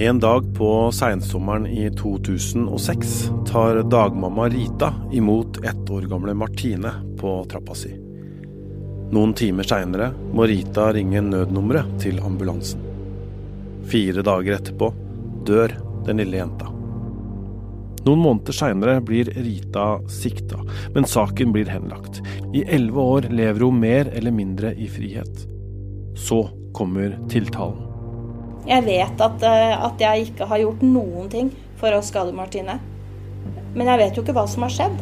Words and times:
En 0.00 0.20
dag 0.20 0.54
på 0.54 0.92
seinsommeren 0.92 1.66
i 1.66 1.90
2006 1.90 3.30
tar 3.46 3.82
dagmamma 3.82 4.48
Rita 4.48 4.94
imot 5.12 5.64
ett 5.64 5.90
år 5.90 6.02
gamle 6.02 6.34
Martine 6.34 6.90
på 7.18 7.44
trappa 7.44 7.74
si. 7.74 7.90
Noen 9.12 9.34
timer 9.36 9.68
seinere 9.68 10.06
må 10.32 10.46
Rita 10.48 10.86
ringe 10.96 11.20
nødnummeret 11.20 11.98
til 12.00 12.16
ambulansen. 12.24 12.80
Fire 13.92 14.24
dager 14.24 14.56
etterpå 14.56 14.88
dør 15.44 15.76
den 16.08 16.24
lille 16.24 16.40
jenta. 16.40 16.72
Noen 18.08 18.24
måneder 18.24 18.56
seinere 18.56 18.96
blir 19.04 19.28
Rita 19.36 19.86
sikta, 20.08 20.62
men 20.96 21.04
saken 21.04 21.52
blir 21.52 21.68
henlagt. 21.68 22.22
I 22.56 22.64
elleve 22.64 23.04
år 23.04 23.28
lever 23.28 23.68
hun 23.68 23.84
mer 23.84 24.08
eller 24.16 24.32
mindre 24.32 24.72
i 24.80 24.88
frihet. 24.88 25.44
Så 26.16 26.46
kommer 26.72 27.18
tiltalen. 27.28 27.89
Jeg 28.68 28.84
vet 28.84 29.22
at, 29.24 29.42
eh, 29.46 29.72
at, 29.86 30.00
jeg 30.00 30.30
ikke 30.30 30.48
har 30.50 30.60
gjort 30.60 30.82
noen 30.84 31.30
ting 31.32 31.48
for 31.80 31.96
å 31.96 32.02
skade 32.04 32.34
Martine. 32.36 32.76
Men 33.74 33.88
jeg 33.88 34.02
vet 34.02 34.18
jo 34.18 34.24
ikke 34.24 34.36
hva 34.36 34.46
som 34.50 34.66
har 34.66 34.74
skjedd. 34.74 35.00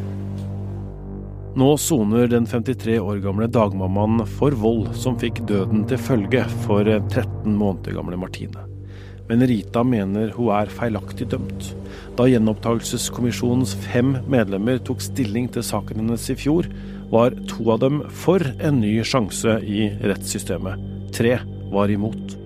Nå 1.59 1.73
soner 1.81 2.29
den 2.31 2.47
53 2.47 3.01
år 3.03 3.19
gamle 3.25 3.49
dagmammaen 3.51 4.23
for 4.39 4.55
vold 4.55 4.93
som 4.95 5.17
fikk 5.19 5.43
døden 5.49 5.83
til 5.91 5.99
følge 5.99 6.45
for 6.69 6.87
13 6.87 7.51
måneder 7.51 7.97
gamle 7.99 8.21
Martine. 8.21 8.63
Men 9.29 9.43
Rita 9.45 9.83
mener 9.85 10.31
hun 10.37 10.53
er 10.55 10.71
feilaktig 10.73 11.27
dømt. 11.33 11.73
Da 12.17 12.29
gjenopptakelseskommisjonens 12.31 13.75
fem 13.89 14.15
medlemmer 14.31 14.79
tok 14.81 15.03
stilling 15.05 15.51
til 15.53 15.67
saken 15.67 16.05
hennes 16.05 16.31
i 16.31 16.39
fjor, 16.39 16.71
var 17.11 17.37
to 17.51 17.73
av 17.75 17.83
dem 17.83 18.03
for 18.23 18.45
en 18.61 18.81
ny 18.85 18.95
sjanse 19.05 19.59
i 19.65 19.89
rettssystemet. 19.99 20.89
Tre 21.17 21.41
var 21.75 21.93
imot. 21.93 22.38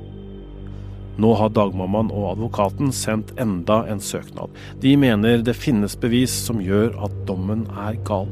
Nå 1.20 1.34
har 1.36 1.52
dagmammaen 1.52 2.08
og 2.14 2.30
advokaten 2.30 2.92
sendt 2.96 3.34
enda 3.40 3.82
en 3.92 4.00
søknad. 4.00 4.52
De 4.80 4.94
mener 4.96 5.42
det 5.44 5.58
finnes 5.58 5.96
bevis 6.00 6.32
som 6.46 6.62
gjør 6.62 6.96
at 7.04 7.18
dommen 7.28 7.66
er 7.84 7.98
gal. 8.08 8.30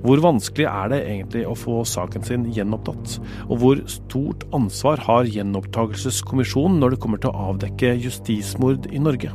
Hvor 0.00 0.22
vanskelig 0.24 0.64
er 0.64 0.88
det 0.90 1.02
egentlig 1.04 1.42
å 1.44 1.54
få 1.58 1.82
saken 1.84 2.24
sin 2.24 2.48
gjenopptatt? 2.56 3.18
Og 3.50 3.60
hvor 3.60 3.82
stort 3.90 4.46
ansvar 4.56 5.02
har 5.04 5.28
gjenopptakelseskommisjonen 5.28 6.80
når 6.80 6.96
det 6.96 7.00
kommer 7.04 7.20
til 7.20 7.30
å 7.30 7.50
avdekke 7.52 7.92
justismord 8.00 8.88
i 8.90 9.02
Norge? 9.02 9.34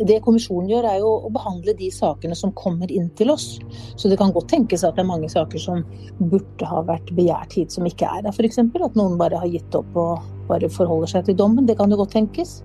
Det 0.00 0.16
kommisjonen 0.24 0.70
gjør, 0.70 0.86
er 0.88 0.98
jo 1.02 1.10
å 1.28 1.30
behandle 1.34 1.74
de 1.76 1.90
sakene 1.92 2.36
som 2.38 2.54
kommer 2.56 2.90
inn 2.94 3.10
til 3.18 3.34
oss. 3.34 3.58
Så 4.00 4.08
det 4.08 4.16
kan 4.18 4.32
godt 4.32 4.48
tenkes 4.54 4.86
at 4.86 4.96
det 4.96 5.04
er 5.04 5.10
mange 5.10 5.28
saker 5.28 5.60
som 5.60 5.84
burde 6.16 6.66
ha 6.72 6.80
vært 6.88 7.12
begjært 7.14 7.58
hit, 7.58 7.74
som 7.74 7.84
ikke 7.86 8.08
er 8.08 8.24
der. 8.24 8.32
F.eks. 8.32 8.62
at 8.64 8.96
noen 8.96 9.18
bare 9.20 9.42
har 9.42 9.50
gitt 9.52 9.76
opp 9.76 9.98
og 10.00 10.39
bare 10.50 10.70
forholder 10.72 11.14
seg 11.14 11.30
til 11.30 11.38
dommen. 11.38 11.68
Det 11.68 11.78
kan 11.78 11.90
jo 11.90 12.00
godt 12.02 12.14
tenkes. 12.18 12.60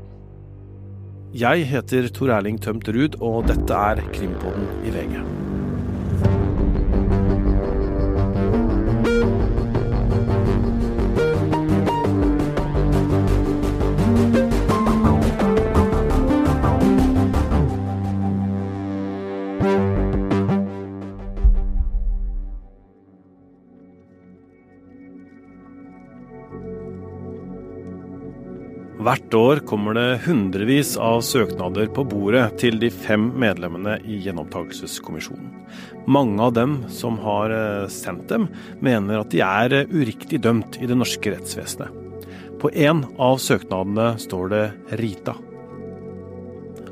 Jeg 1.36 1.66
heter 1.68 2.08
Tor 2.16 2.32
Erling 2.32 2.62
Tømt 2.64 2.88
Ruud, 2.96 3.18
og 3.20 3.44
dette 3.50 3.76
er 3.76 4.00
Krimpodden 4.16 4.70
i 4.88 4.94
VG. 4.96 5.20
Hvert 29.26 29.40
år 29.42 29.60
kommer 29.66 29.96
det 29.98 30.20
hundrevis 30.28 30.92
av 31.02 31.24
søknader 31.26 31.88
på 31.90 32.04
bordet 32.06 32.44
til 32.62 32.76
de 32.78 32.92
fem 32.94 33.24
medlemmene 33.42 33.96
i 34.06 34.20
gjenopptakelseskommisjonen. 34.22 35.48
Mange 36.06 36.46
av 36.46 36.52
dem 36.54 36.76
som 36.94 37.18
har 37.24 37.50
eh, 37.50 37.88
sendt 37.90 38.30
dem, 38.30 38.46
mener 38.86 39.24
at 39.24 39.32
de 39.34 39.42
er 39.42 39.74
eh, 39.74 39.90
uriktig 39.90 40.44
dømt 40.46 40.78
i 40.78 40.86
det 40.86 41.00
norske 41.00 41.34
rettsvesenet. 41.34 41.90
På 42.62 42.70
én 42.70 43.02
av 43.18 43.42
søknadene 43.42 44.12
står 44.22 44.54
det 44.54 44.62
Rita. 45.02 45.34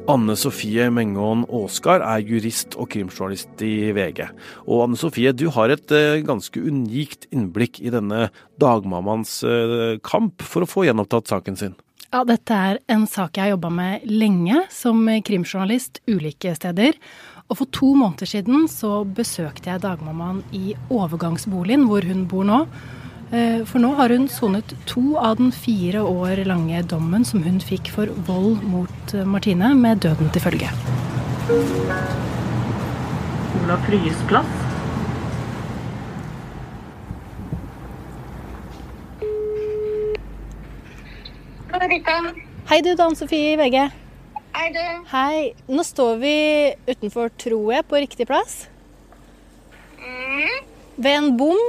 Anne 0.09 0.33
Sofie 0.33 0.89
Mengon 0.89 1.45
Aasgard 1.53 2.01
er 2.01 2.25
jurist 2.25 2.73
og 2.81 2.89
krimjournalist 2.97 3.61
i 3.61 3.93
VG. 3.93 4.25
Og 4.65 4.87
Anne 4.87 4.97
Sofie, 4.97 5.37
du 5.37 5.51
har 5.53 5.69
et 5.69 5.93
eh, 5.93 6.25
ganske 6.25 6.65
unikt 6.65 7.29
innblikk 7.29 7.77
i 7.85 7.93
denne 7.93 8.31
dagmammaens 8.57 9.43
kamp 10.01 10.41
for 10.41 10.65
å 10.65 10.73
få 10.79 10.89
gjenopptatt 10.89 11.29
saken 11.29 11.61
sin. 11.61 11.81
Ja, 12.13 12.19
dette 12.29 12.53
er 12.53 12.77
en 12.93 13.07
sak 13.09 13.39
jeg 13.39 13.47
har 13.47 13.55
jobba 13.55 13.71
med 13.73 14.03
lenge 14.05 14.59
som 14.69 14.99
krimjournalist 15.25 15.97
ulike 16.05 16.51
steder. 16.53 16.93
Og 17.49 17.57
for 17.57 17.71
to 17.73 17.87
måneder 17.97 18.29
siden 18.29 18.67
så 18.69 18.99
besøkte 19.01 19.71
jeg 19.71 19.81
dagmammaen 19.81 20.43
i 20.53 20.75
overgangsboligen 20.93 21.87
hvor 21.89 22.05
hun 22.05 22.27
bor 22.29 22.45
nå. 22.45 22.59
Eh, 23.33 23.63
for 23.65 23.81
nå 23.81 23.95
har 23.97 24.13
hun 24.13 24.27
sonet 24.29 24.75
to 24.85 25.15
av 25.17 25.39
den 25.41 25.49
fire 25.49 26.03
år 26.05 26.43
lange 26.45 26.83
dommen 26.85 27.25
som 27.25 27.41
hun 27.47 27.57
fikk 27.57 27.89
for 27.95 28.13
vold 28.29 28.61
mot 28.61 29.15
eh, 29.17 29.25
Martine, 29.25 29.73
med 29.73 30.05
døden 30.05 30.29
til 30.29 30.45
følge. 30.45 30.69
Olav 33.63 33.89
Fryes 33.89 34.21
plass. 34.29 34.72
Rita. 41.73 42.33
Hei 42.69 42.81
du, 42.81 42.93
Dan 42.95 43.15
Sofie 43.15 43.53
i 43.53 43.57
VG. 43.57 43.79
Hei 44.53 44.67
du. 44.73 44.83
Hei. 45.09 45.53
Nå 45.67 45.83
står 45.83 46.19
vi 46.21 46.35
utenfor, 46.85 47.31
tror 47.41 47.73
jeg, 47.73 47.85
på 47.89 48.01
riktig 48.03 48.27
plass. 48.29 48.67
Mm. 49.97 50.69
Ved 50.97 51.17
en 51.17 51.31
bom, 51.37 51.59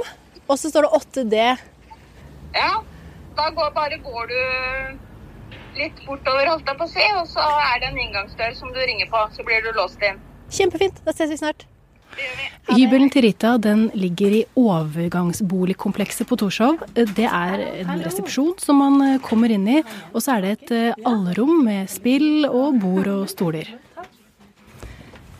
og 0.45 0.59
så 0.61 0.69
står 0.69 0.85
det 0.85 1.01
8D. 1.01 1.41
Ja. 2.55 2.71
Da 3.35 3.49
går, 3.51 3.71
bare 3.75 3.97
går 3.99 4.29
du 4.31 4.41
litt 5.75 5.97
bortover, 6.05 6.47
holdt 6.47 6.69
jeg 6.69 6.79
på 6.79 6.85
å 6.85 6.91
si, 6.93 7.07
og 7.19 7.25
så 7.27 7.43
er 7.65 7.81
det 7.81 7.89
en 7.89 7.97
inngangsdør 8.05 8.53
som 8.55 8.71
du 8.71 8.79
ringer 8.79 9.09
på. 9.11 9.25
Så 9.35 9.43
blir 9.47 9.65
du 9.65 9.73
låst 9.75 10.05
inn. 10.05 10.21
Kjempefint. 10.53 11.01
Da 11.03 11.17
ses 11.17 11.33
vi 11.33 11.41
snart. 11.41 11.65
Hybelen 12.65 13.11
til 13.13 13.27
Rita 13.27 13.55
den 13.61 13.87
ligger 13.93 14.33
i 14.39 14.43
overgangsboligkomplekset 14.57 16.27
på 16.27 16.37
Torshov. 16.41 16.81
Det 16.95 17.27
er 17.27 17.61
en 17.83 18.01
resepsjon 18.01 18.55
som 18.61 18.81
man 18.81 18.97
eh, 19.05 19.21
kommer 19.23 19.53
inn 19.53 19.67
i, 19.69 19.81
og 20.11 20.23
så 20.23 20.35
er 20.35 20.45
det 20.45 20.53
et 20.55 20.73
eh, 20.75 21.01
allrom 21.05 21.59
med 21.67 21.91
spill 21.91 22.47
og 22.49 22.79
bord 22.81 23.11
og 23.11 23.25
stoler. 23.31 23.69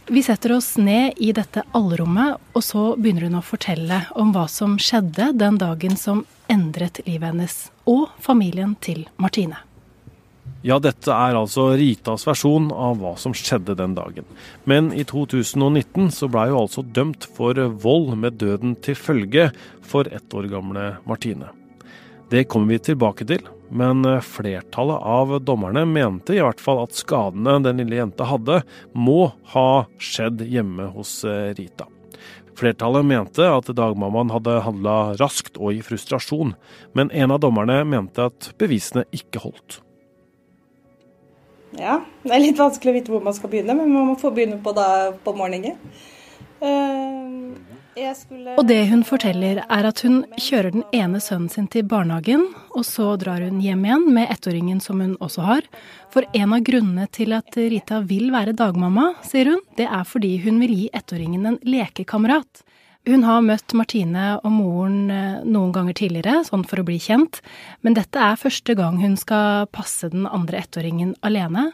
Vi 0.05 0.21
setter 0.21 0.53
oss 0.53 0.75
ned 0.77 1.17
i 1.17 1.31
dette 1.33 1.63
allrommet, 1.73 2.37
og 2.53 2.63
så 2.63 2.91
begynner 2.93 3.25
hun 3.25 3.39
å 3.39 3.45
fortelle 3.45 4.03
om 4.13 4.35
hva 4.35 4.45
som 4.51 4.77
skjedde 4.77 5.31
den 5.33 5.57
dagen 5.57 5.97
som 5.97 6.21
endret 6.45 7.01
livet 7.07 7.31
hennes 7.31 7.55
og 7.89 8.11
familien 8.21 8.77
til 8.85 9.07
Martine. 9.17 9.57
Ja, 10.65 10.79
dette 10.81 11.13
er 11.13 11.37
altså 11.37 11.67
Ritas 11.77 12.23
versjon 12.25 12.71
av 12.73 12.95
hva 12.97 13.11
som 13.21 13.35
skjedde 13.37 13.75
den 13.77 13.91
dagen. 13.93 14.25
Men 14.65 14.87
i 14.97 15.03
2019 15.05 16.07
så 16.09 16.25
blei 16.25 16.47
hun 16.49 16.63
altså 16.63 16.81
dømt 16.81 17.27
for 17.35 17.59
vold 17.83 18.15
med 18.17 18.39
døden 18.41 18.73
til 18.81 18.97
følge 18.97 19.51
for 19.85 20.09
ett 20.09 20.33
år 20.33 20.49
gamle 20.49 20.87
Martine. 21.05 21.51
Det 22.33 22.47
kommer 22.49 22.73
vi 22.73 22.81
tilbake 22.87 23.29
til, 23.29 23.45
men 23.69 24.01
flertallet 24.25 25.05
av 25.05 25.35
dommerne 25.45 25.85
mente 25.85 26.33
i 26.33 26.41
hvert 26.41 26.63
fall 26.63 26.81
at 26.87 26.97
skadene 26.97 27.59
den 27.61 27.83
lille 27.83 28.01
jenta 28.01 28.25
hadde, 28.25 28.63
må 28.97 29.35
ha 29.53 29.69
skjedd 30.01 30.41
hjemme 30.49 30.89
hos 30.97 31.19
eh, 31.29 31.53
Rita. 31.53 31.85
Flertallet 32.57 33.05
mente 33.05 33.45
at 33.45 33.69
dagmammaen 33.69 34.33
hadde 34.33 34.61
handla 34.65 34.99
raskt 35.21 35.61
og 35.61 35.77
i 35.77 35.85
frustrasjon, 35.85 36.57
men 36.97 37.13
en 37.13 37.37
av 37.37 37.45
dommerne 37.45 37.83
mente 37.85 38.31
at 38.31 38.55
bevisene 38.57 39.05
ikke 39.13 39.45
holdt. 39.45 39.84
Ja, 41.79 41.99
det 42.23 42.31
er 42.33 42.43
litt 42.43 42.59
vanskelig 42.59 42.91
å 42.91 42.95
vite 42.95 43.13
hvor 43.13 43.23
man 43.23 43.35
skal 43.35 43.51
begynne, 43.51 43.75
men 43.77 43.91
man 43.91 44.11
må 44.11 44.19
få 44.19 44.31
begynne 44.35 44.61
på, 44.63 44.71
da, 44.75 45.11
på 45.23 45.33
morgenen. 45.35 45.75
Uh, 46.61 47.55
skulle... 48.15 48.55
Og 48.55 48.67
det 48.67 48.79
hun 48.91 49.03
forteller, 49.07 49.61
er 49.63 49.87
at 49.87 50.01
hun 50.05 50.21
kjører 50.39 50.73
den 50.75 50.85
ene 50.95 51.19
sønnen 51.23 51.51
sin 51.51 51.67
til 51.71 51.85
barnehagen, 51.87 52.47
og 52.75 52.85
så 52.87 53.13
drar 53.19 53.43
hun 53.43 53.61
hjem 53.63 53.85
igjen 53.87 54.07
med 54.15 54.31
ettåringen 54.33 54.79
som 54.83 55.03
hun 55.03 55.15
også 55.23 55.45
har. 55.47 55.67
For 56.13 56.27
en 56.35 56.55
av 56.55 56.63
grunnene 56.67 57.07
til 57.11 57.35
at 57.35 57.55
Rita 57.55 58.01
vil 58.07 58.31
være 58.35 58.55
dagmamma, 58.57 59.13
sier 59.25 59.51
hun, 59.53 59.63
det 59.79 59.87
er 59.87 60.07
fordi 60.07 60.37
hun 60.45 60.59
vil 60.63 60.75
gi 60.79 60.87
ettåringen 60.95 61.51
en 61.51 61.59
lekekamerat. 61.63 62.63
Hun 63.05 63.21
har 63.21 63.43
møtt 63.45 63.73
Martine 63.77 64.39
og 64.39 64.49
moren 64.49 65.11
eh, 65.13 65.43
noen 65.45 65.73
ganger 65.75 65.93
tidligere, 65.93 66.39
sånn 66.47 66.63
for 66.65 66.81
å 66.81 66.85
bli 66.87 66.97
kjent, 66.97 67.37
men 67.85 67.93
dette 67.93 68.17
er 68.17 68.39
første 68.41 68.73
gang 68.77 68.97
hun 68.97 69.13
skal 69.21 69.67
passe 69.69 70.09
den 70.09 70.25
andre 70.25 70.63
ettåringen 70.63 71.13
alene. 71.21 71.67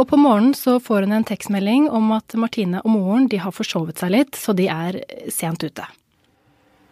Og 0.00 0.08
på 0.08 0.16
morgenen 0.16 0.56
så 0.56 0.78
får 0.80 1.04
hun 1.04 1.12
en 1.18 1.28
tekstmelding 1.28 1.90
om 1.92 2.08
at 2.16 2.32
Martine 2.40 2.80
og 2.86 2.94
moren 2.94 3.28
de 3.28 3.42
har 3.44 3.52
forsovet 3.52 4.00
seg 4.00 4.14
litt, 4.16 4.40
så 4.40 4.56
de 4.56 4.70
er 4.72 5.02
sent 5.28 5.60
ute. 5.60 5.84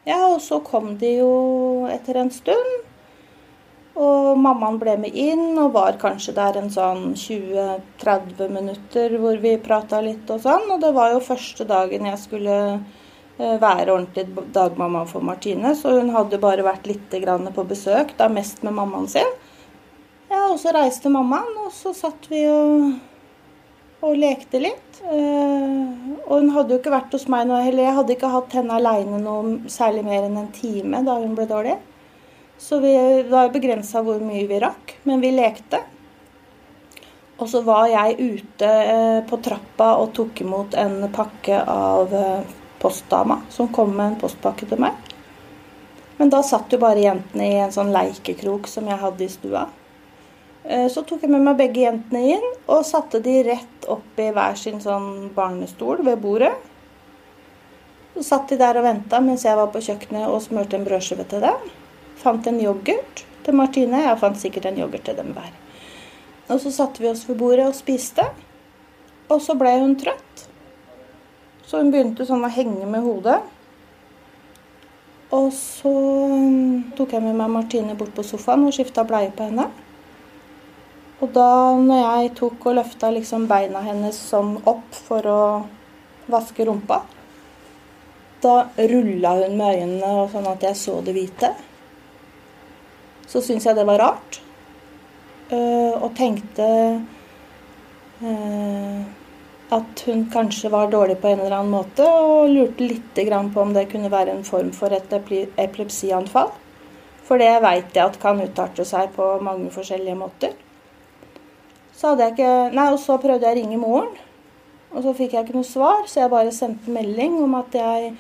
Ja, 0.05 0.27
og 0.29 0.43
så 0.45 0.61
kom 0.61 0.99
de 1.01 1.17
jo 1.23 1.33
etter 1.89 2.21
en 2.21 2.33
stund. 2.37 2.79
Og 4.01 4.37
mammaen 4.37 4.77
ble 4.81 4.99
med 5.01 5.17
inn 5.17 5.57
og 5.61 5.73
var 5.75 5.97
kanskje 6.01 6.37
der 6.37 6.61
en 6.61 6.69
sånn 6.73 7.15
20-30 7.17 8.53
minutter 8.53 9.17
hvor 9.21 9.41
vi 9.41 9.57
prata 9.61 10.05
litt 10.05 10.29
og 10.29 10.45
sånn. 10.45 10.69
Og 10.69 10.85
det 10.85 10.93
var 10.97 11.15
jo 11.15 11.25
første 11.25 11.65
dagen 11.69 12.09
jeg 12.09 12.21
skulle 12.21 12.59
eh, 12.77 13.00
være 13.41 13.93
ordentlig 13.95 14.47
dagmamma 14.55 15.07
for 15.09 15.25
Martine, 15.25 15.75
så 15.77 15.97
hun 15.97 16.13
hadde 16.15 16.41
bare 16.43 16.67
vært 16.67 16.89
litt 16.91 17.15
på 17.55 17.65
besøk, 17.69 18.13
da 18.19 18.29
mest 18.29 18.63
med 18.63 18.77
mammaen 18.77 19.09
sin. 19.09 19.39
Ja, 20.31 20.45
og 20.47 20.61
så 20.63 20.71
reiste 20.71 21.11
mammaen, 21.11 21.57
og 21.65 21.73
så 21.75 21.91
satt 21.97 22.29
vi 22.31 22.45
og, 22.47 22.93
og 24.07 24.13
lekte 24.15 24.61
litt. 24.63 25.01
Uh, 25.03 26.21
og 26.29 26.35
hun 26.37 26.53
hadde 26.55 26.77
jo 26.77 26.79
ikke 26.79 26.93
vært 26.95 27.17
hos 27.17 27.27
meg 27.33 27.49
nå 27.49 27.59
heller. 27.59 27.89
Jeg 27.89 27.97
hadde 27.97 28.15
ikke 28.15 28.31
hatt 28.31 28.55
henne 28.55 28.77
aleine 28.77 29.19
noe 29.25 29.71
særlig 29.73 30.05
mer 30.07 30.29
enn 30.29 30.39
en 30.39 30.53
time 30.55 31.01
da 31.07 31.17
hun 31.19 31.35
ble 31.35 31.49
dårlig. 31.51 31.75
Så 32.61 32.79
vi 32.79 32.93
var 33.31 33.51
begrensa 33.51 34.05
hvor 34.07 34.23
mye 34.23 34.47
vi 34.47 34.61
rakk, 34.63 34.95
men 35.09 35.25
vi 35.25 35.33
lekte. 35.35 35.83
Og 37.41 37.49
så 37.51 37.65
var 37.67 37.89
jeg 37.91 38.21
ute 38.21 38.71
uh, 38.71 39.21
på 39.27 39.41
trappa 39.43 39.97
og 39.99 40.13
tok 40.15 40.45
imot 40.45 40.79
en 40.79 41.09
pakke 41.11 41.59
av 41.65 42.15
postdama 42.81 43.41
som 43.53 43.69
kom 43.73 43.93
med 43.97 44.07
en 44.07 44.21
postpakke 44.21 44.69
til 44.69 44.81
meg. 44.83 44.97
Men 46.21 46.33
da 46.33 46.43
satt 46.45 46.73
jo 46.73 46.81
bare 46.81 47.01
jentene 47.01 47.47
i 47.49 47.61
en 47.63 47.73
sånn 47.73 47.93
leikekrok 47.95 48.69
som 48.69 48.89
jeg 48.91 49.01
hadde 49.01 49.25
i 49.25 49.31
stua. 49.33 49.67
Eh, 50.65 50.87
så 50.93 51.03
tok 51.03 51.25
jeg 51.25 51.33
med 51.33 51.45
meg 51.47 51.57
begge 51.57 51.87
jentene 51.87 52.21
inn 52.35 52.49
og 52.67 52.85
satte 52.85 53.23
de 53.25 53.39
rett 53.47 53.87
opp 53.89 54.21
i 54.21 54.29
hver 54.37 54.59
sin 54.61 54.83
sånn 54.85 55.31
barnestol 55.37 56.03
ved 56.05 56.21
bordet. 56.21 56.53
Så 58.15 58.27
satt 58.27 58.53
de 58.53 58.59
der 58.61 58.77
og 58.77 58.85
venta 58.85 59.23
mens 59.25 59.47
jeg 59.47 59.57
var 59.57 59.71
på 59.73 59.81
kjøkkenet 59.87 60.29
og 60.29 60.43
smurte 60.45 60.77
en 60.77 60.85
brødskive 60.85 61.25
til 61.31 61.45
dem. 61.47 61.71
Fant 62.21 62.47
en 62.51 62.61
yoghurt 62.61 63.25
til 63.47 63.57
Martine. 63.57 64.05
Jeg 64.05 64.21
fant 64.21 64.41
sikkert 64.41 64.69
en 64.69 64.83
yoghurt 64.83 65.07
til 65.09 65.17
dem 65.17 65.33
hver. 65.37 65.53
Og 66.51 66.61
så 66.61 66.73
satte 66.75 67.01
vi 67.01 67.09
oss 67.09 67.25
ved 67.29 67.39
bordet 67.41 67.71
og 67.71 67.79
spiste. 67.79 68.27
Og 69.31 69.41
så 69.41 69.57
ble 69.57 69.73
hun 69.81 69.97
trøtt. 69.97 70.50
Så 71.71 71.79
hun 71.79 71.93
begynte 71.95 72.25
sånn 72.27 72.43
å 72.43 72.51
henge 72.51 72.87
med 72.91 73.05
hodet. 73.05 73.37
Og 75.31 75.53
så 75.55 75.93
mm, 76.33 76.97
tok 76.99 77.15
jeg 77.15 77.23
med 77.23 77.37
meg 77.39 77.53
Martine 77.55 77.95
bort 77.95 78.11
på 78.17 78.25
sofaen 78.27 78.67
og 78.67 78.75
skifta 78.75 79.05
bleie 79.07 79.31
på 79.31 79.47
henne. 79.47 79.69
Og 81.23 81.31
da 81.31 81.77
når 81.79 82.01
jeg 82.01 82.33
tok 82.41 82.67
og 82.67 82.75
løfta 82.81 83.13
liksom 83.15 83.47
beina 83.47 83.85
hennes 83.87 84.19
sånn 84.33 84.57
opp 84.67 84.99
for 85.07 85.31
å 85.31 85.43
vaske 86.33 86.67
rumpa, 86.67 87.05
da 88.43 88.57
rulla 88.91 89.37
hun 89.39 89.55
med 89.61 89.79
øynene 89.79 90.27
sånn 90.33 90.51
at 90.51 90.67
jeg 90.67 90.81
så 90.81 90.99
det 91.07 91.15
hvite. 91.15 91.53
Så 93.31 93.45
syntes 93.47 93.71
jeg 93.71 93.79
det 93.79 93.87
var 93.87 94.03
rart. 94.03 94.41
Eh, 95.55 95.95
og 96.03 96.11
tenkte 96.19 96.67
eh, 98.27 99.01
at 99.75 100.03
hun 100.07 100.25
kanskje 100.33 100.71
var 100.73 100.91
dårlig 100.91 101.21
på 101.21 101.29
en 101.31 101.41
eller 101.41 101.57
annen 101.59 101.75
måte, 101.75 102.07
og 102.07 102.51
lurte 102.51 102.89
litt 102.91 103.21
på 103.55 103.61
om 103.63 103.75
det 103.75 103.91
kunne 103.91 104.11
være 104.11 104.35
en 104.35 104.45
form 104.45 104.73
for 104.73 104.91
et 104.93 105.13
epilepsianfall. 105.13 106.51
For 107.25 107.39
det 107.39 107.61
veit 107.63 107.95
jeg 107.95 108.05
at 108.05 108.19
kan 108.19 108.41
utarte 108.43 108.85
seg 108.85 109.13
på 109.15 109.39
mange 109.43 109.71
forskjellige 109.71 110.19
måter. 110.19 110.57
Så 111.95 112.11
hadde 112.11 112.27
jeg 112.27 112.33
ikke 112.39 112.75
Nei, 112.75 112.89
og 112.91 112.99
så 112.99 113.19
prøvde 113.23 113.47
jeg 113.47 113.55
å 113.55 113.61
ringe 113.61 113.79
moren. 113.79 114.11
Og 114.91 115.05
så 115.05 115.15
fikk 115.15 115.37
jeg 115.37 115.47
ikke 115.47 115.55
noe 115.55 115.69
svar, 115.69 116.07
så 116.11 116.25
jeg 116.25 116.33
bare 116.33 116.55
sendte 116.55 116.91
melding 116.91 117.37
om 117.45 117.55
at 117.61 117.77
jeg 117.77 118.15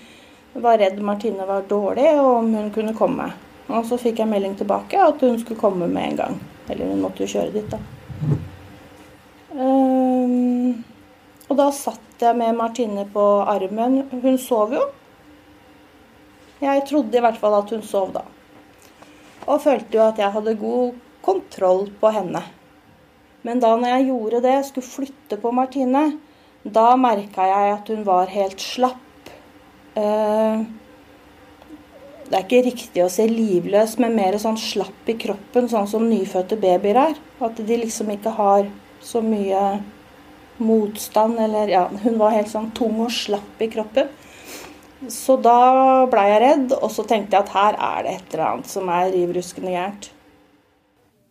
var 0.54 0.78
redd 0.78 1.00
Martine 1.02 1.46
var 1.48 1.66
dårlig, 1.66 2.12
og 2.20 2.30
om 2.36 2.52
hun 2.54 2.70
kunne 2.74 2.94
komme. 2.94 3.26
Og 3.70 3.86
så 3.86 3.98
fikk 3.98 4.22
jeg 4.22 4.30
melding 4.30 4.54
tilbake 4.58 4.98
at 5.02 5.22
hun 5.22 5.38
skulle 5.40 5.58
komme 5.58 5.88
med 5.90 6.12
en 6.12 6.20
gang. 6.22 6.38
Eller 6.70 6.92
hun 6.92 7.02
måtte 7.02 7.24
jo 7.24 7.32
kjøre 7.32 7.54
dit, 7.54 7.70
da. 7.70 7.78
Um, 9.50 10.84
og 11.50 11.58
da 11.58 11.66
satt 11.74 12.22
jeg 12.22 12.38
med 12.38 12.54
Martine 12.54 13.04
på 13.10 13.24
armen. 13.42 14.04
Hun 14.22 14.38
sov 14.38 14.74
jo. 14.76 14.84
Jeg 16.62 16.84
trodde 16.86 17.18
i 17.18 17.22
hvert 17.24 17.40
fall 17.40 17.56
at 17.58 17.72
hun 17.74 17.82
sov 17.82 18.12
da. 18.14 18.22
Og 19.48 19.62
følte 19.64 19.98
jo 19.98 20.04
at 20.04 20.20
jeg 20.20 20.30
hadde 20.30 20.58
god 20.60 20.98
kontroll 21.26 21.88
på 22.00 22.12
henne. 22.14 22.44
Men 23.42 23.62
da 23.62 23.72
når 23.74 23.96
jeg 23.96 24.08
gjorde 24.10 24.42
det, 24.44 24.56
skulle 24.68 24.86
flytte 24.86 25.40
på 25.40 25.50
Martine, 25.56 26.04
da 26.62 26.92
merka 27.00 27.48
jeg 27.48 27.74
at 27.74 27.90
hun 27.90 28.04
var 28.06 28.30
helt 28.30 28.60
slapp. 28.62 29.30
Eh, 29.98 30.66
det 32.30 32.36
er 32.36 32.44
ikke 32.44 32.66
riktig 32.68 33.02
å 33.02 33.10
si 33.10 33.24
livløs, 33.26 33.96
men 33.98 34.14
mer 34.14 34.36
sånn 34.38 34.60
slapp 34.60 35.08
i 35.10 35.16
kroppen, 35.18 35.66
sånn 35.72 35.88
som 35.90 36.04
nyfødte 36.06 36.60
babyer 36.62 37.00
er. 37.08 37.16
At 37.42 37.58
de 37.58 37.80
liksom 37.80 38.12
ikke 38.14 38.36
har 38.36 38.68
så 39.02 39.24
mye 39.24 39.80
motstand, 40.60 41.40
eller 41.40 41.72
ja, 41.72 41.86
hun 42.04 42.18
var 42.20 42.36
helt 42.36 42.50
sånn 42.52 42.70
tung 42.76 43.00
og 43.04 43.12
slapp 43.14 43.60
i 43.62 43.70
kroppen. 43.72 44.08
Så 45.08 45.38
da 45.40 46.06
blei 46.12 46.26
jeg 46.28 46.40
redd, 46.44 46.72
og 46.76 46.90
så 46.92 47.04
tenkte 47.08 47.38
jeg 47.38 47.46
at 47.46 47.54
her 47.56 47.78
er 47.80 48.04
det 48.04 48.14
et 48.16 48.34
eller 48.34 48.46
annet 48.50 48.72
som 48.72 48.90
er 48.92 49.12
riv 49.14 49.32
ruskende 49.36 49.72
gærent. 49.72 50.10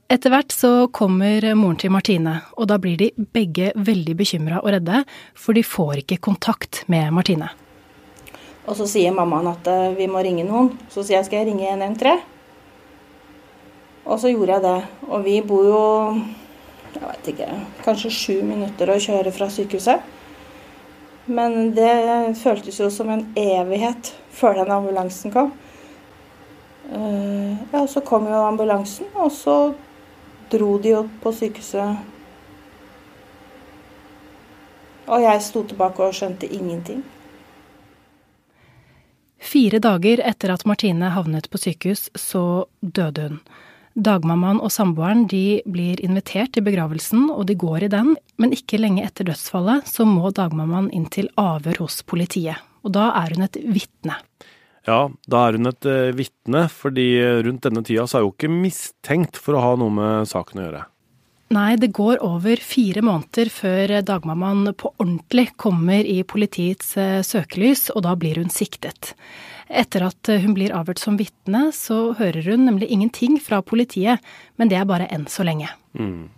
Etter 0.09 0.33
hvert 0.33 0.53
så 0.55 0.71
kommer 0.89 1.45
moren 1.53 1.77
til 1.77 1.93
Martine, 1.93 2.39
og 2.57 2.71
da 2.71 2.79
blir 2.81 2.97
de 2.97 3.11
begge 3.13 3.69
veldig 3.77 4.15
bekymra 4.17 4.63
og 4.63 4.71
redde, 4.73 5.03
for 5.37 5.53
de 5.53 5.61
får 5.61 6.01
ikke 6.01 6.17
kontakt 6.25 6.81
med 6.89 7.13
Martine. 7.13 7.51
Og 8.65 8.77
så 8.77 8.87
sier 8.89 9.13
mammaen 9.13 9.51
at 9.51 9.69
eh, 9.69 9.93
vi 9.97 10.09
må 10.09 10.21
ringe 10.25 10.45
noen. 10.45 10.73
Så 10.93 11.01
sier 11.01 11.19
jeg 11.19 11.29
skal 11.29 11.41
jeg 11.41 11.51
ringe 11.51 11.69
113? 11.69 12.21
Og 14.09 14.17
så 14.21 14.31
gjorde 14.33 14.57
jeg 14.57 14.65
det. 14.65 14.79
Og 15.09 15.23
vi 15.25 15.37
bor 15.45 15.65
jo 15.65 15.81
jeg 16.95 17.03
vet 17.03 17.29
ikke, 17.33 17.49
kanskje 17.85 18.11
sju 18.13 18.37
minutter 18.45 18.89
å 18.89 18.99
kjøre 19.01 19.33
fra 19.35 19.49
sykehuset. 19.53 20.15
Men 21.29 21.73
det 21.77 21.93
føltes 22.41 22.79
jo 22.81 22.89
som 22.93 23.11
en 23.13 23.27
evighet 23.37 24.13
før 24.33 24.63
den 24.63 24.71
ambulansen 24.73 25.33
kom. 25.33 25.51
Eh, 26.89 27.53
ja, 27.71 27.83
så 27.87 28.01
kom 28.01 28.25
jo 28.25 28.41
ambulansen, 28.47 29.11
og 29.13 29.29
så 29.31 29.57
dro 30.49 30.71
de 30.81 30.95
opp 31.03 31.11
på 31.21 31.33
sykehuset. 31.37 32.01
Og 35.09 35.21
jeg 35.25 35.45
sto 35.45 35.63
tilbake 35.69 36.05
og 36.05 36.17
skjønte 36.17 36.49
ingenting. 36.49 37.05
Fire 39.39 39.79
dager 39.81 40.21
etter 40.25 40.51
at 40.53 40.65
Martine 40.67 41.13
havnet 41.15 41.47
på 41.49 41.57
sykehus, 41.61 42.09
så 42.13 42.65
døde 42.81 43.29
hun. 43.29 43.39
Dagmammaen 43.99 44.61
og 44.63 44.71
samboeren 44.71 45.25
de 45.27 45.59
blir 45.67 45.99
invitert 46.05 46.53
til 46.55 46.63
begravelsen, 46.63 47.27
og 47.33 47.49
de 47.49 47.57
går 47.59 47.87
i 47.87 47.91
den. 47.91 48.13
Men 48.39 48.55
ikke 48.55 48.79
lenge 48.79 49.03
etter 49.03 49.27
dødsfallet 49.27 49.89
så 49.91 50.05
må 50.07 50.31
dagmammaen 50.35 50.87
inn 50.95 51.09
til 51.11 51.27
avhør 51.39 51.83
hos 51.83 51.99
politiet. 52.07 52.61
Og 52.87 52.93
da 52.95 53.09
er 53.19 53.35
hun 53.35 53.43
et 53.43 53.59
vitne. 53.59 54.15
Ja, 54.87 55.01
da 55.27 55.41
er 55.45 55.57
hun 55.59 55.67
et 55.67 55.89
uh, 55.89 56.13
vitne, 56.15 56.63
fordi 56.71 57.09
rundt 57.43 57.67
denne 57.67 57.83
tida 57.83 58.07
så 58.07 58.21
er 58.21 58.29
hun 58.29 58.37
ikke 58.37 58.53
mistenkt 58.53 59.41
for 59.41 59.57
å 59.59 59.65
ha 59.65 59.73
noe 59.81 59.91
med 59.93 60.31
saken 60.31 60.61
å 60.61 60.65
gjøre. 60.69 60.85
Nei, 61.49 61.73
det 61.81 61.91
går 61.97 62.19
over 62.21 62.61
fire 62.61 63.01
måneder 63.01 63.49
før 63.49 63.95
dagmammaen 64.05 64.69
på 64.77 64.91
ordentlig 65.01 65.47
kommer 65.57 66.05
i 66.05 66.19
politiets 66.21 66.91
uh, 66.99 67.23
søkelys, 67.25 67.87
og 67.95 68.03
da 68.05 68.13
blir 68.19 68.37
hun 68.37 68.51
siktet. 68.53 69.15
Etter 69.69 70.05
at 70.05 70.29
hun 70.41 70.53
blir 70.57 70.73
avhørt 70.73 71.01
som 71.01 71.17
vitne, 71.17 71.67
så 71.73 72.15
hører 72.17 72.45
hun 72.51 72.65
nemlig 72.65 72.89
ingenting 72.89 73.37
fra 73.41 73.63
politiet, 73.65 74.21
men 74.57 74.69
det 74.69 74.79
er 74.79 74.87
bare 74.89 75.09
enn 75.13 75.27
så 75.29 75.45
lenge. 75.45 75.69
Mm. 75.97 76.29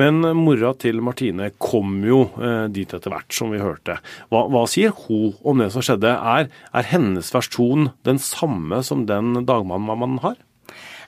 Men 0.00 0.20
mora 0.36 0.72
til 0.80 1.00
Martine 1.04 1.50
kom 1.60 1.98
jo 2.04 2.26
eh, 2.40 2.66
dit 2.72 2.88
etter 2.88 3.12
hvert, 3.12 3.28
som 3.32 3.52
vi 3.52 3.60
hørte. 3.60 3.98
Hva, 4.32 4.46
hva, 4.52 4.64
sier 4.68 4.92
hun 5.04 5.32
om 5.44 5.60
det 5.60 5.70
som 5.72 5.84
skjedde? 5.84 6.12
Er, 6.12 6.48
er 6.72 6.90
hennes 6.92 7.32
versjon 7.34 7.90
den 8.08 8.20
samme 8.20 8.80
som 8.84 9.04
den 9.08 9.44
dagmammaen 9.48 10.20
har? 10.24 10.36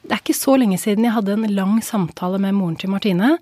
Det 0.06 0.14
er 0.14 0.22
ikke 0.22 0.38
så 0.38 0.52
lenge 0.54 0.76
siden 0.78 1.02
jeg 1.02 1.16
hadde 1.16 1.34
en 1.34 1.48
lang 1.56 1.78
samtale 1.82 2.38
med 2.38 2.54
moren 2.54 2.76
til 2.78 2.92
Martine. 2.92 3.32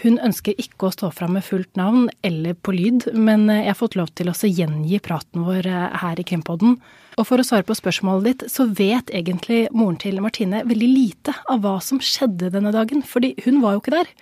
Hun 0.00 0.16
ønsker 0.24 0.56
ikke 0.60 0.88
å 0.88 0.94
stå 0.94 1.10
fram 1.12 1.34
med 1.36 1.44
fullt 1.44 1.76
navn 1.76 2.06
eller 2.24 2.56
på 2.56 2.72
lyd, 2.72 3.10
men 3.12 3.44
jeg 3.52 3.68
har 3.68 3.76
fått 3.76 3.98
lov 4.00 4.14
til 4.16 4.32
å 4.32 4.36
gjengi 4.36 5.00
praten 5.04 5.44
vår 5.44 5.68
eh, 5.68 5.98
her 6.00 6.20
i 6.20 6.24
Krimpodden. 6.24 6.78
Og 7.20 7.28
for 7.28 7.40
å 7.40 7.44
svare 7.44 7.64
på 7.68 7.76
spørsmålet 7.76 8.26
ditt, 8.28 8.46
så 8.52 8.64
vet 8.68 9.12
egentlig 9.12 9.66
moren 9.76 10.00
til 10.00 10.20
Martine 10.24 10.64
veldig 10.68 10.88
lite 10.88 11.36
av 11.52 11.60
hva 11.64 11.76
som 11.84 12.00
skjedde 12.00 12.52
denne 12.54 12.72
dagen, 12.72 13.04
fordi 13.04 13.34
hun 13.44 13.60
var 13.64 13.76
jo 13.76 13.84
ikke 13.84 13.96
der. 13.98 14.12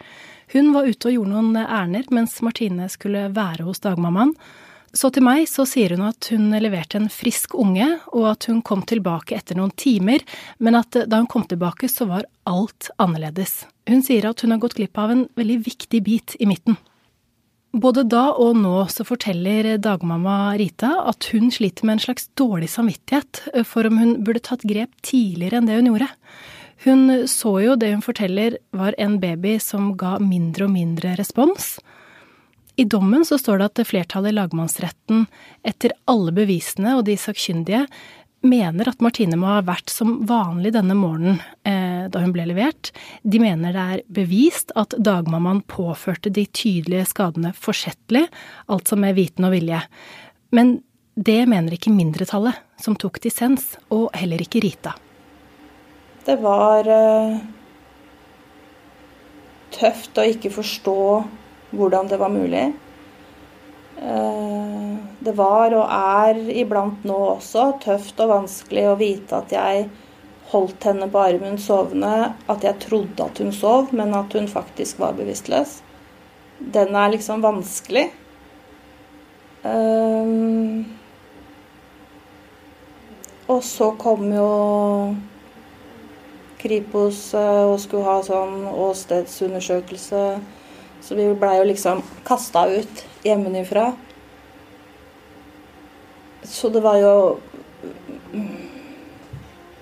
Hun 0.55 0.75
var 0.75 0.91
ute 0.91 1.11
og 1.11 1.17
gjorde 1.17 1.33
noen 1.33 1.63
ærender 1.63 2.11
mens 2.15 2.37
Martine 2.43 2.91
skulle 2.91 3.29
være 3.35 3.67
hos 3.67 3.83
dagmammaen. 3.87 4.35
Så 4.95 5.11
til 5.11 5.25
meg 5.27 5.49
så 5.51 5.65
sier 5.67 5.97
hun 5.97 6.05
at 6.07 6.29
hun 6.31 6.55
leverte 6.63 7.01
en 7.01 7.11
frisk 7.11 7.57
unge, 7.59 7.89
og 8.15 8.29
at 8.31 8.47
hun 8.47 8.61
kom 8.63 8.85
tilbake 8.87 9.35
etter 9.35 9.59
noen 9.59 9.75
timer, 9.75 10.23
men 10.63 10.79
at 10.79 10.95
da 11.11 11.19
hun 11.19 11.31
kom 11.31 11.47
tilbake 11.51 11.91
så 11.91 12.07
var 12.07 12.29
alt 12.47 12.93
annerledes. 13.03 13.65
Hun 13.91 14.05
sier 14.07 14.31
at 14.31 14.45
hun 14.45 14.55
har 14.55 14.63
gått 14.63 14.79
glipp 14.79 14.99
av 15.03 15.11
en 15.11 15.25
veldig 15.35 15.59
viktig 15.67 16.03
bit 16.07 16.37
i 16.39 16.47
midten. 16.47 16.79
Både 17.75 18.05
da 18.07 18.29
og 18.39 18.55
nå 18.55 18.85
så 18.87 19.03
forteller 19.03 19.73
dagmamma 19.83 20.55
Rita 20.61 20.93
at 21.11 21.27
hun 21.33 21.51
sliter 21.51 21.89
med 21.89 21.97
en 21.97 22.05
slags 22.05 22.29
dårlig 22.39 22.69
samvittighet 22.71 23.41
for 23.67 23.89
om 23.89 23.99
hun 23.99 24.13
burde 24.23 24.45
tatt 24.47 24.63
grep 24.63 24.95
tidligere 25.03 25.59
enn 25.59 25.67
det 25.67 25.81
hun 25.81 25.91
gjorde. 25.91 26.13
Hun 26.85 27.03
så 27.31 27.57
jo 27.65 27.75
det 27.81 27.91
hun 27.97 28.05
forteller 28.05 28.61
var 28.71 28.95
en 29.03 29.19
baby 29.19 29.57
som 29.59 29.97
ga 29.99 30.21
mindre 30.23 30.69
og 30.69 30.75
mindre 30.77 31.17
respons. 31.19 31.75
I 32.77 32.85
dommen 32.85 33.25
så 33.25 33.39
står 33.39 33.61
det 33.61 33.71
at 33.71 33.87
flertallet 33.87 34.33
i 34.33 34.37
lagmannsretten, 34.39 35.27
etter 35.63 35.95
alle 36.11 36.35
bevisene 36.35 36.97
og 36.99 37.05
de 37.07 37.15
sakkyndige, 37.21 37.85
mener 38.45 38.91
at 38.91 39.01
Martine 39.01 39.39
må 39.41 39.49
ha 39.49 39.61
vært 39.65 39.93
som 39.93 40.19
vanlig 40.29 40.75
denne 40.75 40.97
morgenen 40.99 41.39
eh, 41.65 42.11
da 42.13 42.21
hun 42.21 42.33
ble 42.35 42.45
levert. 42.51 42.91
De 43.23 43.41
mener 43.41 43.73
det 43.73 43.85
er 43.95 44.03
bevist 44.19 44.75
at 44.77 44.97
dagmammaen 44.99 45.63
påførte 45.71 46.33
de 46.35 46.45
tydelige 46.51 47.07
skadene 47.15 47.55
forsettlig, 47.57 48.27
altså 48.69 48.99
med 49.01 49.17
viten 49.17 49.49
og 49.49 49.55
vilje. 49.55 49.81
Men 50.55 50.77
det 51.15 51.45
mener 51.49 51.77
ikke 51.77 51.95
mindretallet, 51.95 52.59
som 52.83 52.99
tok 52.99 53.21
dissens, 53.23 53.77
og 53.95 54.11
heller 54.19 54.43
ikke 54.43 54.61
Rita. 54.65 54.97
Det 56.27 56.37
var 56.43 56.91
eh, 56.91 57.39
tøft 59.79 60.19
å 60.19 60.27
ikke 60.27 60.53
forstå 60.53 60.99
hvordan 61.79 62.09
det 62.11 62.19
var 62.21 62.33
mulig. 62.33 62.65
Uh, 63.99 64.97
det 65.25 65.35
var 65.39 65.75
og 65.79 65.85
er 65.87 66.41
iblant 66.53 67.05
nå 67.07 67.19
også 67.37 67.69
tøft 67.85 68.19
og 68.21 68.33
vanskelig 68.33 68.89
å 68.91 68.97
vite 69.01 69.39
at 69.39 69.55
jeg 69.55 69.87
holdt 70.51 70.85
henne 70.89 71.09
på 71.11 71.23
armen 71.23 71.57
sovende, 71.59 72.35
at 72.51 72.67
jeg 72.67 72.81
trodde 72.83 73.25
at 73.25 73.41
hun 73.41 73.55
sov, 73.55 73.95
men 73.97 74.13
at 74.15 74.35
hun 74.37 74.51
faktisk 74.51 75.01
var 75.03 75.17
bevisstløs. 75.19 75.79
Den 76.59 76.95
er 76.95 77.15
liksom 77.15 77.43
vanskelig. 77.45 78.09
Uh, 79.65 80.85
og 83.49 83.65
så 83.65 83.91
kom 84.01 84.29
jo 84.33 84.51
Kripos 86.65 87.35
eh, 87.37 87.65
og 87.69 87.77
skulle 87.83 88.09
ha 88.09 88.21
sånn 88.25 88.63
åstedsundersøkelse. 88.73 90.21
Så 91.05 91.15
vi 91.19 91.27
blei 91.37 91.59
jo 91.59 91.69
liksom 91.69 92.01
kasta 92.25 92.65
ut 92.73 93.05
hjemmefra. 93.25 93.91
Så 96.43 96.69
det 96.73 96.81
var 96.85 96.97
jo 97.01 97.17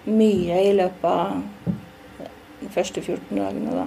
mye 0.05 0.59
i 0.67 0.73
løpet 0.75 1.07
av 1.07 1.77
de 2.63 2.71
første 2.75 3.03
14 3.03 3.39
dagene, 3.39 3.85
da. 3.85 3.87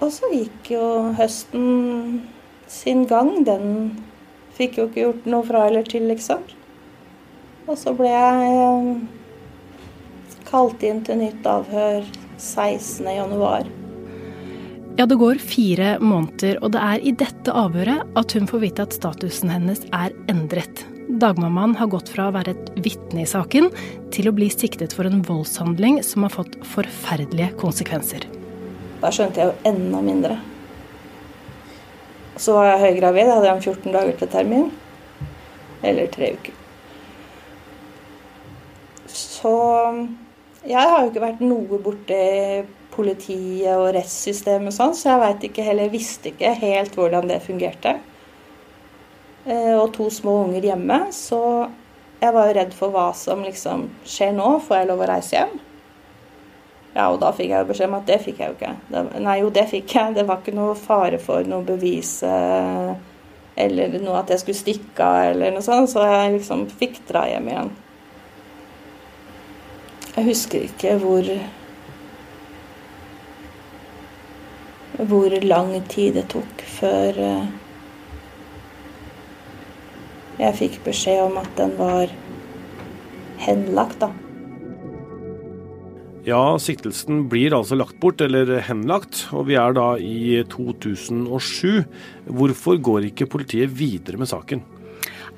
Og 0.00 0.12
så 0.12 0.28
gikk 0.32 0.72
jo 0.74 0.84
høsten 1.16 2.20
sin 2.68 3.06
gang. 3.08 3.32
Den 3.48 3.66
fikk 4.56 4.78
jo 4.80 4.88
ikke 4.88 5.04
gjort 5.06 5.28
noe 5.28 5.48
fra 5.48 5.66
eller 5.68 5.88
til, 5.88 6.08
liksom. 6.12 6.44
Og 7.68 7.76
så 7.80 7.96
ble 7.96 8.12
jeg 8.12 8.54
eh, 8.60 8.92
kalt 10.48 10.84
inn 10.84 11.04
til 11.06 11.20
nytt 11.20 11.48
avhør 11.48 12.08
16.1. 12.40 13.79
Ja, 15.00 15.06
det 15.06 15.16
går 15.16 15.38
fire 15.40 15.94
måneder, 16.04 16.58
og 16.60 16.74
det 16.74 16.80
er 16.84 17.04
i 17.08 17.10
dette 17.16 17.52
avhøret 17.56 18.02
at 18.20 18.32
hun 18.36 18.44
får 18.50 18.60
vite 18.60 18.84
at 18.84 18.92
statusen 18.92 19.48
hennes 19.48 19.80
er 19.96 20.12
endret. 20.28 20.82
Dagmammaen 21.22 21.72
har 21.78 21.88
gått 21.88 22.10
fra 22.12 22.26
å 22.28 22.32
være 22.34 22.52
et 22.52 22.66
vitne 22.84 23.22
i 23.22 23.28
saken 23.30 23.70
til 24.12 24.28
å 24.28 24.34
bli 24.36 24.50
siktet 24.52 24.92
for 24.92 25.08
en 25.08 25.22
voldshandling 25.24 26.02
som 26.04 26.26
har 26.26 26.34
fått 26.34 26.58
forferdelige 26.68 27.54
konsekvenser. 27.62 28.26
Da 29.00 29.08
skjønte 29.08 29.40
jeg 29.40 29.48
jo 29.48 29.70
enda 29.70 30.02
mindre. 30.04 30.36
Så 32.36 32.58
var 32.58 32.68
jeg 32.74 32.82
høygravid, 32.82 33.30
hadde 33.32 33.48
jeg 33.48 33.64
14 33.70 33.96
dager 33.96 34.18
til 34.20 34.30
termin. 34.34 34.66
Eller 35.80 36.10
tre 36.12 36.34
uker. 36.36 36.58
Så 39.08 39.54
jeg 40.68 40.84
har 40.92 41.00
jo 41.00 41.08
ikke 41.08 41.24
vært 41.24 41.40
noe 41.40 41.80
borti 41.88 42.20
politiet 43.00 43.72
og 43.72 43.90
rettssystemet 43.96 44.76
sånn, 44.76 44.94
så 44.96 45.14
jeg 45.14 45.22
veit 45.24 45.50
ikke 45.50 45.66
heller, 45.66 45.92
visste 45.92 46.30
ikke 46.34 46.52
helt 46.60 46.96
hvordan 46.98 47.28
det 47.30 47.40
fungerte. 47.44 47.96
Eh, 49.46 49.74
og 49.74 49.94
to 49.96 50.10
små 50.12 50.42
unger 50.44 50.68
hjemme, 50.70 51.06
så 51.16 51.40
jeg 52.20 52.36
var 52.36 52.50
jo 52.50 52.56
redd 52.58 52.76
for 52.76 52.92
hva 52.92 53.08
som 53.16 53.42
liksom 53.46 53.88
skjer 54.04 54.34
nå. 54.36 54.52
Får 54.66 54.82
jeg 54.82 54.88
lov 54.90 55.00
å 55.00 55.08
reise 55.08 55.38
hjem? 55.38 55.54
Ja, 56.92 57.06
og 57.06 57.20
da 57.22 57.30
fikk 57.32 57.52
jeg 57.52 57.62
jo 57.62 57.68
beskjed 57.70 57.88
om 57.88 58.00
at 58.00 58.08
det 58.10 58.18
fikk 58.20 58.42
jeg 58.42 58.50
jo 58.50 58.56
ikke. 58.58 58.72
Det, 58.90 59.04
nei, 59.24 59.36
jo, 59.40 59.52
det 59.54 59.64
fikk 59.70 59.94
jeg. 59.94 60.16
Det 60.18 60.26
var 60.28 60.42
ikke 60.42 60.56
noe 60.58 60.74
fare 60.76 61.20
for 61.22 61.46
noe 61.48 61.64
bevis 61.64 62.18
eh, 62.26 62.90
eller 63.60 63.96
noe 64.02 64.18
at 64.20 64.32
jeg 64.34 64.42
skulle 64.42 64.60
stikke 64.60 65.06
av 65.06 65.30
eller 65.30 65.54
noe 65.54 65.64
sånt, 65.64 65.90
så 65.92 66.04
jeg 66.04 66.34
liksom 66.36 66.66
fikk 66.80 67.00
dra 67.08 67.24
hjem 67.30 67.48
igjen. 67.50 67.72
Jeg 70.10 70.26
husker 70.26 70.66
ikke 70.66 70.96
hvor 71.00 71.32
Hvor 75.08 75.32
lang 75.46 75.72
tid 75.88 76.18
det 76.18 76.26
tok 76.32 76.64
før 76.68 77.20
eh, 77.24 77.50
jeg 80.40 80.56
fikk 80.56 80.80
beskjed 80.86 81.20
om 81.26 81.38
at 81.40 81.50
den 81.58 81.72
var 81.76 82.12
henlagt, 83.40 84.00
da. 84.00 84.10
Ja, 86.24 86.56
siktelsen 86.60 87.26
blir 87.32 87.54
altså 87.56 87.76
lagt 87.76 87.96
bort, 88.00 88.20
eller 88.24 88.58
henlagt, 88.64 89.26
og 89.36 89.48
vi 89.48 89.56
er 89.60 89.72
da 89.76 89.94
i 90.00 90.42
2007. 90.52 91.84
Hvorfor 92.28 92.80
går 92.80 93.08
ikke 93.08 93.28
politiet 93.32 93.72
videre 93.76 94.20
med 94.20 94.28
saken? 94.28 94.64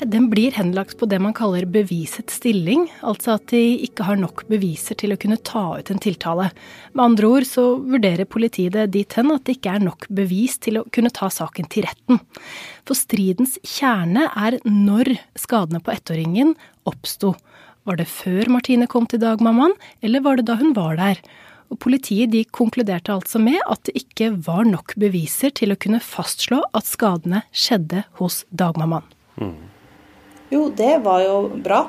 Den 0.05 0.31
blir 0.31 0.51
henlagt 0.51 0.97
på 0.99 1.07
det 1.07 1.19
man 1.23 1.35
kaller 1.37 1.63
bevisets 1.71 2.41
stilling, 2.41 2.89
altså 3.07 3.37
at 3.37 3.53
de 3.53 3.61
ikke 3.85 4.03
har 4.09 4.17
nok 4.19 4.43
beviser 4.51 4.97
til 4.99 5.15
å 5.15 5.19
kunne 5.21 5.39
ta 5.47 5.63
ut 5.79 5.93
en 5.93 6.01
tiltale. 6.03 6.49
Med 6.91 7.05
andre 7.05 7.29
ord 7.31 7.47
så 7.47 7.65
vurderer 7.79 8.27
politiet 8.27 8.75
det 8.75 8.89
dit 8.97 9.15
hen 9.15 9.31
at 9.31 9.45
det 9.47 9.59
ikke 9.59 9.77
er 9.77 9.85
nok 9.85 10.09
bevis 10.11 10.57
til 10.65 10.81
å 10.81 10.85
kunne 10.91 11.13
ta 11.15 11.29
saken 11.31 11.71
til 11.71 11.87
retten. 11.87 12.19
For 12.89 12.99
stridens 12.99 13.61
kjerne 13.63 14.27
er 14.35 14.59
når 14.67 15.13
skadene 15.39 15.83
på 15.85 15.95
ettåringen 15.95 16.57
oppsto. 16.89 17.37
Var 17.87 18.01
det 18.03 18.11
før 18.11 18.51
Martine 18.57 18.89
kom 18.91 19.07
til 19.07 19.23
dagmammaen, 19.23 19.77
eller 20.03 20.25
var 20.27 20.41
det 20.41 20.49
da 20.51 20.59
hun 20.59 20.75
var 20.75 20.99
der? 20.99 21.21
Og 21.71 21.79
Politiet 21.81 22.35
de 22.35 22.43
konkluderte 22.45 23.15
altså 23.15 23.39
med 23.41 23.63
at 23.71 23.87
det 23.87 23.95
ikke 24.03 24.33
var 24.49 24.67
nok 24.67 24.97
beviser 25.01 25.55
til 25.55 25.73
å 25.73 25.79
kunne 25.79 26.03
fastslå 26.03 26.59
at 26.75 26.91
skadene 26.91 27.47
skjedde 27.55 28.03
hos 28.19 28.43
dagmammaen. 28.51 29.07
Mm. 29.39 29.72
Jo, 30.53 30.67
det 30.77 30.99
var 31.05 31.23
jo 31.25 31.37
bra. 31.65 31.87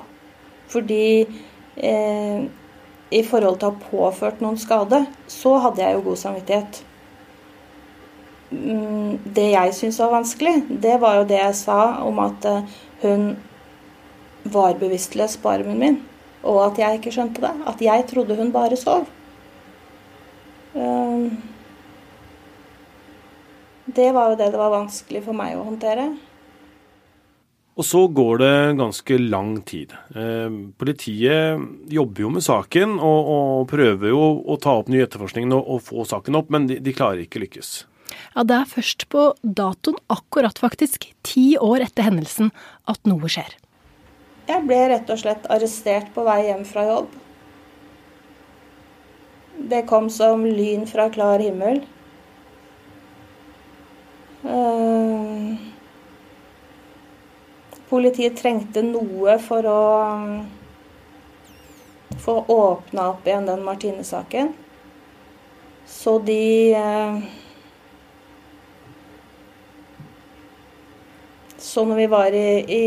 Fordi 0.71 1.05
eh, 1.75 2.45
i 3.13 3.21
forhold 3.27 3.59
til 3.59 3.69
å 3.69 3.73
ha 3.73 3.89
påført 3.91 4.41
noen 4.41 4.57
skade, 4.61 5.03
så 5.29 5.57
hadde 5.65 5.83
jeg 5.83 5.97
jo 5.97 6.05
god 6.07 6.21
samvittighet. 6.21 6.79
Mm, 8.53 9.19
det 9.35 9.49
jeg 9.51 9.75
syntes 9.75 9.99
var 10.01 10.13
vanskelig, 10.13 10.55
det 10.83 10.95
var 11.01 11.19
jo 11.19 11.27
det 11.29 11.39
jeg 11.39 11.57
sa 11.57 11.79
om 12.05 12.21
at 12.23 12.47
eh, 12.49 12.79
hun 13.03 13.33
var 14.43 14.79
bevisstløs 14.79 15.37
på 15.41 15.51
armen 15.53 15.79
min. 15.79 16.01
Og 16.43 16.59
at 16.65 16.79
jeg 16.79 16.99
ikke 16.99 17.13
skjønte 17.15 17.43
det. 17.43 17.53
At 17.67 17.81
jeg 17.81 18.07
trodde 18.09 18.35
hun 18.35 18.51
bare 18.51 18.79
sov. 18.79 19.07
Um, 20.73 21.29
det 23.85 24.09
var 24.15 24.31
jo 24.31 24.37
det 24.39 24.49
det 24.51 24.59
var 24.59 24.73
vanskelig 24.73 25.21
for 25.23 25.37
meg 25.37 25.55
å 25.55 25.63
håndtere. 25.67 26.09
Og 27.73 27.85
så 27.85 28.03
går 28.05 28.37
det 28.37 28.57
ganske 28.77 29.17
lang 29.17 29.55
tid. 29.65 29.95
Eh, 30.13 30.57
politiet 30.77 31.63
jobber 31.89 32.25
jo 32.25 32.29
med 32.35 32.45
saken 32.45 32.99
og, 32.99 33.31
og 33.33 33.63
prøver 33.71 34.13
jo 34.13 34.21
å 34.45 34.57
ta 34.61 34.75
opp 34.81 34.91
ny 34.93 35.01
etterforskning 35.01 35.49
og, 35.55 35.63
og, 35.65 35.81
få 35.87 36.05
saken 36.05 36.37
opp, 36.37 36.53
men 36.53 36.69
de, 36.69 36.77
de 36.83 36.93
klarer 36.93 37.23
ikke 37.25 37.41
lykkes. 37.41 37.73
Ja, 38.35 38.45
Det 38.45 38.59
er 38.59 38.69
først 38.69 39.07
på 39.09 39.25
datoen, 39.41 39.97
akkurat 40.13 40.61
faktisk 40.61 41.09
ti 41.25 41.53
år 41.57 41.87
etter 41.87 42.05
hendelsen, 42.05 42.53
at 42.85 43.01
noe 43.09 43.31
skjer. 43.31 43.57
Jeg 44.45 44.67
ble 44.67 44.79
rett 44.91 45.09
og 45.09 45.21
slett 45.23 45.49
arrestert 45.49 46.13
på 46.13 46.27
vei 46.27 46.43
hjem 46.49 46.65
fra 46.67 46.85
jobb. 46.85 47.19
Det 49.73 49.85
kom 49.89 50.11
som 50.13 50.45
lyn 50.45 50.85
fra 50.89 51.07
klar 51.13 51.41
himmel. 51.41 51.81
Uh, 54.43 55.72
Politiet 57.93 58.39
trengte 58.41 58.81
noe 58.81 59.35
for 59.37 59.69
å 59.69 59.81
få 62.23 62.33
åpna 62.49 63.11
opp 63.11 63.27
igjen 63.27 63.45
den 63.45 63.61
Martine-saken. 63.61 64.49
Så 65.85 66.17
de 66.25 66.73
eh, 66.73 67.17
Så 71.57 71.85
når 71.85 71.95
vi 71.95 72.07
var 72.07 72.33
i, 72.33 72.49
i 72.65 72.83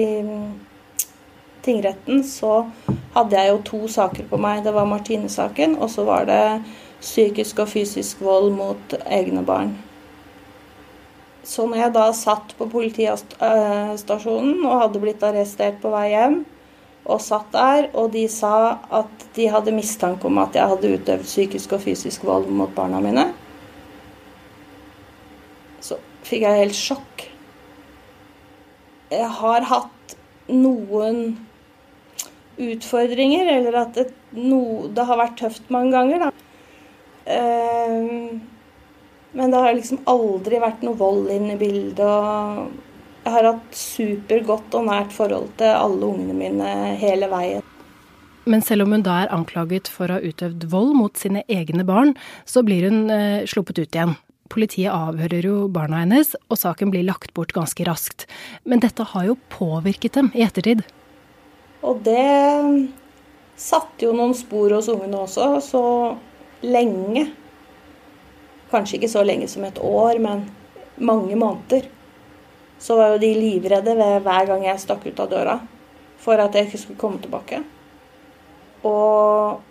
tingretten, 1.62 2.24
så 2.24 2.66
hadde 3.14 3.38
jeg 3.38 3.50
jo 3.50 3.62
to 3.70 3.80
saker 3.88 4.26
på 4.26 4.38
meg. 4.42 4.64
Det 4.66 4.74
var 4.74 4.90
Martine-saken, 4.90 5.78
og 5.78 5.90
så 5.90 6.04
var 6.06 6.26
det 6.28 6.42
psykisk 7.00 7.62
og 7.64 7.70
fysisk 7.72 8.20
vold 8.26 8.52
mot 8.58 8.98
egne 9.06 9.42
barn. 9.46 9.72
Så 11.46 11.62
når 11.68 11.78
jeg 11.84 11.94
da 11.94 12.04
satt 12.16 12.54
på 12.58 12.66
politistasjonen 12.72 14.64
og 14.66 14.80
hadde 14.82 15.02
blitt 15.02 15.22
arrestert 15.22 15.78
på 15.82 15.92
vei 15.94 16.08
hjem, 16.10 16.40
og 17.06 17.22
satt 17.22 17.52
der, 17.54 17.86
og 17.94 18.10
de 18.16 18.24
sa 18.30 18.80
at 18.90 19.26
de 19.36 19.46
hadde 19.52 19.74
mistanke 19.74 20.26
om 20.26 20.40
at 20.42 20.56
jeg 20.58 20.66
hadde 20.72 20.90
utøvd 20.96 21.22
psykisk 21.22 21.76
og 21.76 21.84
fysisk 21.84 22.24
vold 22.26 22.48
mot 22.50 22.72
barna 22.74 22.98
mine. 23.04 23.28
Så 25.78 26.00
fikk 26.26 26.42
jeg 26.48 26.64
helt 26.64 26.78
sjokk. 26.78 27.26
Jeg 29.14 29.28
har 29.38 29.68
hatt 29.70 30.16
noen 30.50 31.36
utfordringer, 32.56 33.52
eller 33.58 33.78
at 33.84 33.94
det, 33.94 34.08
no, 34.34 34.88
det 34.90 35.06
har 35.06 35.20
vært 35.20 35.38
tøft 35.44 35.70
mange 35.70 35.94
ganger, 35.94 36.26
da. 36.26 36.30
Uh, 37.26 38.55
men 39.36 39.52
det 39.52 39.60
har 39.60 39.76
liksom 39.76 40.00
aldri 40.08 40.58
vært 40.62 40.84
noe 40.86 40.96
vold 40.96 41.30
inne 41.32 41.54
i 41.54 41.60
bildet. 41.60 42.00
og 42.00 42.70
Jeg 43.26 43.34
har 43.34 43.48
hatt 43.50 43.76
supergodt 43.76 44.76
og 44.78 44.86
nært 44.88 45.12
forhold 45.12 45.50
til 45.60 45.72
alle 45.74 46.08
ungene 46.08 46.36
mine 46.38 46.70
hele 47.00 47.28
veien. 47.28 47.64
Men 48.46 48.62
selv 48.62 48.86
om 48.86 48.94
hun 48.94 49.02
da 49.02 49.24
er 49.24 49.32
anklaget 49.34 49.90
for 49.90 50.08
å 50.08 50.18
ha 50.18 50.22
utøvd 50.22 50.68
vold 50.70 50.94
mot 50.94 51.18
sine 51.18 51.42
egne 51.50 51.84
barn, 51.84 52.14
så 52.46 52.62
blir 52.64 52.86
hun 52.86 53.10
eh, 53.10 53.42
sluppet 53.50 53.80
ut 53.82 53.90
igjen. 53.90 54.14
Politiet 54.52 54.94
avhører 54.94 55.48
jo 55.48 55.56
barna 55.74 56.04
hennes, 56.04 56.36
og 56.46 56.60
saken 56.60 56.92
blir 56.94 57.04
lagt 57.08 57.32
bort 57.34 57.52
ganske 57.52 57.82
raskt. 57.88 58.28
Men 58.64 58.80
dette 58.84 59.04
har 59.10 59.26
jo 59.26 59.40
påvirket 59.50 60.14
dem 60.14 60.30
i 60.32 60.44
ettertid. 60.46 60.84
Og 61.82 61.98
det 62.06 62.22
satte 63.58 64.06
jo 64.06 64.14
noen 64.14 64.36
spor 64.38 64.78
hos 64.78 64.88
ungene 64.92 65.24
også, 65.26 65.50
så 65.66 65.82
lenge 66.62 67.26
kanskje 68.70 68.98
ikke 68.98 69.12
så 69.12 69.22
lenge 69.26 69.48
som 69.50 69.64
et 69.66 69.78
år, 69.82 70.18
men 70.22 70.44
mange 70.96 71.36
måneder, 71.36 71.86
så 72.78 72.96
var 72.98 73.14
jo 73.14 73.22
de 73.22 73.32
livredde 73.34 73.96
ved 73.96 74.20
hver 74.24 74.50
gang 74.50 74.66
jeg 74.66 74.82
stakk 74.82 75.06
ut 75.06 75.22
av 75.22 75.30
døra 75.32 75.56
for 76.20 76.40
at 76.42 76.54
jeg 76.54 76.68
ikke 76.68 76.82
skulle 76.82 77.00
komme 77.00 77.22
tilbake. 77.22 77.62
Og 78.86 79.62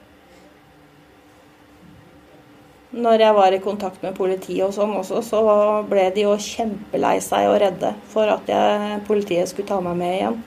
når 2.96 3.20
jeg 3.26 3.36
var 3.36 3.54
i 3.54 3.60
kontakt 3.60 4.04
med 4.06 4.16
politiet 4.16 4.64
og 4.64 4.74
sånn 4.76 4.94
også, 4.96 5.22
så 5.26 5.42
ble 5.90 6.08
de 6.16 6.24
jo 6.24 6.36
kjempelei 6.40 7.18
seg 7.24 7.50
og 7.50 7.60
redde 7.66 7.92
for 8.12 8.32
at 8.32 8.48
jeg, 8.50 9.02
politiet 9.08 9.52
skulle 9.52 9.68
ta 9.68 9.82
meg 9.84 10.00
med 10.00 10.14
igjen. 10.16 10.38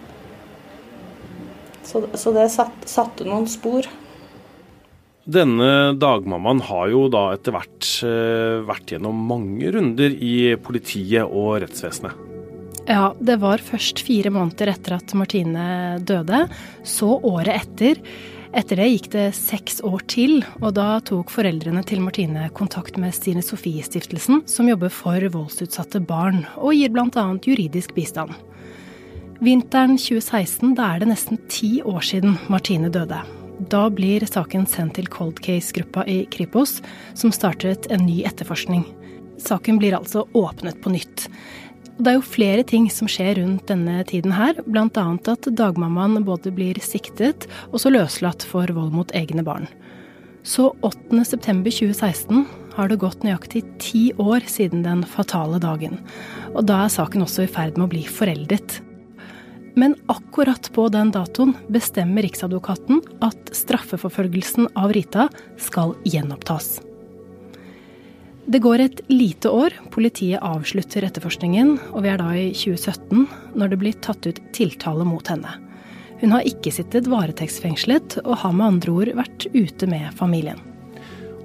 Så, 1.88 2.04
så 2.20 2.32
det 2.36 2.48
satt, 2.52 2.88
satte 2.88 3.26
noen 3.28 3.46
spor. 3.48 3.86
Denne 5.28 5.92
dagmammaen 6.00 6.62
har 6.64 6.88
jo 6.88 7.02
da 7.12 7.26
etter 7.34 7.52
hvert 7.52 7.88
eh, 8.06 8.62
vært 8.64 8.94
gjennom 8.94 9.18
mange 9.28 9.68
runder 9.74 10.14
i 10.24 10.54
politiet 10.64 11.28
og 11.28 11.58
rettsvesenet. 11.66 12.24
Ja, 12.88 13.10
det 13.20 13.36
var 13.42 13.60
først 13.60 14.00
fire 14.00 14.32
måneder 14.32 14.70
etter 14.72 14.96
at 14.96 15.12
Martine 15.12 15.98
døde, 16.00 16.46
så 16.80 17.18
året 17.20 17.52
etter. 17.58 18.00
Etter 18.56 18.80
det 18.80 18.86
gikk 18.88 19.10
det 19.12 19.26
seks 19.36 19.82
år 19.84 20.06
til, 20.08 20.38
og 20.62 20.72
da 20.78 20.94
tok 21.04 21.28
foreldrene 21.34 21.82
til 21.84 22.00
Martine 22.00 22.46
kontakt 22.56 22.96
med 22.96 23.12
Stine 23.12 23.44
Sofie-stiftelsen, 23.44 24.46
som 24.48 24.70
jobber 24.72 24.88
for 24.88 25.20
voldsutsatte 25.34 26.00
barn, 26.08 26.46
og 26.56 26.72
gir 26.72 26.94
bl.a. 26.94 27.26
juridisk 27.44 27.92
bistand. 27.98 28.32
Vinteren 29.44 30.00
2016, 30.00 30.72
da 30.80 30.94
er 30.94 31.04
det 31.04 31.12
nesten 31.12 31.44
ti 31.52 31.82
år 31.84 32.00
siden 32.00 32.40
Martine 32.48 32.88
døde. 32.88 33.20
Da 33.58 33.88
blir 33.90 34.22
saken 34.22 34.68
sendt 34.70 34.94
til 34.98 35.08
cold 35.10 35.40
case-gruppa 35.42 36.04
i 36.06 36.20
Kripos, 36.30 36.78
som 37.18 37.34
startet 37.34 37.88
en 37.90 38.06
ny 38.06 38.20
etterforskning. 38.28 38.84
Saken 39.42 39.80
blir 39.82 39.96
altså 39.98 40.26
åpnet 40.38 40.78
på 40.82 40.92
nytt. 40.94 41.26
Det 41.98 42.12
er 42.12 42.18
jo 42.20 42.22
flere 42.22 42.62
ting 42.62 42.86
som 42.94 43.10
skjer 43.10 43.40
rundt 43.40 43.66
denne 43.66 44.04
tiden 44.06 44.36
her, 44.36 44.60
bl.a. 44.70 44.86
at 44.86 45.50
dagmammaen 45.58 46.22
både 46.26 46.52
blir 46.54 46.78
siktet 46.78 47.48
og 47.72 47.82
så 47.82 47.90
løslatt 47.90 48.46
for 48.46 48.70
vold 48.70 48.94
mot 48.94 49.10
egne 49.18 49.42
barn. 49.42 49.66
Så 50.46 50.70
8.9.2016 50.86 52.44
har 52.78 52.88
det 52.88 53.00
gått 53.02 53.26
nøyaktig 53.26 53.64
ti 53.82 54.04
år 54.22 54.46
siden 54.46 54.86
den 54.86 55.02
fatale 55.02 55.58
dagen. 55.58 55.98
Og 56.54 56.62
da 56.70 56.84
er 56.84 56.94
saken 56.94 57.26
også 57.26 57.48
i 57.48 57.50
ferd 57.50 57.74
med 57.74 57.88
å 57.88 57.92
bli 57.96 58.04
foreldet. 58.06 58.78
Men 59.78 59.94
akkurat 60.10 60.72
på 60.74 60.88
den 60.90 61.12
datoen 61.14 61.52
bestemmer 61.70 62.24
Riksadvokaten 62.26 62.98
at 63.22 63.52
straffeforfølgelsen 63.54 64.72
av 64.74 64.90
Rita 64.96 65.28
skal 65.54 65.94
gjenopptas. 66.02 66.80
Det 68.48 68.58
går 68.64 68.82
et 68.82 69.00
lite 69.12 69.52
år. 69.54 69.76
Politiet 69.94 70.42
avslutter 70.42 71.06
etterforskningen, 71.06 71.76
og 71.92 72.02
vi 72.02 72.10
er 72.10 72.18
da 72.18 72.32
i 72.34 72.48
2017, 72.56 73.28
når 73.54 73.70
det 73.70 73.78
blir 73.84 74.00
tatt 74.02 74.26
ut 74.26 74.40
tiltale 74.56 75.06
mot 75.06 75.30
henne. 75.30 75.52
Hun 76.18 76.34
har 76.34 76.48
ikke 76.48 76.72
sittet 76.74 77.06
varetektsfengslet, 77.12 78.18
og 78.24 78.40
har 78.42 78.56
med 78.56 78.66
andre 78.72 78.96
ord 78.96 79.12
vært 79.20 79.46
ute 79.54 79.86
med 79.86 80.10
familien. 80.18 80.58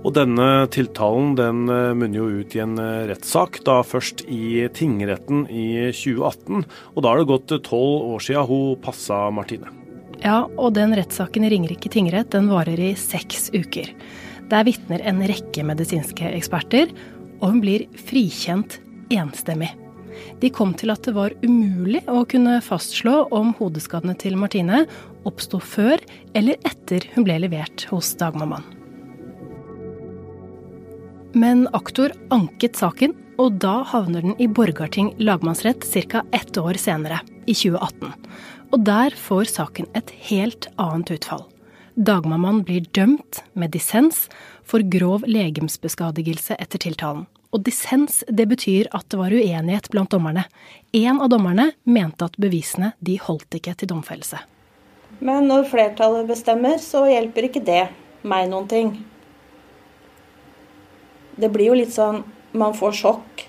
Og 0.03 0.11
denne 0.17 0.65
tiltalen 0.71 1.31
den 1.39 1.63
eh, 1.71 1.93
munner 1.95 2.19
jo 2.19 2.41
ut 2.41 2.55
i 2.57 2.61
en 2.63 2.75
eh, 2.81 3.05
rettssak, 3.07 3.61
da 3.67 3.79
først 3.87 4.25
i 4.27 4.65
tingretten 4.75 5.45
i 5.47 5.91
2018. 5.95 6.65
Og 6.93 6.99
da 6.99 7.13
har 7.13 7.21
det 7.21 7.29
gått 7.31 7.53
tolv 7.69 8.11
år 8.11 8.25
siden 8.25 8.49
hun 8.49 8.81
passa 8.83 9.25
Martine. 9.31 9.71
Ja, 10.23 10.43
og 10.59 10.75
den 10.75 10.95
rettssaken 10.95 11.47
i 11.47 11.53
Ringerike 11.53 11.91
tingrett 11.91 12.31
den 12.35 12.51
varer 12.51 12.79
i 12.79 12.93
seks 12.99 13.49
uker. 13.55 13.89
Der 14.51 14.67
vitner 14.67 15.03
en 15.07 15.23
rekke 15.27 15.63
medisinske 15.67 16.33
eksperter, 16.35 16.91
og 17.39 17.55
hun 17.55 17.63
blir 17.63 17.87
frikjent 18.07 18.77
enstemmig. 19.11 19.71
De 20.43 20.51
kom 20.53 20.75
til 20.77 20.91
at 20.93 21.07
det 21.07 21.15
var 21.15 21.33
umulig 21.41 22.03
å 22.11 22.21
kunne 22.29 22.59
fastslå 22.63 23.23
om 23.33 23.55
hodeskadene 23.57 24.15
til 24.19 24.37
Martine 24.37 24.83
oppsto 25.27 25.63
før 25.63 26.03
eller 26.37 26.59
etter 26.67 27.07
hun 27.15 27.25
ble 27.25 27.39
levert 27.47 27.87
hos 27.89 28.13
dagmammaen. 28.19 28.82
Men 31.35 31.67
aktor 31.73 32.11
anket 32.29 32.75
saken, 32.77 33.15
og 33.41 33.55
da 33.57 33.79
havner 33.89 34.21
den 34.21 34.35
i 34.37 34.45
Borgarting 34.45 35.15
lagmannsrett 35.17 35.81
ca. 36.09 36.21
ett 36.31 36.57
år 36.57 36.77
senere, 36.77 37.19
i 37.45 37.53
2018. 37.53 38.11
Og 38.71 38.83
der 38.85 39.15
får 39.17 39.49
saken 39.49 39.87
et 39.97 40.11
helt 40.29 40.67
annet 40.77 41.09
utfall. 41.15 41.41
Dagmammaen 41.95 42.61
blir 42.63 42.85
dømt 42.93 43.41
med 43.53 43.73
dissens 43.73 44.27
for 44.61 44.85
grov 44.85 45.25
legemsbeskadigelse 45.25 46.53
etter 46.61 46.77
tiltalen. 46.85 47.25
Og 47.49 47.63
dissens 47.65 48.23
det 48.29 48.45
betyr 48.49 48.91
at 48.93 49.09
det 49.09 49.17
var 49.17 49.33
uenighet 49.33 49.89
blant 49.89 50.13
dommerne. 50.13 50.43
En 50.93 51.17
av 51.17 51.31
dommerne 51.33 51.71
mente 51.83 52.29
at 52.29 52.37
bevisene 52.37 52.91
de 52.99 53.17
holdt 53.17 53.57
ikke 53.57 53.73
til 53.73 53.89
domfellelse. 53.89 54.37
Men 55.17 55.49
når 55.49 55.65
flertallet 55.73 56.29
bestemmer, 56.29 56.77
så 56.77 57.07
hjelper 57.09 57.49
ikke 57.49 57.65
det 57.65 57.87
meg 58.21 58.49
noen 58.53 58.69
ting 58.69 58.93
det 61.35 61.49
blir 61.53 61.71
jo 61.71 61.79
litt 61.81 61.93
sånn 61.93 62.23
Man 62.53 62.75
får 62.77 62.91
sjokk, 62.93 63.47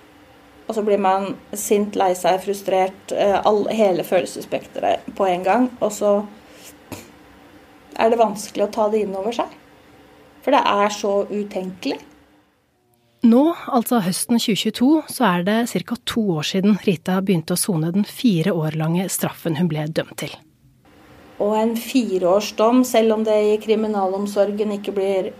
og 0.64 0.76
så 0.78 0.82
blir 0.84 0.96
man 0.96 1.34
sint, 1.52 1.92
lei 2.00 2.14
seg, 2.16 2.38
frustrert. 2.40 3.12
Eh, 3.12 3.36
all, 3.44 3.66
hele 3.68 4.00
følelsesspekteret 4.00 5.10
på 5.18 5.26
en 5.28 5.44
gang. 5.44 5.66
Og 5.84 5.92
så 5.92 6.12
er 8.00 8.08
det 8.08 8.20
vanskelig 8.22 8.64
å 8.64 8.72
ta 8.72 8.88
det 8.88 9.02
inn 9.04 9.12
over 9.18 9.36
seg. 9.36 9.52
For 10.40 10.56
det 10.56 10.62
er 10.64 10.88
så 10.96 11.12
utenkelig. 11.28 12.00
Nå, 13.24 13.42
altså 13.72 14.02
høsten 14.04 14.36
2022, 14.36 14.88
så 15.08 15.28
er 15.30 15.44
det 15.46 15.84
ca. 15.88 15.96
to 16.04 16.24
år 16.36 16.44
siden 16.44 16.76
Rita 16.84 17.20
begynte 17.24 17.56
å 17.56 17.60
sone 17.60 17.92
den 17.94 18.04
fire 18.04 18.52
år 18.52 18.76
lange 18.76 19.06
straffen 19.08 19.56
hun 19.56 19.70
ble 19.70 19.86
dømt 19.88 20.18
til. 20.20 20.34
Og 21.40 21.54
en 21.56 21.72
fireårsdom, 21.76 22.84
selv 22.84 23.16
om 23.16 23.24
det 23.24 23.38
i 23.48 23.56
kriminalomsorgen 23.62 24.76
ikke 24.76 24.92
blir 24.96 25.30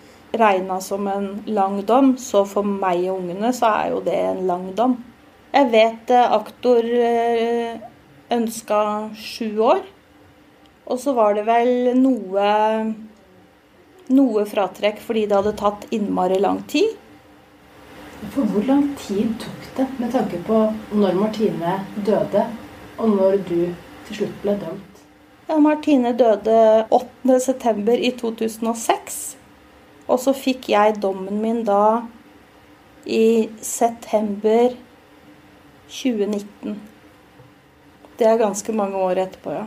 regna 0.41 0.81
som 0.81 1.07
en 1.09 1.29
lang 1.47 1.81
dom, 1.87 2.15
så 2.19 2.45
for 2.49 2.67
meg 2.67 3.07
og 3.09 3.21
ungene 3.23 3.53
så 3.55 3.73
er 3.81 3.91
jo 3.95 4.05
det 4.05 4.19
en 4.19 4.45
lang 4.49 4.69
dom. 4.77 4.99
Jeg 5.55 5.71
vet 5.71 6.11
eh, 6.11 6.37
aktor 6.39 6.85
eh, 6.85 7.83
ønska 8.35 8.81
sju 9.15 9.61
år. 9.63 9.85
Og 10.85 11.01
så 11.01 11.15
var 11.17 11.37
det 11.37 11.47
vel 11.49 11.95
noe 11.97 12.49
noe 14.13 14.45
fratrekk 14.45 14.99
fordi 15.01 15.25
det 15.29 15.39
hadde 15.39 15.55
tatt 15.57 15.87
innmari 15.97 16.41
lang 16.43 16.61
tid. 16.69 16.97
For 18.33 18.49
hvor 18.49 18.65
lang 18.69 18.91
tid 19.01 19.33
tok 19.41 19.69
det 19.77 19.87
med 20.01 20.13
tanke 20.13 20.41
på 20.47 20.59
når 20.97 21.17
Martine 21.19 21.79
døde, 22.07 22.45
og 22.99 23.17
når 23.17 23.39
du 23.49 23.61
til 24.07 24.21
slutt 24.21 24.37
ble 24.43 24.57
dømt? 24.61 25.01
Ja, 25.49 25.59
Martine 25.61 26.15
døde 26.17 26.87
8.9. 26.91 27.97
i 28.01 28.13
2006. 28.17 29.37
Og 30.09 30.19
så 30.21 30.35
fikk 30.37 30.69
jeg 30.69 30.99
dommen 31.01 31.41
min 31.43 31.63
da 31.65 32.03
i 33.07 33.49
september 33.65 34.75
2019. 35.89 36.77
Det 38.19 38.27
er 38.29 38.39
ganske 38.41 38.73
mange 38.77 38.97
år 39.01 39.19
etterpå, 39.25 39.55
ja. 39.57 39.65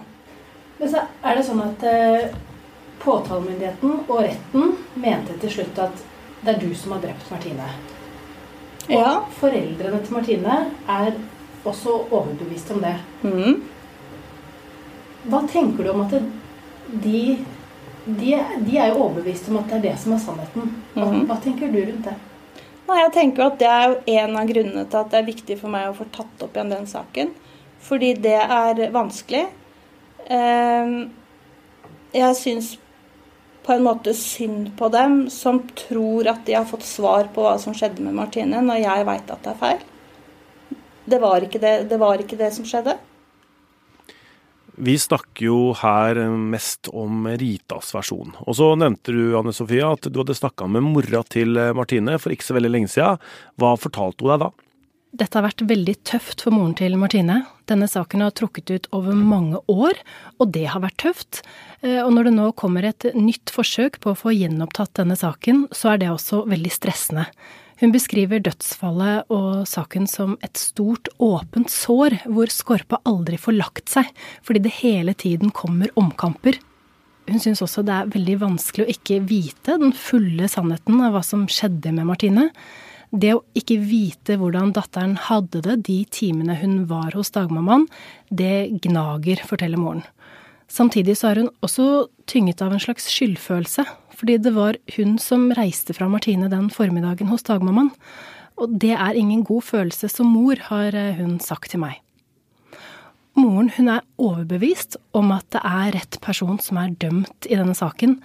Men 0.78 0.91
så 0.93 1.02
er 1.26 1.36
det 1.39 1.45
sånn 1.47 1.63
at 1.65 1.84
eh, 1.89 2.28
påtalemyndigheten 3.02 3.95
og 4.08 4.19
retten 4.23 4.76
mente 5.02 5.38
til 5.41 5.52
slutt 5.58 5.80
at 5.88 6.04
det 6.43 6.54
er 6.54 6.62
du 6.62 6.69
som 6.78 6.93
har 6.95 7.02
drept 7.04 7.32
Martine. 7.34 7.69
Og 8.88 8.93
Ja. 8.93 9.13
foreldrene 9.39 10.00
til 10.06 10.13
Martine 10.13 10.58
er 10.88 11.17
også 11.65 11.97
overbevist 12.12 12.71
om 12.71 12.80
det. 12.86 12.95
Mm. 13.23 13.63
Hva 15.28 15.41
tenker 15.52 15.84
du 15.84 15.89
om 15.91 16.06
at 16.06 16.13
de, 17.04 17.45
de, 18.07 18.31
de, 18.63 18.77
er 18.77 18.93
jo 18.93 19.03
overbevist 19.03 19.49
om 19.51 19.59
at 19.59 19.69
det 19.71 19.77
er 19.77 19.85
det 19.89 19.97
som 19.99 20.15
er 20.15 20.23
sannheten. 20.23 20.73
Hva, 20.93 21.05
mm 21.05 21.13
-hmm. 21.13 21.25
hva 21.27 21.37
tenker 21.43 21.71
du 21.71 21.79
rundt 21.85 22.05
det? 22.05 22.15
Nei, 22.87 23.01
jeg 23.01 23.13
tenker 23.13 23.43
jo 23.43 23.49
at 23.49 23.59
Det 23.59 23.67
er 23.67 23.87
jo 23.89 23.95
en 24.07 24.37
av 24.37 24.47
grunnene 24.47 24.85
til 24.85 24.97
at 24.97 25.11
det 25.11 25.19
er 25.19 25.31
viktig 25.31 25.59
for 25.59 25.69
meg 25.69 25.89
å 25.89 25.97
få 25.97 26.05
tatt 26.11 26.43
opp 26.43 26.55
igjen 26.55 26.69
den 26.69 26.87
saken. 26.87 27.33
Fordi 27.79 28.13
det 28.13 28.39
er 28.41 28.91
vanskelig. 28.91 29.45
Ehm, 30.29 31.11
jeg 32.13 32.35
syns 32.35 32.77
på 33.63 33.73
en 33.73 33.83
måte 33.83 34.13
synd 34.13 34.71
på 34.79 34.87
dem 34.89 35.29
som 35.29 35.59
tror 35.75 36.27
at 36.31 36.45
de 36.45 36.55
har 36.55 36.65
fått 36.65 36.87
svar 36.87 37.27
på 37.35 37.43
hva 37.43 37.57
som 37.59 37.75
skjedde 37.75 38.01
med 38.01 38.15
Martine, 38.15 38.61
når 38.63 38.75
jeg 38.75 39.05
veit 39.05 39.31
at 39.31 39.43
det 39.43 39.51
er 39.51 39.59
feil. 39.59 39.85
Det 41.07 41.19
var, 41.23 41.39
det, 41.41 41.89
det 41.89 41.99
var 41.99 42.23
ikke 42.23 42.39
det 42.39 42.53
som 42.55 42.67
skjedde. 42.67 42.97
Vi 44.77 44.93
snakker 45.01 45.47
jo 45.47 45.59
her 45.79 46.19
mest 46.37 46.91
om 46.93 47.25
Ritas 47.41 47.89
versjon. 47.95 48.35
Og 48.45 48.59
så 48.59 48.69
nevnte 48.77 49.15
du 49.15 49.33
Anne 49.39 49.53
Sofia, 49.55 49.89
at 49.95 50.05
du 50.05 50.21
hadde 50.21 50.37
snakka 50.37 50.69
med 50.69 50.85
mora 50.85 51.23
til 51.25 51.57
Martine 51.77 52.19
for 52.21 52.33
ikke 52.33 52.45
så 52.45 52.57
veldig 52.59 52.73
lenge 52.75 52.93
siden. 52.93 53.17
Hva 53.57 53.73
fortalte 53.81 54.21
hun 54.21 54.35
deg 54.35 54.45
da? 54.45 54.53
Dette 55.17 55.39
har 55.39 55.45
vært 55.47 55.63
veldig 55.65 55.95
tøft 56.05 56.43
for 56.43 56.53
moren 56.53 56.75
til 56.77 56.97
Martine. 56.99 57.39
Denne 57.69 57.87
saken 57.89 58.21
har 58.25 58.33
trukket 58.35 58.69
ut 58.69 58.89
over 58.93 59.15
mange 59.15 59.61
år, 59.71 59.97
og 60.37 60.51
det 60.53 60.65
har 60.73 60.83
vært 60.83 60.99
tøft. 61.01 61.39
Eh, 61.81 62.01
og 62.03 62.11
når 62.13 62.27
det 62.27 62.33
nå 62.35 62.49
kommer 62.59 62.85
et 62.85 63.07
nytt 63.15 63.53
forsøk 63.53 64.01
på 64.03 64.11
å 64.11 64.19
få 64.19 64.35
gjenopptatt 64.35 64.97
denne 64.99 65.17
saken, 65.17 65.65
så 65.71 65.93
er 65.93 66.03
det 66.03 66.11
også 66.11 66.43
veldig 66.51 66.73
stressende. 66.75 67.25
Hun 67.77 67.91
beskriver 67.93 68.41
dødsfallet 68.41 69.29
og 69.33 69.67
saken 69.69 70.07
som 70.09 70.33
et 70.41 70.57
stort, 70.57 71.11
åpent 71.21 71.69
sår, 71.69 72.15
hvor 72.25 72.49
Skorpa 72.49 72.97
aldri 73.05 73.37
får 73.37 73.53
lagt 73.53 73.91
seg, 73.93 74.09
fordi 74.41 74.63
det 74.65 74.73
hele 74.79 75.13
tiden 75.13 75.53
kommer 75.53 75.93
omkamper. 75.99 76.57
Hun 77.27 77.43
syns 77.43 77.61
også 77.61 77.83
det 77.85 77.93
er 77.93 78.09
veldig 78.15 78.39
vanskelig 78.41 78.85
å 78.85 78.91
ikke 78.95 79.19
vite 79.29 79.77
den 79.77 79.93
fulle 79.93 80.49
sannheten 80.49 81.03
av 81.05 81.13
hva 81.13 81.21
som 81.25 81.45
skjedde 81.51 81.93
med 81.93 82.09
Martine. 82.09 82.47
Det 83.11 83.35
å 83.35 83.43
ikke 83.55 83.77
vite 83.83 84.39
hvordan 84.41 84.73
datteren 84.75 85.13
hadde 85.27 85.61
det 85.67 85.77
de 85.85 85.99
timene 86.11 86.57
hun 86.57 86.79
var 86.89 87.13
hos 87.13 87.29
dagmammaen, 87.35 87.85
det 88.33 88.79
gnager, 88.87 89.43
forteller 89.45 89.79
moren. 89.79 90.01
Samtidig 90.67 91.15
så 91.17 91.32
er 91.32 91.41
hun 91.41 91.51
også 91.63 92.08
tynget 92.27 92.62
av 92.62 92.73
en 92.75 92.84
slags 92.84 93.08
skyldfølelse 93.12 93.86
fordi 94.17 94.39
det 94.41 94.56
var 94.56 94.80
hun 94.95 95.19
som 95.21 95.51
reiste 95.53 95.93
fra 95.93 96.08
Martine 96.10 96.49
den 96.49 96.71
formiddagen 96.73 97.30
hos 97.30 97.45
dagmammaen. 97.45 97.91
Og 98.58 98.73
det 98.82 98.95
er 98.95 99.13
ingen 99.13 99.43
god 99.45 99.62
følelse 99.67 100.10
som 100.10 100.32
mor, 100.34 100.58
har 100.71 100.95
eh, 100.97 101.13
hun 101.19 101.38
sagt 101.38 101.69
til 101.69 101.84
meg. 101.84 101.99
Moren 103.38 103.69
hun 103.75 103.91
er 103.93 104.06
overbevist 104.17 104.97
om 105.13 105.30
at 105.36 105.45
det 105.53 105.62
er 105.62 105.93
rett 105.93 106.17
person 106.25 106.58
som 106.58 106.80
er 106.82 106.95
dømt 106.97 107.45
i 107.45 107.60
denne 107.60 107.77
saken, 107.77 108.17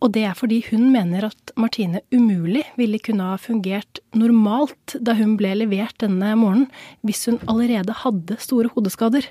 og 0.00 0.12
det 0.12 0.26
er 0.28 0.36
fordi 0.36 0.62
hun 0.70 0.88
mener 0.92 1.28
at 1.28 1.52
Martine 1.60 2.02
umulig 2.12 2.64
ville 2.76 3.00
kunne 3.00 3.30
ha 3.32 3.36
fungert 3.40 4.00
normalt 4.16 4.96
da 5.04 5.16
hun 5.16 5.36
ble 5.40 5.54
levert 5.60 5.96
denne 6.00 6.34
morgenen, 6.40 6.70
hvis 7.04 7.24
hun 7.28 7.40
allerede 7.48 7.96
hadde 8.04 8.36
store 8.40 8.72
hodeskader. 8.72 9.28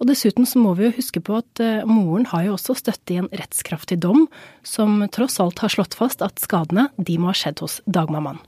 Og 0.00 0.08
dessuten 0.10 0.46
så 0.48 0.60
må 0.62 0.74
vi 0.78 0.88
jo 0.88 0.96
huske 0.96 1.22
på 1.24 1.38
at 1.40 1.62
uh, 1.62 1.86
moren 1.88 2.26
har 2.32 2.46
jo 2.46 2.56
også 2.56 2.76
støtte 2.78 3.14
i 3.14 3.20
en 3.22 3.30
rettskraftig 3.32 4.00
dom, 4.02 4.26
som 4.66 5.02
tross 5.14 5.40
alt 5.42 5.62
har 5.62 5.72
slått 5.72 5.96
fast 5.98 6.24
at 6.24 6.42
skadene 6.42 6.88
de 6.98 7.18
må 7.20 7.32
ha 7.32 7.36
skjedd 7.36 7.62
hos 7.64 7.80
dagmammaen. 7.86 8.40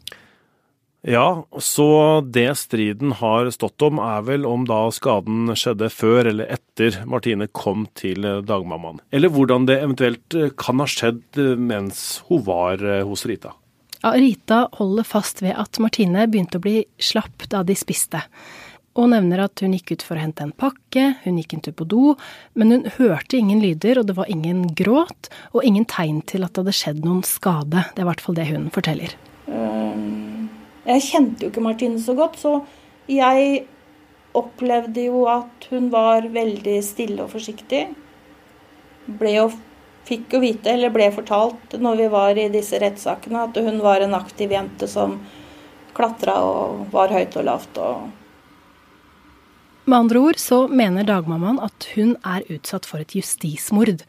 Ja, 1.05 1.45
så 1.61 1.87
det 2.25 2.49
striden 2.57 3.13
har 3.19 3.51
stått 3.53 3.83
om 3.85 3.99
er 4.01 4.23
vel 4.25 4.47
om 4.49 4.63
da 4.65 4.87
skaden 4.89 5.53
skjedde 5.53 5.91
før 5.93 6.31
eller 6.31 6.49
etter 6.55 7.03
Martine 7.05 7.45
kom 7.53 7.85
til 7.93 8.25
dagmammaen. 8.49 9.03
Eller 9.13 9.29
hvordan 9.29 9.69
det 9.69 9.83
eventuelt 9.85 10.39
eh, 10.39 10.49
kan 10.57 10.81
ha 10.81 10.89
skjedd 10.89 11.37
eh, 11.37 11.53
mens 11.61 12.23
hun 12.31 12.41
var 12.49 12.81
hos 13.05 13.27
Rita. 13.29 13.53
Ja, 14.01 14.15
Rita 14.17 14.63
holder 14.81 15.05
fast 15.05 15.45
ved 15.45 15.53
at 15.61 15.77
Martine 15.81 16.25
begynte 16.29 16.57
å 16.57 16.65
bli 16.65 16.79
slapp 16.97 17.47
da 17.53 17.61
de 17.65 17.77
spiste 17.77 18.25
og 18.95 19.11
nevner 19.11 19.43
at 19.45 19.63
hun 19.63 19.75
gikk 19.75 19.95
ut 19.95 20.05
for 20.07 20.17
å 20.17 20.23
hente 20.23 20.45
en 20.47 20.55
pakke, 20.55 21.07
hun 21.25 21.39
gikk 21.41 21.57
en 21.57 21.65
tur 21.67 21.75
på 21.81 21.87
do, 21.91 22.15
men 22.55 22.71
hun 22.71 22.87
hørte 22.97 23.39
ingen 23.39 23.63
lyder, 23.63 24.01
og 24.01 24.09
det 24.09 24.17
var 24.19 24.31
ingen 24.31 24.65
gråt, 24.79 25.31
og 25.53 25.67
ingen 25.67 25.87
tegn 25.91 26.23
til 26.31 26.47
at 26.47 26.55
det 26.55 26.63
hadde 26.63 26.77
skjedd 26.79 27.03
noen 27.07 27.25
skade. 27.27 27.89
Det 27.91 28.03
er 28.03 28.07
i 28.07 28.11
hvert 28.13 28.25
fall 28.25 28.39
det 28.39 28.49
hun 28.53 28.71
forteller. 28.75 29.17
Um, 29.51 30.49
jeg 30.87 31.07
kjente 31.09 31.45
jo 31.45 31.51
ikke 31.53 31.67
Martine 31.67 32.01
så 32.03 32.15
godt, 32.19 32.39
så 32.39 32.57
jeg 33.11 33.65
opplevde 34.35 35.07
jo 35.09 35.27
at 35.31 35.69
hun 35.71 35.91
var 35.93 36.27
veldig 36.31 36.79
stille 36.87 37.27
og 37.27 37.35
forsiktig. 37.35 37.87
Ble 39.19 39.37
jo, 39.37 39.47
fikk 40.07 40.37
jo 40.37 40.43
vite, 40.43 40.71
eller 40.71 40.95
ble 40.95 41.11
fortalt 41.15 41.75
når 41.83 42.03
vi 42.03 42.11
var 42.15 42.39
i 42.39 42.51
disse 42.53 42.79
rettssakene, 42.79 43.49
at 43.49 43.59
hun 43.59 43.83
var 43.83 44.05
en 44.05 44.15
aktiv 44.17 44.55
jente 44.55 44.87
som 44.91 45.19
klatra 45.95 46.41
og 46.47 46.93
var 46.95 47.11
høyt 47.15 47.35
og 47.39 47.51
lavt. 47.51 47.79
og 47.83 48.24
med 49.85 49.99
andre 49.99 50.23
ord 50.29 50.41
så 50.41 50.65
mener 50.69 51.07
dagmammaen 51.09 51.61
at 51.65 51.89
hun 51.95 52.15
er 52.25 52.47
utsatt 52.53 52.87
for 52.89 53.03
et 53.05 53.15
justismord. 53.17 54.03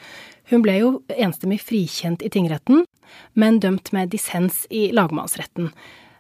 Hun 0.52 0.64
ble 0.66 0.78
jo 0.80 0.90
enstemmig 1.10 1.60
frikjent 1.66 2.24
i 2.26 2.32
tingretten, 2.32 2.86
men 3.34 3.60
dømt 3.64 3.92
med 3.96 4.12
dissens 4.14 4.64
i 4.70 4.88
lagmannsretten. 4.96 5.72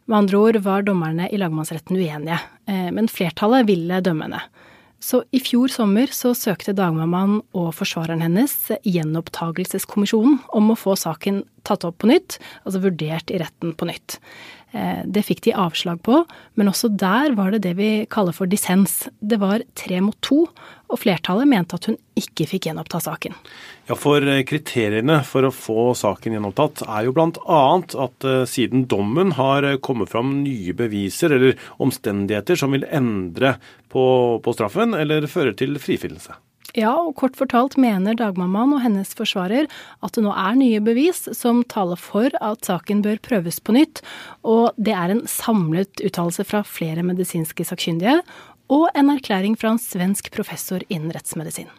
Med 0.05 0.17
andre 0.17 0.41
ord 0.41 0.61
var 0.65 0.85
dommerne 0.85 1.29
i 1.33 1.39
lagmannsretten 1.41 1.97
uenige, 1.97 2.39
eh, 2.67 2.91
men 2.93 3.09
flertallet 3.09 3.67
ville 3.69 4.01
dømme 4.05 4.27
henne. 4.27 4.43
Så 5.05 5.21
i 5.35 5.39
fjor 5.43 5.69
sommer 5.69 6.09
så 6.15 6.31
søkte 6.37 6.73
dagmammaen 6.73 7.41
og 7.53 7.73
forsvareren 7.77 8.23
hennes 8.23 8.53
gjenopptagelseskommisjonen 8.87 10.39
om 10.55 10.71
å 10.71 10.77
få 10.79 10.95
saken 10.97 11.43
tatt 11.67 11.85
opp 11.85 11.99
på 12.01 12.09
nytt, 12.09 12.39
altså 12.63 12.81
vurdert 12.85 13.33
i 13.33 13.41
retten 13.41 13.75
på 13.77 13.89
nytt. 13.89 14.17
Eh, 14.75 15.03
det 15.07 15.23
fikk 15.23 15.39
de 15.45 15.53
avslag 15.55 16.01
på, 16.03 16.23
men 16.59 16.67
også 16.67 16.89
der 16.99 17.31
var 17.37 17.53
det 17.53 17.61
det 17.63 17.75
vi 17.77 17.89
kaller 18.11 18.35
for 18.35 18.49
dissens. 18.51 19.05
Det 19.23 19.39
var 19.39 19.63
tre 19.79 20.01
mot 20.03 20.17
to, 20.25 20.41
og 20.91 20.99
flertallet 20.99 21.47
mente 21.47 21.77
at 21.77 21.87
hun 21.87 21.95
ikke 22.19 22.47
fikk 22.49 22.67
gjenoppta 22.67 22.99
saken. 23.05 23.37
Ja, 23.87 23.95
For 23.95 24.19
eh, 24.19 24.43
kriteriene 24.47 25.21
for 25.27 25.47
å 25.47 25.53
få 25.55 25.93
saken 25.95 26.35
gjenopptatt 26.35 26.83
er 26.89 27.07
jo 27.07 27.15
bl.a. 27.15 27.61
at 27.79 28.27
eh, 28.27 28.41
siden 28.51 28.83
dommen 28.91 29.37
har 29.39 29.69
kommet 29.85 30.11
fram 30.11 30.41
nye 30.43 30.75
beviser 30.75 31.37
eller 31.37 31.55
omstendigheter 31.79 32.59
som 32.59 32.75
vil 32.75 32.87
endre 32.91 33.55
på, 33.87 34.03
på 34.43 34.57
straffen 34.57 34.97
eller 34.97 35.29
føre 35.31 35.55
til 35.55 35.79
frifinnelse. 35.79 36.35
Ja, 36.75 36.91
og 36.99 37.13
kort 37.15 37.37
fortalt 37.39 37.77
mener 37.79 38.17
dagmammaen 38.19 38.73
og 38.75 38.81
hennes 38.83 39.13
forsvarer 39.15 39.69
at 40.03 40.17
det 40.17 40.23
nå 40.25 40.33
er 40.35 40.57
nye 40.59 40.81
bevis 40.83 41.21
som 41.37 41.61
taler 41.71 41.99
for 41.99 42.35
at 42.43 42.67
saken 42.67 42.99
bør 43.05 43.21
prøves 43.23 43.61
på 43.63 43.77
nytt, 43.77 44.01
og 44.43 44.75
det 44.75 44.91
er 44.91 45.13
en 45.13 45.23
samlet 45.31 46.03
uttalelse 46.03 46.43
fra 46.43 46.65
flere 46.67 47.05
medisinske 47.07 47.63
sakkyndige 47.63 48.19
og 48.67 48.89
en 48.97 49.13
erklæring 49.13 49.55
fra 49.55 49.71
en 49.71 49.79
svensk 49.79 50.27
professor 50.35 50.83
innen 50.89 51.15
rettsmedisin. 51.15 51.71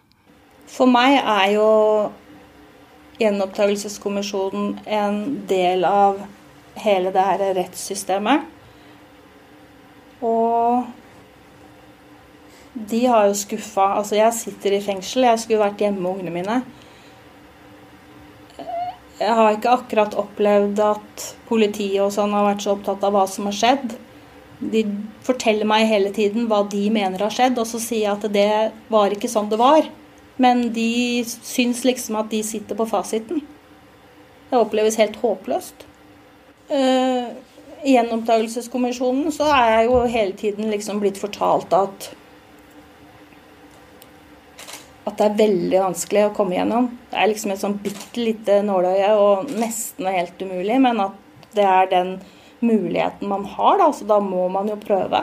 For 0.67 0.89
meg 0.89 1.19
er 1.21 1.53
jo 1.59 1.69
gjenopptakelseskommisjonen 3.21 4.79
en 4.87 5.21
del 5.51 5.85
av 5.89 6.25
hele 6.81 7.13
det 7.13 7.25
her 7.25 7.45
rettssystemet. 7.57 8.47
Og 10.25 10.87
de 12.77 13.07
har 13.09 13.29
jo 13.29 13.37
skuffa 13.37 13.87
Altså, 13.99 14.19
jeg 14.19 14.35
sitter 14.37 14.77
i 14.77 14.83
fengsel. 14.85 15.25
Jeg 15.31 15.43
skulle 15.43 15.63
vært 15.65 15.81
hjemme 15.81 16.03
med 16.03 16.11
ungene 16.11 16.35
mine. 16.35 16.57
Jeg 19.17 19.33
har 19.33 19.55
ikke 19.55 19.73
akkurat 19.73 20.17
opplevd 20.21 20.81
at 20.85 21.29
politiet 21.49 22.03
og 22.05 22.13
sånn 22.13 22.35
har 22.37 22.51
vært 22.51 22.67
så 22.67 22.75
opptatt 22.75 23.05
av 23.07 23.15
hva 23.17 23.25
som 23.31 23.49
har 23.49 23.57
skjedd. 23.57 23.95
De 24.61 24.83
forteller 25.25 25.69
meg 25.69 25.89
hele 25.89 26.13
tiden 26.17 26.51
hva 26.51 26.63
de 26.69 26.83
mener 26.93 27.25
har 27.25 27.33
skjedd, 27.33 27.57
og 27.61 27.69
så 27.69 27.81
sier 27.81 28.05
jeg 28.05 28.13
at 28.13 28.27
det 28.33 28.51
var 28.93 29.15
ikke 29.15 29.31
sånn 29.33 29.49
det 29.49 29.61
var. 29.61 29.89
Men 30.37 30.67
de 30.77 31.25
syns 31.25 31.81
liksom 31.89 32.21
at 32.21 32.29
de 32.33 32.43
sitter 32.45 32.77
på 32.77 32.89
fasiten. 32.91 33.41
Det 34.51 34.61
oppleves 34.61 35.01
helt 35.01 35.17
håpløst. 35.23 35.89
Uh, 36.69 37.33
I 37.87 37.97
gjenopptakelseskommisjonen 37.97 39.33
så 39.33 39.49
er 39.49 39.73
jeg 39.79 39.89
jo 39.89 40.05
hele 40.13 40.37
tiden 40.37 40.71
liksom 40.73 41.01
blitt 41.01 41.21
fortalt 41.21 41.73
at 41.77 42.11
at 45.07 45.19
det 45.21 45.27
er 45.27 45.39
veldig 45.39 45.83
vanskelig 45.85 46.25
å 46.27 46.33
komme 46.35 46.57
gjennom. 46.57 46.89
Det 47.11 47.19
er 47.21 47.31
liksom 47.31 47.53
et 47.55 47.63
sånn 47.63 47.79
bitte 47.83 48.19
lite 48.19 48.59
nåløye 48.67 49.13
og 49.21 49.53
nesten 49.55 50.09
helt 50.11 50.41
umulig, 50.43 50.81
men 50.83 51.03
at 51.05 51.47
det 51.55 51.67
er 51.67 51.93
den 51.93 52.17
muligheten 52.65 53.31
man 53.31 53.45
har, 53.55 53.79
da, 53.79 53.91
så 53.95 54.09
da 54.09 54.19
må 54.23 54.49
man 54.51 54.71
jo 54.73 54.79
prøve. 54.81 55.23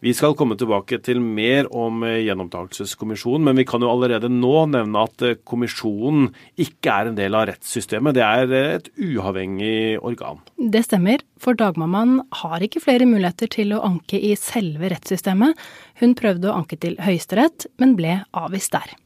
Vi 0.00 0.14
skal 0.16 0.32
komme 0.32 0.56
tilbake 0.56 0.96
til 1.04 1.18
mer 1.20 1.66
om 1.76 2.00
eh, 2.08 2.22
gjenopptakelseskommisjonen, 2.24 3.44
men 3.50 3.58
vi 3.60 3.66
kan 3.68 3.82
jo 3.84 3.90
allerede 3.92 4.30
nå 4.32 4.62
nevne 4.72 5.02
at 5.04 5.24
eh, 5.26 5.36
kommisjonen 5.44 6.30
ikke 6.56 6.94
er 6.94 7.10
en 7.10 7.18
del 7.18 7.36
av 7.36 7.44
rettssystemet. 7.50 8.16
Det 8.16 8.24
er 8.24 8.54
eh, 8.56 8.70
et 8.78 8.88
uavhengig 8.96 10.00
organ. 10.00 10.40
Det 10.56 10.86
stemmer, 10.86 11.20
for 11.36 11.58
dagmammaen 11.60 12.22
har 12.40 12.64
ikke 12.64 12.80
flere 12.86 13.08
muligheter 13.10 13.52
til 13.52 13.76
å 13.76 13.82
anke 13.90 14.16
i 14.16 14.32
selve 14.40 14.88
rettssystemet. 14.94 15.60
Hun 16.00 16.16
prøvde 16.16 16.48
å 16.48 16.56
anke 16.62 16.80
til 16.80 16.96
Høyesterett, 17.04 17.68
men 17.76 17.92
ble 18.00 18.22
avvist 18.32 18.72
der. 18.72 18.96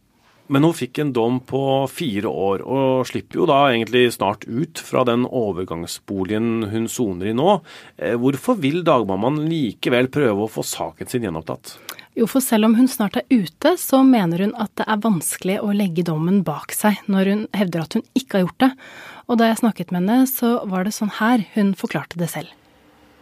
Men 0.53 0.67
hun 0.67 0.75
fikk 0.77 0.99
en 1.01 1.13
dom 1.17 1.39
på 1.41 1.61
fire 1.89 2.29
år, 2.29 2.65
og 2.69 3.07
slipper 3.09 3.41
jo 3.41 3.47
da 3.49 3.61
egentlig 3.71 4.11
snart 4.13 4.45
ut 4.45 4.81
fra 4.85 5.05
den 5.09 5.25
overgangsboligen 5.25 6.67
hun 6.73 6.89
soner 6.91 7.31
i 7.31 7.37
nå. 7.37 7.59
Eh, 7.97 8.17
hvorfor 8.21 8.59
vil 8.61 8.83
dagmammaen 8.85 9.47
likevel 9.49 10.11
prøve 10.13 10.45
å 10.45 10.53
få 10.53 10.67
saken 10.69 11.09
sin 11.09 11.25
gjenopptatt? 11.25 11.79
Jo, 12.15 12.29
for 12.31 12.45
selv 12.45 12.69
om 12.69 12.77
hun 12.79 12.91
snart 12.91 13.17
er 13.19 13.25
ute, 13.33 13.73
så 13.81 14.05
mener 14.07 14.45
hun 14.45 14.53
at 14.61 14.71
det 14.79 14.87
er 14.87 15.01
vanskelig 15.03 15.57
å 15.65 15.73
legge 15.75 16.05
dommen 16.07 16.45
bak 16.47 16.77
seg 16.77 17.01
når 17.11 17.31
hun 17.33 17.47
hevder 17.57 17.87
at 17.87 17.97
hun 17.99 18.05
ikke 18.15 18.39
har 18.39 18.45
gjort 18.45 18.61
det. 18.67 18.71
Og 19.25 19.41
da 19.41 19.49
jeg 19.49 19.63
snakket 19.65 19.91
med 19.91 20.05
henne, 20.05 20.29
så 20.31 20.61
var 20.69 20.85
det 20.85 20.95
sånn 20.95 21.17
her 21.23 21.49
hun 21.57 21.73
forklarte 21.79 22.21
det 22.21 22.31
selv. 22.37 22.53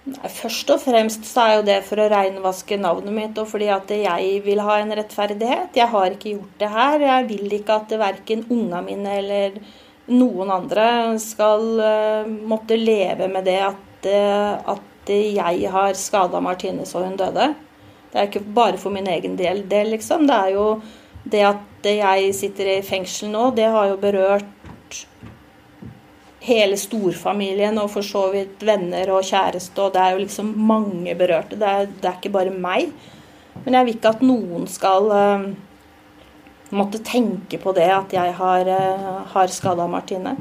Nei, 0.03 0.29
først 0.35 0.71
og 0.75 0.81
fremst 0.83 1.27
så 1.29 1.43
er 1.45 1.53
jo 1.57 1.67
det 1.69 1.77
for 1.87 2.03
å 2.03 2.09
reinvaske 2.11 2.75
navnet 2.81 3.15
mitt, 3.15 3.37
og 3.39 3.47
fordi 3.53 3.69
at 3.71 3.91
jeg 3.95 4.41
vil 4.43 4.63
ha 4.67 4.81
en 4.81 4.91
rettferdighet. 4.99 5.77
Jeg 5.79 5.89
har 5.93 6.17
ikke 6.17 6.33
gjort 6.33 6.57
det 6.59 6.71
her. 6.73 7.05
Jeg 7.07 7.29
vil 7.29 7.55
ikke 7.61 7.77
at 7.79 7.95
verken 8.01 8.43
unga 8.51 8.81
mine 8.83 9.13
eller 9.21 9.61
noen 10.11 10.51
andre 10.51 10.87
skal 11.23 11.69
uh, 11.79 12.27
måtte 12.27 12.75
leve 12.81 13.29
med 13.31 13.47
det 13.47 13.61
at, 13.63 14.09
uh, 14.11 14.75
at 14.75 15.13
jeg 15.13 15.71
har 15.71 15.95
skada 15.99 16.41
Martine 16.43 16.87
så 16.87 17.05
hun 17.07 17.15
døde. 17.19 17.53
Det 18.11 18.19
er 18.19 18.27
ikke 18.27 18.43
bare 18.59 18.81
for 18.83 18.93
min 18.95 19.07
egen 19.07 19.39
del, 19.39 19.63
det, 19.71 19.85
liksom. 19.89 20.27
Det 20.27 20.35
er 20.35 20.57
jo 20.57 20.67
det 21.31 21.47
at 21.47 21.87
jeg 21.87 22.35
sitter 22.35 22.75
i 22.75 22.83
fengsel 22.85 23.31
nå, 23.31 23.53
det 23.55 23.71
har 23.71 23.93
jo 23.93 24.03
berørt 24.03 24.51
hele 26.43 26.77
storfamilien 26.81 27.79
og 27.79 27.91
for 27.93 28.07
så 28.07 28.27
vidt 28.33 28.63
venner 28.67 29.11
og 29.15 29.27
kjæreste, 29.27 29.77
og 29.79 29.95
det 29.95 30.03
er 30.03 30.15
jo 30.15 30.23
liksom 30.25 30.55
mange 30.59 31.15
berørte. 31.19 31.59
Det 31.59 31.69
er, 31.69 31.91
det 31.91 32.09
er 32.09 32.17
ikke 32.19 32.35
bare 32.35 32.55
meg. 32.55 32.91
Men 33.63 33.77
jeg 33.77 33.87
vil 33.87 33.97
ikke 33.99 34.15
at 34.17 34.25
noen 34.27 34.67
skal 34.71 35.07
uh, 35.13 35.45
måtte 36.75 37.03
tenke 37.07 37.61
på 37.63 37.75
det 37.77 37.87
at 37.95 38.15
jeg 38.17 38.35
har, 38.39 38.71
uh, 38.71 39.23
har 39.35 39.55
skada 39.55 39.87
Martine. 39.91 40.35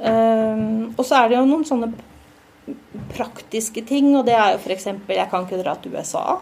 Uh, 0.00 0.88
og 0.94 1.04
så 1.04 1.20
er 1.20 1.30
det 1.30 1.38
jo 1.38 1.48
noen 1.50 1.66
sånne 1.68 1.92
praktiske 3.12 3.84
ting, 3.84 4.14
og 4.16 4.24
det 4.28 4.36
er 4.38 4.54
jo 4.54 4.62
f.eks. 4.62 4.86
jeg 4.86 5.30
kan 5.30 5.44
ikke 5.44 5.60
dra 5.60 5.74
til 5.76 5.96
USA. 5.98 6.38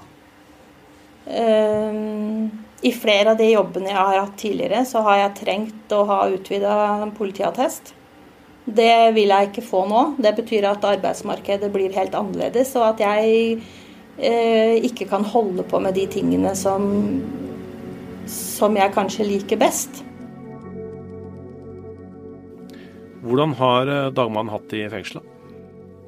Uh, 1.27 2.47
I 2.87 2.95
flere 2.95 3.35
av 3.35 3.41
de 3.41 3.51
jobbene 3.51 3.91
jeg 3.91 3.99
har 3.99 4.21
hatt 4.21 4.39
tidligere, 4.39 4.85
så 4.87 5.03
har 5.09 5.25
jeg 5.25 5.37
trengt 5.43 5.97
å 5.97 6.05
ha 6.07 6.21
utvida 6.31 6.77
politiattest. 7.19 7.97
Det 8.65 9.15
vil 9.17 9.33
jeg 9.35 9.49
ikke 9.51 9.65
få 9.67 9.85
nå. 9.91 10.03
Det 10.23 10.35
betyr 10.39 10.69
at 10.71 10.85
arbeidsmarkedet 10.87 11.71
blir 11.75 11.95
helt 11.97 12.15
annerledes, 12.15 12.75
og 12.79 12.93
at 12.93 13.03
jeg 13.03 13.59
eh, 14.19 14.77
ikke 14.87 15.09
kan 15.11 15.27
holde 15.27 15.65
på 15.67 15.81
med 15.83 15.97
de 15.99 16.07
tingene 16.07 16.55
som, 16.59 16.87
som 18.31 18.79
jeg 18.79 18.95
kanskje 18.95 19.27
liker 19.27 19.59
best. 19.59 20.05
Hvordan 23.23 23.55
har 23.59 23.91
eh, 23.91 24.11
Dagmann 24.15 24.51
hatt 24.53 24.69
det 24.71 24.87
i 24.87 24.91
fengselet? 24.93 25.27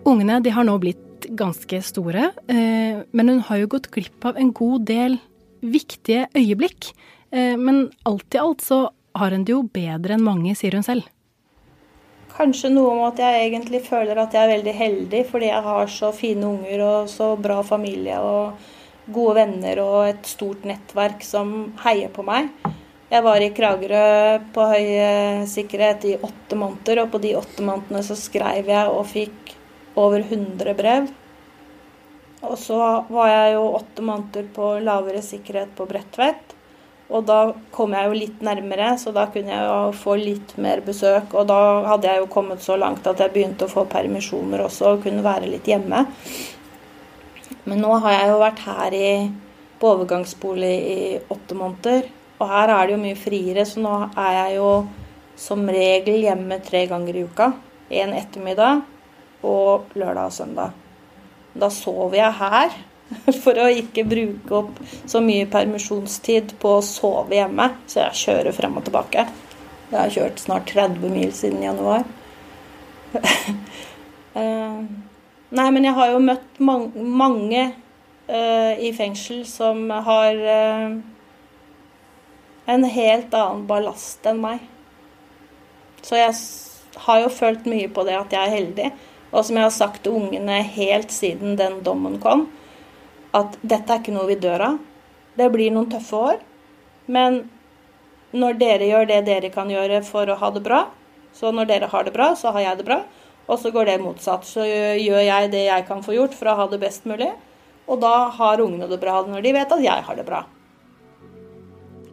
Ungene 0.04 0.40
de 0.44 0.52
har 0.52 0.66
nå 0.66 0.76
blitt 0.82 1.28
ganske 1.38 1.80
store, 1.82 2.30
eh, 2.52 3.02
men 3.10 3.30
hun 3.30 3.42
har 3.48 3.62
jo 3.62 3.70
gått 3.76 3.90
glipp 3.94 4.26
av 4.28 4.38
en 4.38 4.52
god 4.54 4.86
del 4.90 5.18
viktige 5.64 6.28
øyeblikk. 6.36 6.92
Eh, 7.32 7.56
men 7.58 7.88
alt 8.06 8.34
i 8.34 8.42
alt 8.42 8.62
så 8.62 8.86
har 9.14 9.34
hun 9.34 9.46
det 9.46 9.54
jo 9.54 9.62
bedre 9.74 10.16
enn 10.16 10.26
mange, 10.26 10.54
sier 10.58 10.76
hun 10.76 10.86
selv. 10.86 11.06
Kanskje 12.34 12.72
noe 12.72 12.96
om 12.96 13.02
at 13.06 13.20
jeg 13.22 13.42
egentlig 13.44 13.84
føler 13.86 14.18
at 14.18 14.32
jeg 14.34 14.42
er 14.42 14.56
veldig 14.56 14.72
heldig 14.74 15.20
fordi 15.28 15.50
jeg 15.52 15.66
har 15.68 15.90
så 15.92 16.08
fine 16.14 16.48
unger 16.48 16.80
og 16.82 17.10
så 17.12 17.28
bra 17.38 17.60
familie 17.62 18.16
og 18.18 18.72
gode 19.14 19.36
venner 19.36 19.78
og 19.84 19.98
et 20.08 20.26
stort 20.26 20.64
nettverk 20.66 21.22
som 21.22 21.52
heier 21.84 22.10
på 22.10 22.24
meg. 22.26 22.48
Jeg 23.12 23.22
var 23.22 23.38
i 23.38 23.52
Kragerø 23.54 24.06
på 24.54 24.64
høy 24.66 24.88
sikkerhet 25.46 26.06
i 26.08 26.16
åtte 26.16 26.58
måneder, 26.58 27.04
og 27.04 27.12
på 27.12 27.20
de 27.22 27.36
åtte 27.38 27.62
månedene 27.62 28.02
så 28.02 28.16
skrev 28.18 28.66
jeg 28.72 28.90
og 28.90 29.06
fikk 29.06 29.52
over 30.00 30.24
100 30.24 30.74
brev. 30.74 31.06
Og 32.42 32.56
så 32.58 32.80
var 33.14 33.30
jeg 33.30 33.54
jo 33.54 33.68
åtte 33.76 34.02
måneder 34.04 34.48
på 34.56 34.72
lavere 34.82 35.22
sikkerhet 35.22 35.76
på 35.78 35.86
Bredtvet. 35.86 36.56
Og 37.12 37.26
da 37.28 37.38
kom 37.74 37.92
jeg 37.92 38.08
jo 38.08 38.16
litt 38.16 38.42
nærmere, 38.44 38.94
så 39.00 39.12
da 39.12 39.26
kunne 39.32 39.52
jeg 39.52 39.68
jo 39.68 39.92
få 39.98 40.16
litt 40.16 40.54
mer 40.60 40.80
besøk. 40.84 41.34
Og 41.36 41.46
da 41.50 41.58
hadde 41.90 42.08
jeg 42.08 42.22
jo 42.22 42.30
kommet 42.32 42.64
så 42.64 42.78
langt 42.80 43.06
at 43.06 43.20
jeg 43.20 43.32
begynte 43.34 43.68
å 43.68 43.72
få 43.72 43.84
permisjoner 43.90 44.64
også 44.64 44.94
og 44.94 45.04
kunne 45.04 45.24
være 45.24 45.50
litt 45.50 45.68
hjemme. 45.68 46.06
Men 47.68 47.80
nå 47.80 47.98
har 48.04 48.16
jeg 48.16 48.30
jo 48.32 48.40
vært 48.40 48.62
her 48.64 48.96
i, 48.96 49.10
på 49.80 49.90
overgangsbolig 49.92 50.74
i 50.94 50.98
åtte 51.32 51.58
måneder. 51.58 52.08
Og 52.40 52.48
her 52.50 52.72
er 52.72 52.86
det 52.86 52.96
jo 52.96 53.02
mye 53.04 53.20
friere, 53.20 53.66
så 53.68 53.84
nå 53.84 53.92
er 54.08 54.32
jeg 54.38 54.56
jo 54.58 54.70
som 55.38 55.62
regel 55.68 56.24
hjemme 56.24 56.58
tre 56.64 56.84
ganger 56.88 57.20
i 57.20 57.26
uka. 57.28 57.52
En 57.94 58.16
ettermiddag 58.16 58.82
og 59.44 59.92
lørdag 59.98 60.32
og 60.32 60.34
søndag. 60.34 60.74
Da 61.54 61.68
sover 61.70 62.18
jeg 62.18 62.36
her 62.40 62.74
for 63.44 63.58
å 63.60 63.70
ikke 63.72 64.06
bruke 64.08 64.58
opp 64.58 64.82
så 65.10 65.22
mye 65.24 65.48
permisjonstid 65.50 66.56
på 66.62 66.76
å 66.78 66.84
sove 66.84 67.38
hjemme. 67.38 67.70
Så 67.90 68.02
jeg 68.02 68.20
kjører 68.24 68.56
frem 68.56 68.78
og 68.80 68.86
tilbake. 68.86 69.26
Jeg 69.90 69.98
har 69.98 70.14
kjørt 70.14 70.42
snart 70.42 70.70
30 70.72 71.14
mil 71.14 71.32
siden 71.36 71.64
januar. 71.64 72.06
Eh, 74.34 74.78
nei, 75.54 75.64
men 75.70 75.84
jeg 75.86 75.94
har 75.94 76.08
jo 76.10 76.16
møtt 76.18 76.56
mange 76.58 77.60
uh, 77.70 78.72
i 78.82 78.88
fengsel 78.96 79.44
som 79.46 79.84
har 79.92 80.40
uh, 80.42 80.96
en 82.66 82.86
helt 82.96 83.36
annen 83.38 83.62
ballast 83.68 84.26
enn 84.26 84.40
meg. 84.42 84.64
Så 86.02 86.18
jeg 86.18 86.34
har 87.06 87.22
jo 87.22 87.32
følt 87.32 87.70
mye 87.70 87.86
på 87.94 88.04
det 88.08 88.18
at 88.18 88.34
jeg 88.34 88.42
er 88.42 88.56
heldig. 88.56 88.90
Og 89.34 89.46
som 89.46 89.58
jeg 89.58 89.66
har 89.66 89.74
sagt 89.74 90.04
til 90.04 90.18
ungene 90.18 90.60
helt 90.76 91.14
siden 91.14 91.56
den 91.58 91.80
dommen 91.86 92.20
kom, 92.22 92.46
at 93.34 93.56
dette 93.62 93.90
er 93.90 94.02
ikke 94.02 94.14
noe 94.14 94.28
vi 94.30 94.38
dør 94.40 94.68
av. 94.68 94.78
Det 95.34 95.50
blir 95.52 95.74
noen 95.74 95.90
tøffe 95.90 96.20
år. 96.30 96.38
Men 97.10 97.42
når 98.34 98.58
dere 98.60 98.88
gjør 98.90 99.08
det 99.10 99.20
dere 99.26 99.50
kan 99.54 99.70
gjøre 99.70 100.00
for 100.06 100.30
å 100.30 100.38
ha 100.40 100.50
det 100.54 100.62
bra, 100.64 100.84
så 101.34 101.50
når 101.54 101.68
dere 101.70 101.90
har 101.90 102.06
det 102.06 102.14
bra, 102.14 102.32
så 102.38 102.54
har 102.54 102.68
jeg 102.68 102.80
det 102.80 102.88
bra. 102.88 103.02
Og 103.50 103.58
så 103.60 103.72
går 103.74 103.90
det 103.90 104.00
motsatt. 104.02 104.46
Så 104.48 104.64
gjør 104.64 105.22
jeg 105.26 105.52
det 105.52 105.66
jeg 105.66 105.86
kan 105.88 106.02
få 106.04 106.14
gjort 106.16 106.36
for 106.38 106.50
å 106.50 106.58
ha 106.62 106.68
det 106.70 106.80
best 106.82 107.08
mulig. 107.10 107.32
Og 107.90 108.00
da 108.00 108.30
har 108.32 108.62
ungene 108.64 108.88
det 108.88 109.00
bra 109.02 109.20
når 109.28 109.44
de 109.44 109.54
vet 109.58 109.74
at 109.76 109.82
jeg 109.84 110.06
har 110.06 110.16
det 110.16 110.26
bra. 110.28 110.44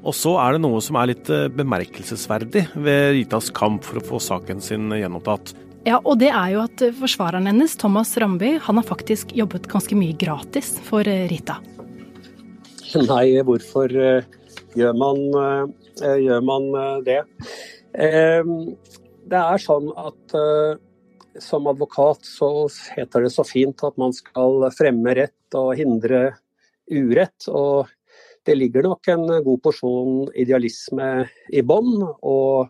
Og 0.02 0.16
så 0.18 0.34
er 0.42 0.56
det 0.56 0.64
noe 0.64 0.80
som 0.82 0.98
er 0.98 1.12
litt 1.12 1.30
eh, 1.30 1.46
bemerkelsesverdig 1.54 2.64
ved 2.74 3.12
Ritas 3.14 3.52
kamp 3.54 3.86
for 3.86 4.00
å 4.00 4.06
få 4.06 4.22
saken 4.24 4.64
sin 4.64 4.90
gjenopptatt. 4.98 5.54
Ja, 5.82 5.98
og 6.06 6.20
det 6.22 6.30
er 6.30 6.52
jo 6.54 6.60
at 6.62 6.82
forsvareren 7.00 7.48
hennes, 7.50 7.74
Thomas 7.82 8.13
Ramby, 8.22 8.52
han 8.62 8.78
har 8.78 8.86
faktisk 8.86 9.32
jobbet 9.34 9.65
ganske 9.70 9.96
mye 9.98 10.13
gratis 10.13 10.76
for 10.86 11.08
eh, 11.10 11.24
Rita. 11.32 11.56
Nei, 13.08 13.39
hvorfor 13.48 13.89
eh, 13.89 14.28
gjør 14.78 14.94
man, 15.00 15.24
eh, 16.06 16.20
gjør 16.22 16.44
man 16.46 16.67
det? 17.08 17.24
Det 17.91 19.39
er 19.39 19.63
sånn 19.63 19.89
at 20.00 20.36
som 21.41 21.65
advokat 21.67 22.30
så 22.30 22.52
heter 22.94 23.26
det 23.26 23.32
så 23.34 23.44
fint 23.48 23.82
at 23.84 23.98
man 24.00 24.13
skal 24.15 24.67
fremme 24.76 25.15
rett 25.17 25.58
og 25.58 25.74
hindre 25.80 26.22
urett. 26.91 27.50
Og 27.50 27.89
det 28.48 28.56
ligger 28.60 28.86
nok 28.86 29.10
en 29.12 29.26
god 29.44 29.63
porsjon 29.65 30.30
idealisme 30.39 31.10
i 31.52 31.65
bånn. 31.65 32.06
Og 32.22 32.70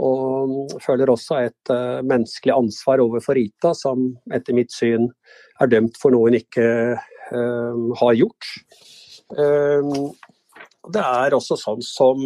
og 0.00 0.72
føler 0.80 1.10
også 1.12 1.38
et 1.44 1.72
uh, 1.72 2.00
menneskelig 2.06 2.54
ansvar 2.54 3.02
overfor 3.04 3.36
Rita, 3.36 3.74
som 3.76 4.12
etter 4.32 4.56
mitt 4.56 4.72
syn 4.72 5.10
er 5.60 5.68
dømt 5.68 5.98
for 6.00 6.14
noe 6.14 6.30
hun 6.30 6.38
ikke 6.38 6.68
uh, 6.96 7.90
har 8.00 8.14
gjort. 8.16 8.48
Uh, 9.36 10.08
det 10.92 11.02
er 11.02 11.36
også 11.36 11.58
sånn 11.60 11.84
som, 11.84 12.24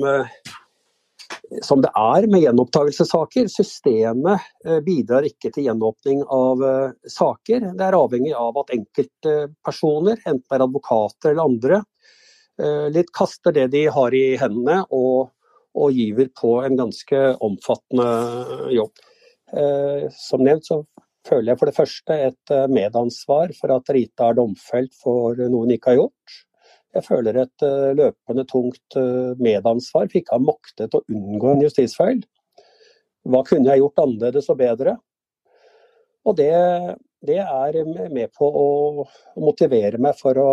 som 1.61 1.83
det 1.85 1.90
er 1.92 2.26
med 2.33 2.40
gjenopptakelsessaker. 2.40 3.50
Systemet 3.52 4.46
bidrar 4.87 5.26
ikke 5.29 5.50
til 5.52 5.66
gjenåpning 5.68 6.22
av 6.33 6.64
saker. 7.05 7.66
Det 7.76 7.85
er 7.85 7.98
avhengig 7.98 8.33
av 8.33 8.57
at 8.62 8.72
enkeltpersoner, 8.79 10.22
enten 10.24 10.46
det 10.46 10.57
er 10.57 10.64
advokater 10.64 11.35
eller 11.35 11.50
andre, 11.52 11.83
litt 12.96 13.12
kaster 13.12 13.52
det 13.52 13.66
de 13.76 13.85
har 13.92 14.16
i 14.16 14.24
hendene 14.40 14.81
og 14.88 15.36
og 15.76 15.92
giver 15.92 16.30
på 16.36 16.56
en 16.64 16.78
ganske 16.78 17.20
omfattende 17.44 18.08
jobb. 18.74 19.04
Eh, 19.52 20.08
som 20.10 20.42
nevnt 20.42 20.66
så 20.66 20.80
føler 21.26 21.52
jeg 21.52 21.60
for 21.60 21.70
det 21.70 21.76
første 21.76 22.18
et 22.30 22.54
eh, 22.54 22.66
medansvar 22.72 23.52
for 23.58 23.74
at 23.76 23.92
Rita 23.94 24.30
er 24.30 24.38
domfelt 24.40 24.94
for 24.98 25.38
noe 25.38 25.66
hun 25.66 25.74
ikke 25.74 25.92
har 25.92 26.00
gjort. 26.00 26.36
Jeg 26.96 27.06
føler 27.06 27.42
et 27.42 27.66
eh, 27.66 27.92
løpende 27.98 28.46
tungt 28.48 28.98
medansvar 29.42 30.08
for 30.08 30.20
ikke 30.20 30.34
å 30.34 30.40
ha 30.40 30.46
maktet 30.48 30.96
å 30.96 31.04
unngå 31.12 31.52
en 31.52 31.66
justisfeil. 31.66 32.22
Hva 33.26 33.42
kunne 33.46 33.70
jeg 33.70 33.82
gjort 33.82 34.04
annerledes 34.04 34.48
og 34.52 34.60
bedre? 34.62 34.96
Og 36.26 36.34
det, 36.38 36.54
det 37.22 37.38
er 37.42 37.82
med 37.86 38.32
på 38.34 38.46
å 38.48 38.68
motivere 39.38 39.98
meg 40.02 40.18
for 40.18 40.38
å 40.42 40.50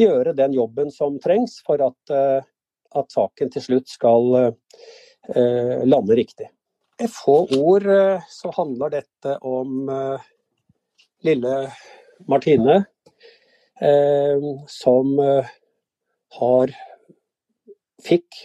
gjøre 0.00 0.34
den 0.34 0.54
jobben 0.56 0.90
som 0.94 1.18
trengs 1.22 1.60
for 1.66 1.82
at 1.84 2.14
at 2.96 3.12
saken 3.12 3.52
til 3.52 3.64
slutt 3.64 3.90
skal 3.90 4.34
eh, 4.40 5.80
lande 5.86 6.16
riktig. 6.18 6.50
I 7.00 7.08
få 7.08 7.42
ord 7.56 7.86
eh, 7.86 8.26
så 8.28 8.52
handler 8.56 8.92
dette 8.98 9.36
om 9.46 9.88
eh, 9.88 10.28
lille 11.24 11.54
Martine, 12.28 12.84
eh, 13.80 14.48
som 14.66 15.18
eh, 15.18 15.50
har 16.40 16.72
fikk 18.04 18.40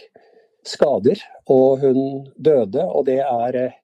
skader, 0.66 1.20
og 1.52 1.84
hun 1.84 2.00
døde. 2.36 2.82
Og 2.84 3.06
det 3.08 3.20
er, 3.24 3.60
eh, 3.60 3.78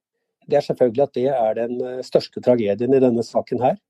det 0.49 0.59
er 0.59 0.67
selvfølgelig 0.67 1.07
at 1.07 1.17
det 1.17 1.29
er 1.33 1.59
den 1.61 2.05
største 2.05 2.43
tragedien 2.45 2.95
i 2.95 3.03
denne 3.03 3.25
saken 3.25 3.63
her. 3.63 3.81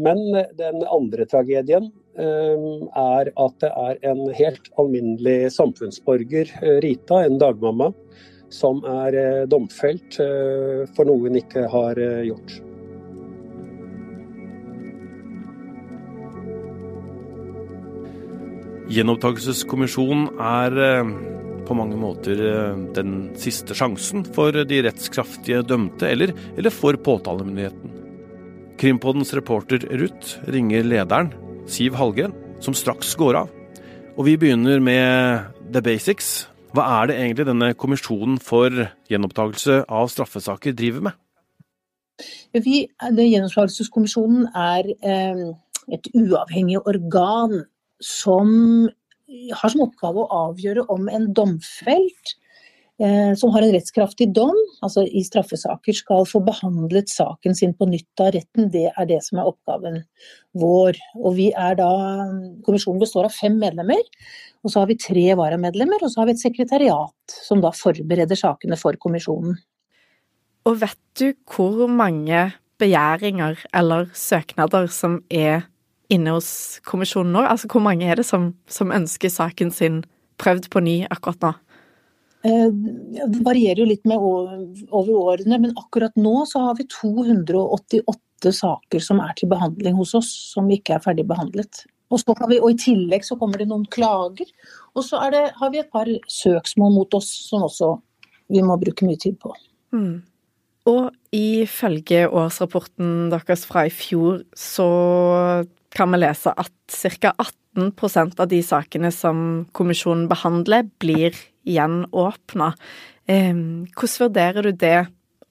Men 0.00 0.16
den 0.56 0.80
andre 0.88 1.26
tragedien 1.28 1.90
er 2.20 3.30
at 3.44 3.60
det 3.62 3.70
er 3.70 4.00
en 4.10 4.24
helt 4.36 4.70
alminnelig 4.80 5.52
samfunnsborger, 5.56 6.50
eh, 6.62 6.80
Rita, 6.84 7.24
en 7.24 7.38
dagmamma, 7.40 7.92
som 8.50 8.82
er 8.82 9.46
domfelt 9.46 10.16
for 10.96 11.06
noe 11.06 11.22
hun 11.22 11.36
ikke 11.38 11.68
har 11.70 12.00
gjort. 12.26 12.56
Gjenopptakelseskommisjonen 18.90 20.32
er 20.42 20.80
på 21.68 21.76
mange 21.78 21.94
måter 21.94 22.42
den 22.96 23.14
siste 23.38 23.76
sjansen 23.78 24.26
for 24.34 24.50
de 24.66 24.82
rettskraftige 24.82 25.62
dømte, 25.62 26.10
eller, 26.10 26.34
eller 26.58 26.74
for 26.74 26.98
påtalemyndigheten. 26.98 28.00
Krimpodens 28.80 29.34
reporter 29.36 29.82
Ruth 30.00 30.38
ringer 30.48 30.86
lederen, 30.88 31.34
Siv 31.70 31.94
Hallgren, 31.94 32.32
som 32.58 32.74
straks 32.74 33.12
går 33.14 33.36
av. 33.44 33.50
Og 34.18 34.26
vi 34.26 34.36
begynner 34.40 34.82
med 34.82 35.44
the 35.72 35.82
basics. 35.82 36.48
Hva 36.74 36.82
er 36.98 37.10
det 37.10 37.18
egentlig 37.20 37.46
denne 37.46 37.68
kommisjonen 37.78 38.40
for 38.42 38.74
gjenopptakelse 39.10 39.84
av 39.86 40.10
straffesaker 40.10 40.74
driver 40.74 41.06
med? 41.06 41.18
Vi, 42.52 42.82
Gjenopptakelseskommisjonen 43.00 44.48
er 44.50 44.90
eh, 44.98 45.44
et 45.94 46.10
uavhengig 46.10 46.82
organ 46.82 47.62
som 48.02 48.50
har 49.30 49.70
som 49.70 49.84
oppgave 49.86 50.24
å 50.24 50.44
avgjøre 50.50 50.88
om 50.90 51.06
en 51.08 51.30
domfelt 51.36 52.34
som 53.00 53.52
har 53.54 53.64
en 53.64 53.72
rettskraftig 53.72 54.26
dom, 54.36 54.56
altså 54.84 55.06
i 55.06 55.22
straffesaker, 55.24 55.96
skal 55.96 56.26
få 56.28 56.42
behandlet 56.44 57.08
saken 57.08 57.56
sin 57.56 57.72
på 57.72 57.88
nytt 57.88 58.20
av 58.20 58.34
retten. 58.34 58.68
Det 58.74 58.90
er 58.90 59.08
det 59.08 59.22
som 59.24 59.40
er 59.40 59.48
oppgaven 59.48 60.02
vår. 60.60 60.98
Og 61.16 61.38
vi 61.38 61.48
er 61.56 61.78
da, 61.78 61.88
Kommisjonen 62.66 63.00
består 63.00 63.30
av 63.30 63.32
fem 63.32 63.56
medlemmer. 63.60 64.02
Og 64.60 64.72
så 64.72 64.82
har 64.82 64.90
vi 64.90 64.98
tre 65.00 65.24
varamedlemmer, 65.38 66.04
og 66.04 66.12
så 66.12 66.20
har 66.20 66.28
vi 66.28 66.36
et 66.36 66.42
sekretariat 66.44 67.36
som 67.48 67.64
da 67.64 67.72
forbereder 67.72 68.36
sakene 68.36 68.76
for 68.80 68.98
kommisjonen. 69.00 69.56
Og 70.68 70.76
vet 70.82 71.00
du 71.16 71.32
hvor 71.48 71.88
mange 71.88 72.50
begjæringer 72.80 73.64
eller 73.76 74.10
søknader 74.16 74.88
som 74.92 75.22
er 75.32 75.64
inne 76.12 76.36
hos 76.36 76.80
kommisjonen 76.84 77.32
nå? 77.32 77.46
Altså 77.48 77.70
hvor 77.70 77.84
mange 77.84 78.08
er 78.08 78.20
det 78.20 78.28
som, 78.28 78.52
som 78.68 78.92
ønsker 78.92 79.32
saken 79.32 79.72
sin 79.72 80.02
prøvd 80.40 80.68
på 80.72 80.84
ny 80.84 80.96
akkurat 81.08 81.40
nå? 81.44 81.54
Eh, 82.46 82.68
det 82.72 83.42
varierer 83.44 83.82
jo 83.82 83.88
litt 83.90 84.06
med 84.08 84.20
over 84.20 85.12
årene, 85.12 85.58
men 85.60 85.76
akkurat 85.76 86.14
nå 86.16 86.44
så 86.48 86.62
har 86.68 86.78
vi 86.78 86.88
288 86.88 88.52
saker 88.56 89.04
som 89.04 89.20
er 89.20 89.34
til 89.36 89.50
behandling 89.52 89.98
hos 89.98 90.14
oss, 90.16 90.30
som 90.54 90.70
ikke 90.72 90.96
er 90.96 91.04
ferdig 91.04 91.26
behandlet. 91.28 91.84
Og, 92.10 92.22
vi, 92.50 92.58
og 92.58 92.72
I 92.72 92.78
tillegg 92.80 93.26
så 93.26 93.36
kommer 93.38 93.60
det 93.60 93.68
noen 93.70 93.84
klager. 93.92 94.48
Og 94.96 95.04
så 95.06 95.20
det, 95.30 95.44
har 95.60 95.70
vi 95.70 95.82
et 95.82 95.92
par 95.92 96.08
søksmål 96.26 96.96
mot 96.96 97.14
oss 97.14 97.28
som 97.46 97.68
også 97.68 97.92
vi 98.50 98.64
må 98.66 98.74
bruke 98.80 99.06
mye 99.06 99.20
tid 99.20 99.36
på. 99.38 99.52
Mm. 99.94 100.22
Og 100.90 101.36
ifølge 101.36 102.24
årsrapporten 102.26 103.28
deres 103.30 103.62
fra 103.68 103.84
i 103.86 103.92
fjor, 103.94 104.40
så 104.56 104.88
kan 105.94 106.12
vi 106.12 106.20
lese 106.22 106.52
at 106.56 106.72
ca. 107.20 107.34
18% 107.76 108.40
av 108.42 108.50
de 108.50 108.60
sakene 108.66 109.12
som 109.14 109.66
kommisjonen 109.76 110.28
behandler, 110.30 110.88
blir 111.02 111.36
gjenåpna. 111.68 112.72
Hvordan 113.26 114.18
vurderer 114.24 114.66
du 114.66 114.72
det 114.74 114.98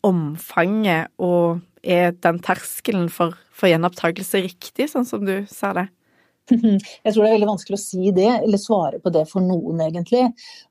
omfanget, 0.05 1.11
og 1.19 1.61
er 1.83 2.11
den 2.11 2.41
terskelen 2.43 3.07
for, 3.13 3.35
for 3.55 3.71
gjenopptakelse 3.71 4.43
riktig, 4.43 4.89
sånn 4.91 5.07
som 5.07 5.23
du 5.27 5.41
ser 5.51 5.77
det? 5.77 5.87
Jeg 7.05 7.13
tror 7.13 7.23
det 7.23 7.29
er 7.29 7.35
veldig 7.35 7.49
vanskelig 7.51 7.77
å 7.77 7.81
si 7.81 8.11
det, 8.15 8.29
eller 8.39 8.61
svare 8.61 8.99
på 9.03 9.11
det 9.13 9.25
for 9.29 9.45
noen, 9.45 9.81
egentlig. 9.85 10.25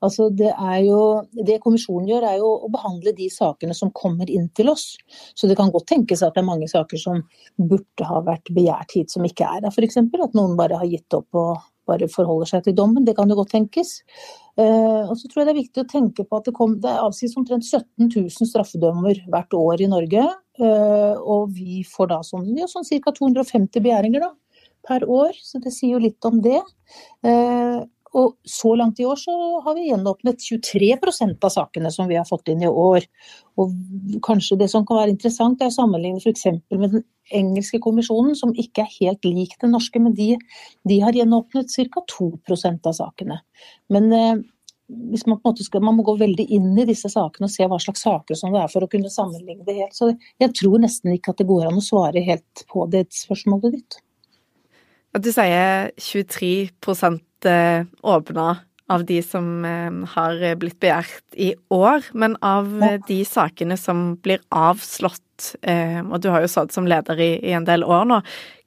Altså, 0.05 0.29
det, 0.35 0.51
jo, 0.85 1.01
det 1.47 1.61
kommisjonen 1.65 2.11
gjør, 2.11 2.29
er 2.31 2.41
jo 2.43 2.51
å 2.67 2.73
behandle 2.75 3.15
de 3.17 3.31
sakene 3.33 3.77
som 3.77 3.93
kommer 3.95 4.31
inn 4.31 4.49
til 4.59 4.73
oss. 4.73 4.91
Så 5.39 5.51
det 5.51 5.59
kan 5.59 5.73
godt 5.75 5.89
tenkes 5.93 6.25
at 6.27 6.37
det 6.37 6.43
er 6.43 6.51
mange 6.51 6.69
saker 6.71 7.01
som 7.01 7.23
burde 7.57 8.11
ha 8.11 8.23
vært 8.27 8.53
begjært 8.55 8.97
hit, 8.99 9.15
som 9.15 9.27
ikke 9.27 9.49
er 9.49 9.65
der. 9.65 9.75
F.eks. 9.75 10.01
at 10.03 10.39
noen 10.39 10.57
bare 10.59 10.81
har 10.81 10.89
gitt 10.89 11.19
opp 11.19 11.39
og 11.39 11.59
bare 11.89 12.09
forholder 12.13 12.51
seg 12.51 12.67
til 12.67 12.77
dommen. 12.77 13.07
Det 13.07 13.17
kan 13.17 13.31
jo 13.31 13.39
godt 13.39 13.55
tenkes. 13.55 13.99
Uh, 14.59 15.07
og 15.07 15.15
så 15.17 15.29
tror 15.29 15.43
jeg 15.43 15.49
det 15.49 15.55
er 15.55 15.63
viktig 15.63 15.85
å 15.85 15.89
tenke 15.89 16.27
på 16.27 16.41
at 16.41 16.49
det, 16.49 16.55
kom, 16.57 16.75
det 16.83 16.93
avsies 17.01 17.37
omtrent 17.39 17.65
17 17.65 18.11
000 18.11 18.51
straffedømmer 18.51 19.23
hvert 19.31 19.57
år 19.57 19.85
i 19.85 19.91
Norge. 19.91 20.27
Uh, 20.59 21.15
og 21.23 21.55
vi 21.55 21.85
får 21.87 22.11
da 22.13 22.21
sånn, 22.27 22.51
ja, 22.59 22.67
sånn 22.71 22.87
ca. 22.89 23.15
250 23.15 23.85
begjæringer, 23.85 24.27
da 24.27 24.35
per 24.87 25.05
år, 25.09 25.37
så 25.43 25.61
det 25.63 25.75
sier 25.75 25.97
jo 25.97 26.03
litt 26.03 26.29
om 26.29 26.43
det. 26.45 26.61
Eh, 27.27 27.79
og 28.17 28.39
så 28.49 28.73
langt 28.79 29.01
i 29.01 29.05
år 29.05 29.19
så 29.21 29.35
har 29.65 29.77
vi 29.77 29.89
gjenåpnet 29.91 30.41
23% 30.41 31.45
av 31.45 31.53
sakene 31.53 31.91
som 31.93 32.09
vi 32.09 32.17
har 32.17 32.27
fått 32.29 32.49
inn 32.49 32.65
i 32.65 32.71
år. 32.71 33.05
Og 33.61 33.75
kanskje 34.25 34.57
det 34.63 34.71
som 34.73 34.87
kan 34.89 35.03
være 35.03 35.13
interessant, 35.13 35.61
er 35.61 35.69
å 35.69 35.77
sammenligne 35.77 36.23
f.eks. 36.23 36.47
med 36.73 36.95
den 36.97 37.05
engelske 37.37 37.81
kommisjonen, 37.85 38.37
som 38.39 38.55
ikke 38.57 38.87
er 38.87 38.95
helt 38.95 39.29
lik 39.29 39.59
den 39.61 39.75
norske, 39.77 40.01
men 40.01 40.17
de, 40.17 40.35
de 40.89 41.01
har 41.05 41.17
gjenåpnet 41.17 41.75
ca. 41.93 42.05
2% 42.17 42.89
av 42.89 42.97
sakene. 42.97 43.43
Men 43.93 44.09
eh, 44.17 44.41
hvis 45.13 45.27
man, 45.29 45.37
på 45.37 45.45
en 45.45 45.53
måte 45.53 45.67
skal, 45.67 45.85
man 45.85 45.99
må 45.99 46.05
gå 46.07 46.17
veldig 46.21 46.49
inn 46.57 46.73
i 46.81 46.89
disse 46.89 47.11
sakene 47.13 47.49
og 47.49 47.53
se 47.53 47.67
hva 47.69 47.77
slags 47.83 48.07
saker 48.07 48.39
som 48.39 48.55
det 48.55 48.63
er 48.63 48.73
for 48.73 48.85
å 48.85 48.91
kunne 48.91 49.13
sammenligne 49.13 49.67
det 49.67 49.77
helt. 49.83 49.97
Så 49.97 50.15
jeg 50.41 50.55
tror 50.57 50.81
nesten 50.81 51.13
ikke 51.13 51.35
at 51.35 51.43
det 51.43 51.49
går 51.51 51.69
an 51.69 51.81
å 51.81 51.85
svare 51.85 52.25
helt 52.25 52.65
på 52.73 52.89
det 52.89 53.05
spørsmålet 53.13 53.77
ditt. 53.77 53.99
At 55.19 55.25
du 55.27 55.33
sier 55.35 55.89
23 55.99 56.69
eh, 57.51 57.87
åpna 58.07 58.45
av 58.87 59.05
de 59.05 59.17
som 59.27 59.65
eh, 59.67 59.97
har 60.13 60.43
blitt 60.61 60.77
begjært 60.79 61.35
i 61.35 61.49
år, 61.75 62.07
men 62.15 62.37
av 62.39 62.69
de 63.09 63.17
sakene 63.27 63.75
som 63.75 64.13
blir 64.23 64.39
avslått, 64.55 65.57
eh, 65.67 65.99
og 66.07 66.23
du 66.23 66.31
har 66.31 66.47
jo 66.47 66.53
satt 66.53 66.71
som 66.71 66.87
leder 66.87 67.19
i, 67.19 67.33
en 67.51 67.67
del 67.67 67.83
år 67.83 68.07
nå, 68.07 68.21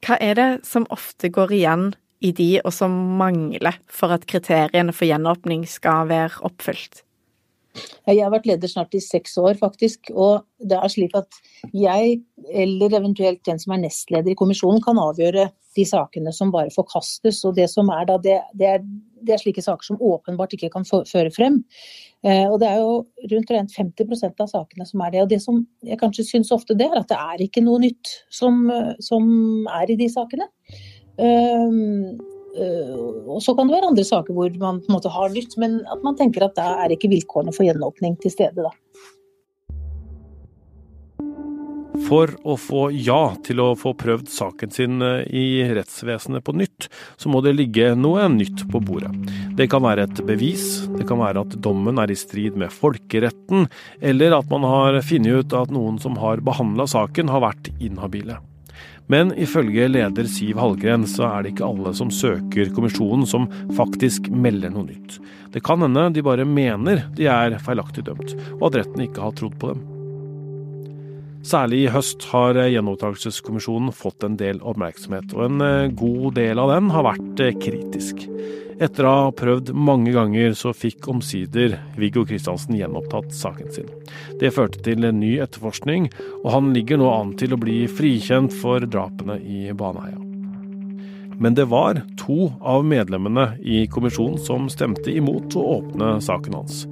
hva 0.03 0.17
er 0.19 0.35
det 0.35 0.49
som 0.67 0.89
ofte 0.91 1.31
går 1.31 1.55
igjen 1.55 1.87
i 2.19 2.33
de, 2.35 2.49
og 2.65 2.75
som 2.75 2.99
mangler 3.21 3.79
for 3.87 4.11
at 4.11 4.27
kriteriene 4.27 4.91
for 4.91 5.07
gjenåpning 5.07 5.63
skal 5.71 6.11
være 6.11 6.43
oppfylt? 6.51 7.05
Jeg 8.07 8.23
har 8.23 8.31
vært 8.33 8.47
leder 8.49 8.69
snart 8.69 8.95
i 8.97 9.01
seks 9.03 9.37
år, 9.41 9.55
faktisk. 9.59 10.11
Og 10.11 10.43
det 10.59 10.77
er 10.77 10.91
slik 10.91 11.15
at 11.17 11.39
jeg, 11.75 12.19
eller 12.49 12.97
eventuelt 12.99 13.43
den 13.47 13.61
som 13.61 13.75
er 13.75 13.83
nestleder 13.85 14.33
i 14.33 14.37
kommisjonen, 14.37 14.81
kan 14.83 14.99
avgjøre 15.01 15.49
de 15.77 15.85
sakene 15.87 16.33
som 16.35 16.51
bare 16.53 16.73
forkastes. 16.73 17.43
Og 17.47 17.55
det 17.59 17.69
som 17.71 17.91
er 17.93 18.07
da, 18.09 18.17
det, 18.21 18.39
det, 18.59 18.73
er, 18.75 18.85
det 19.21 19.35
er, 19.35 19.43
slike 19.43 19.63
saker 19.63 19.91
som 19.91 20.01
åpenbart 20.01 20.55
ikke 20.57 20.71
kan 20.73 20.87
føre 20.87 21.31
frem. 21.35 21.61
Eh, 22.25 22.47
og 22.47 22.59
det 22.61 22.69
er 22.69 22.81
jo 22.81 22.97
rundt 23.31 23.53
50% 23.77 24.43
av 24.43 24.51
sakene 24.51 24.87
som 24.89 25.05
er 25.05 25.15
det. 25.15 25.23
Og 25.25 25.31
det 25.31 25.41
som 25.43 25.61
jeg 25.87 26.01
kanskje 26.01 26.27
syns 26.27 26.53
ofte 26.55 26.77
det, 26.77 26.89
er 26.89 27.03
at 27.03 27.11
det 27.11 27.19
er 27.19 27.45
ikke 27.47 27.63
noe 27.65 27.81
nytt 27.85 28.17
som, 28.33 28.65
som 29.03 29.31
er 29.81 29.93
i 29.93 29.99
de 29.99 30.09
sakene. 30.11 30.49
Um, 31.21 32.17
og 32.51 33.39
så 33.43 33.55
kan 33.55 33.69
det 33.69 33.77
være 33.77 33.91
andre 33.93 34.03
saker 34.07 34.35
hvor 34.35 34.51
man 34.59 34.81
på 34.83 34.91
en 34.91 34.97
måte 34.97 35.11
har 35.13 35.31
nytt, 35.31 35.55
men 35.61 35.79
at 35.91 36.03
man 36.03 36.17
tenker 36.19 36.47
at 36.47 36.57
da 36.57 36.73
er 36.83 36.95
ikke 36.95 37.11
vilkårene 37.11 37.55
for 37.55 37.67
gjenåpning 37.67 38.17
til 38.21 38.33
stede, 38.33 38.67
da. 38.67 38.73
For 42.07 42.31
å 42.47 42.57
få 42.59 42.85
ja 42.91 43.35
til 43.45 43.61
å 43.63 43.69
få 43.79 43.93
prøvd 43.95 44.27
saken 44.31 44.73
sin 44.73 45.03
eh, 45.05 45.23
i 45.27 45.45
rettsvesenet 45.75 46.43
på 46.43 46.55
nytt, 46.57 46.89
så 47.19 47.31
må 47.31 47.43
det 47.45 47.53
ligge 47.55 47.93
noe 47.95 48.25
nytt 48.31 48.65
på 48.71 48.81
bordet. 48.83 49.11
Det 49.55 49.69
kan 49.71 49.85
være 49.85 50.07
et 50.09 50.21
bevis, 50.27 50.83
det 50.97 51.07
kan 51.07 51.21
være 51.21 51.45
at 51.45 51.57
dommen 51.63 52.01
er 52.01 52.11
i 52.11 52.19
strid 52.19 52.57
med 52.59 52.73
folkeretten, 52.73 53.69
eller 54.03 54.39
at 54.39 54.51
man 54.51 54.67
har 54.67 55.01
funnet 55.07 55.43
ut 55.45 55.59
at 55.61 55.71
noen 55.71 56.01
som 56.03 56.17
har 56.19 56.43
behandla 56.43 56.89
saken, 56.89 57.31
har 57.31 57.45
vært 57.45 57.71
inhabile. 57.79 58.41
Men 59.11 59.33
ifølge 59.35 59.89
leder 59.91 60.27
Siv 60.31 60.59
Hallgren 60.61 61.03
så 61.09 61.25
er 61.27 61.43
det 61.43 61.53
ikke 61.53 61.67
alle 61.67 61.91
som 61.97 62.11
søker 62.15 62.71
kommisjonen 62.75 63.27
som 63.27 63.49
faktisk 63.75 64.29
melder 64.31 64.71
noe 64.71 64.87
nytt. 64.87 65.17
Det 65.51 65.63
kan 65.67 65.83
hende 65.83 66.07
de 66.15 66.23
bare 66.23 66.47
mener 66.47 67.03
de 67.17 67.27
er 67.27 67.57
feilaktig 67.59 68.05
dømt, 68.07 68.37
og 68.61 68.69
at 68.69 68.81
retten 68.81 69.03
ikke 69.03 69.25
har 69.25 69.35
trodd 69.35 69.57
på 69.59 69.73
dem. 69.73 69.83
Særlig 71.41 71.79
i 71.83 71.91
høst 71.91 72.27
har 72.29 72.55
Gjenopptakelseskommisjonen 72.69 73.89
fått 73.97 74.23
en 74.23 74.37
del 74.37 74.61
oppmerksomhet, 74.61 75.33
og 75.33 75.47
en 75.47 75.63
eh, 75.65 75.93
god 75.97 76.35
del 76.37 76.61
av 76.61 76.69
den 76.69 76.91
har 76.93 77.07
vært 77.07 77.41
eh, 77.41 77.55
kritisk. 77.57 78.27
Etter 78.81 79.05
å 79.05 79.11
ha 79.13 79.33
prøvd 79.37 79.75
mange 79.77 80.09
ganger, 80.15 80.55
så 80.57 80.71
fikk 80.73 81.05
omsider 81.11 81.75
Viggo 82.01 82.23
Kristiansen 82.25 82.79
gjenopptatt 82.79 83.29
saken 83.37 83.69
sin. 83.75 83.91
Det 84.41 84.49
førte 84.55 84.81
til 84.81 85.05
en 85.05 85.19
ny 85.21 85.35
etterforskning, 85.43 86.09
og 86.41 86.49
han 86.55 86.71
ligger 86.73 86.97
nå 86.97 87.11
an 87.13 87.35
til 87.37 87.53
å 87.53 87.61
bli 87.61 87.83
frikjent 87.85 88.55
for 88.57 88.81
drapene 88.81 89.37
i 89.37 89.67
Baneheia. 89.77 90.17
Men 91.41 91.57
det 91.57 91.67
var 91.69 92.01
to 92.17 92.51
av 92.57 92.83
medlemmene 92.85 93.51
i 93.61 93.85
kommisjonen 93.89 94.41
som 94.41 94.67
stemte 94.69 95.13
imot 95.13 95.53
å 95.57 95.67
åpne 95.77 96.15
saken 96.21 96.57
hans. 96.57 96.83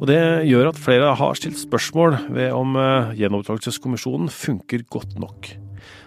Og 0.00 0.06
Det 0.10 0.20
gjør 0.48 0.70
at 0.70 0.78
flere 0.80 1.14
har 1.14 1.38
stilt 1.38 1.58
spørsmål 1.60 2.16
ved 2.32 2.54
om 2.56 2.78
eh, 2.80 3.10
gjenopptakelseskommisjonen 3.20 4.30
funker 4.32 4.86
godt 4.90 5.18
nok. 5.20 5.50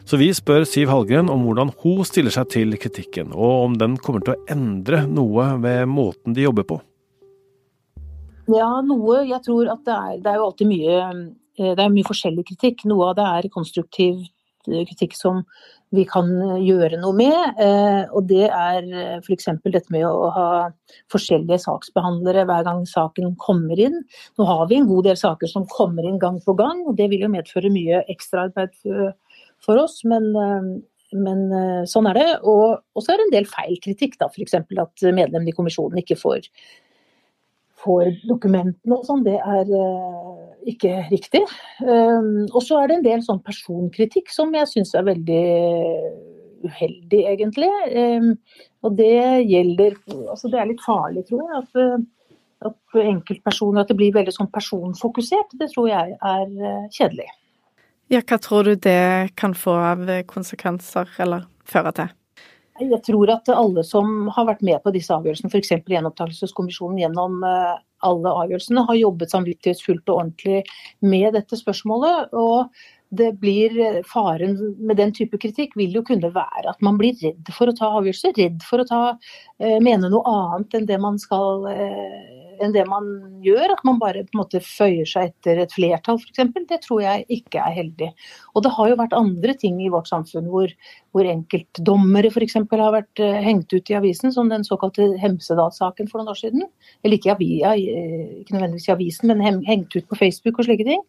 Så 0.03 0.17
vi 0.19 0.27
spør 0.35 0.65
Siv 0.67 0.89
Hallgren 0.91 1.29
om 1.31 1.45
hvordan 1.47 1.69
hun 1.79 2.03
stiller 2.03 2.33
seg 2.35 2.49
til 2.51 2.75
kritikken, 2.75 3.31
og 3.31 3.69
om 3.69 3.77
den 3.79 3.95
kommer 3.95 4.23
til 4.25 4.33
å 4.33 4.41
endre 4.51 5.05
noe 5.07 5.53
ved 5.63 5.87
måten 5.87 6.35
de 6.35 6.43
jobber 6.43 6.67
på. 6.67 6.79
Ja, 8.51 8.81
noe. 8.83 9.21
Jeg 9.29 9.39
tror 9.45 9.71
at 9.71 9.85
det 9.87 9.95
er, 9.95 10.17
det 10.25 10.31
er 10.31 10.41
jo 10.41 10.49
alltid 10.49 10.67
mye, 10.67 10.97
eh, 11.55 11.71
det 11.71 11.85
er 11.85 11.93
mye 11.93 12.09
forskjellig 12.09 12.43
kritikk. 12.51 12.83
Noe 12.91 13.13
av 13.13 13.15
det 13.21 13.29
er 13.29 13.49
konstruktiv 13.53 14.19
eh, 14.67 14.83
kritikk 14.89 15.15
som 15.15 15.39
vi 15.95 16.03
kan 16.09 16.27
gjøre 16.59 16.99
noe 16.99 17.15
med. 17.15 17.63
Eh, 17.63 18.03
og 18.11 18.27
det 18.27 18.49
er 18.49 18.91
f.eks. 19.21 19.53
dette 19.63 19.95
med 19.95 20.03
å 20.09 20.27
ha 20.35 20.47
forskjellige 21.13 21.63
saksbehandlere 21.63 22.43
hver 22.49 22.67
gang 22.67 22.83
saken 22.89 23.37
kommer 23.39 23.79
inn. 23.79 24.01
Nå 24.35 24.51
har 24.51 24.67
vi 24.67 24.81
en 24.81 24.91
god 24.91 25.07
del 25.07 25.19
saker 25.23 25.47
som 25.47 25.69
kommer 25.71 26.03
inn 26.03 26.19
gang 26.19 26.43
på 26.43 26.59
gang, 26.59 26.83
og 26.83 26.99
det 26.99 27.07
vil 27.13 27.23
jo 27.23 27.31
medføre 27.31 27.71
mye 27.71 28.03
ekstraarbeid 28.11 28.75
for 29.63 29.81
oss. 29.81 30.01
Men, 30.07 30.29
eh, 30.35 30.69
men 31.13 31.43
eh, 31.53 31.81
sånn 31.89 32.09
er 32.09 32.19
det. 32.19 32.29
Og 32.43 33.03
så 33.03 33.13
er 33.13 33.19
det 33.19 33.27
en 33.27 33.35
del 33.37 33.49
feil 33.49 33.75
kritikk, 33.83 34.17
da. 34.21 34.29
F.eks. 34.31 34.57
at 34.59 35.05
medlemmene 35.09 35.51
i 35.51 35.57
kommisjonen 35.57 36.01
ikke 36.01 36.19
får, 36.19 36.47
får 37.83 38.13
dokumentene 38.29 38.97
og 38.97 39.07
sånn. 39.07 39.25
Det 39.25 39.37
er 39.37 39.69
uh, 39.69 40.43
ikke 40.69 41.03
riktig. 41.11 41.43
Um, 41.83 42.45
og 42.49 42.61
så 42.65 42.81
er 42.81 42.89
det 42.89 42.99
en 42.99 43.07
del 43.09 43.25
sånn 43.25 43.43
personkritikk 43.45 44.31
som 44.33 44.53
jeg 44.55 44.71
syns 44.71 44.95
er 44.95 45.09
veldig 45.11 45.43
uheldig, 46.63 47.21
egentlig. 47.27 47.69
Um, 47.91 48.33
og 48.87 48.95
det 48.99 49.43
gjelder 49.49 49.97
Altså 50.31 50.49
det 50.51 50.59
er 50.59 50.69
litt 50.71 50.83
farlig, 50.83 51.27
tror 51.29 51.45
jeg. 51.45 51.63
at 51.63 52.09
at 52.63 52.95
enkeltpersoner, 52.95 53.83
at 53.83 53.89
det 53.91 53.97
blir 53.99 54.13
veldig 54.15 54.31
sånn 54.31 54.47
personfokusert, 54.53 55.51
det 55.59 55.67
tror 55.73 55.89
jeg 55.89 56.13
er 56.15 56.53
kjedelig. 56.95 57.25
Ja, 58.13 58.19
hva 58.21 58.37
tror 58.37 58.67
du 58.67 58.75
det 58.77 59.33
kan 59.39 59.55
få 59.57 59.73
av 59.73 60.03
konsekvenser, 60.29 61.09
eller 61.23 61.47
føre 61.65 61.93
til? 61.97 62.11
Jeg 62.81 62.99
tror 63.05 63.29
at 63.33 63.49
alle 63.49 63.83
som 63.85 64.27
har 64.33 64.45
vært 64.49 64.61
med 64.65 64.81
på 64.83 64.91
disse 64.93 65.13
avgjørelsene, 65.13 65.49
f.eks. 65.49 65.71
gjenopptakelseskommisjonen 65.89 66.99
gjennom 67.01 67.39
eh, 67.47 67.75
alle 68.05 68.33
avgjørelsene, 68.43 68.83
har 68.89 68.99
jobbet 68.99 69.33
samvittighetsfullt 69.33 70.09
og 70.09 70.19
ordentlig 70.19 70.61
med 71.05 71.33
dette 71.37 71.57
spørsmålet. 71.57 72.33
og 72.33 72.73
det 73.13 73.29
blir 73.41 73.75
eh, 73.77 74.01
Faren 74.09 74.57
med 74.77 74.97
den 74.97 75.13
type 75.13 75.37
kritikk 75.41 75.75
vil 75.77 75.93
jo 75.93 76.03
kunne 76.05 76.31
være 76.33 76.71
at 76.71 76.81
man 76.85 76.97
blir 77.01 77.17
redd 77.21 77.49
for 77.53 77.69
å 77.69 77.75
ta 77.77 77.91
avgjørelser. 77.99 78.33
Redd 78.39 78.65
for 78.65 78.81
å 78.81 78.87
ta, 78.89 79.01
mene 79.83 80.09
noe 80.11 80.23
annet 80.29 80.79
enn 80.79 80.87
det 80.89 80.99
man 81.01 81.19
skal 81.21 81.67
enn 82.61 82.73
det 82.73 82.83
man 82.89 83.07
gjør. 83.43 83.73
At 83.75 83.83
man 83.87 83.99
bare 84.01 84.23
på 84.25 84.35
en 84.35 84.41
måte 84.41 84.61
føyer 84.63 85.07
seg 85.09 85.31
etter 85.31 85.61
et 85.63 85.73
flertall 85.73 86.19
f.eks. 86.21 86.51
Det 86.69 86.79
tror 86.85 87.03
jeg 87.03 87.25
ikke 87.37 87.61
er 87.61 87.77
heldig. 87.77 88.09
Og 88.53 88.65
det 88.65 88.73
har 88.75 88.91
jo 88.91 88.99
vært 88.99 89.15
andre 89.17 89.55
ting 89.59 89.79
i 89.83 89.91
vårt 89.93 90.09
samfunn 90.11 90.49
hvor, 90.51 90.71
hvor 91.15 91.29
enkeltdommere 91.29 92.31
f.eks. 92.31 92.57
har 92.59 92.95
vært 92.95 93.23
uh, 93.23 93.39
hengt 93.45 93.73
ut 93.73 93.91
i 93.91 93.97
avisen, 93.99 94.33
som 94.35 94.51
den 94.51 94.65
såkalte 94.67 95.13
Hemsedal-saken 95.21 96.09
for 96.11 96.21
noen 96.21 96.33
år 96.33 96.41
siden. 96.41 96.65
Eller 97.03 97.19
ikke, 97.19 97.35
avia, 97.35 97.75
ikke 97.77 98.57
nødvendigvis 98.57 98.89
i 98.89 98.95
avisen, 98.95 99.33
men 99.33 99.63
hengt 99.67 99.95
ut 99.95 100.09
på 100.09 100.19
Facebook 100.19 100.59
og 100.59 100.69
slike 100.69 100.87
ting. 100.87 101.03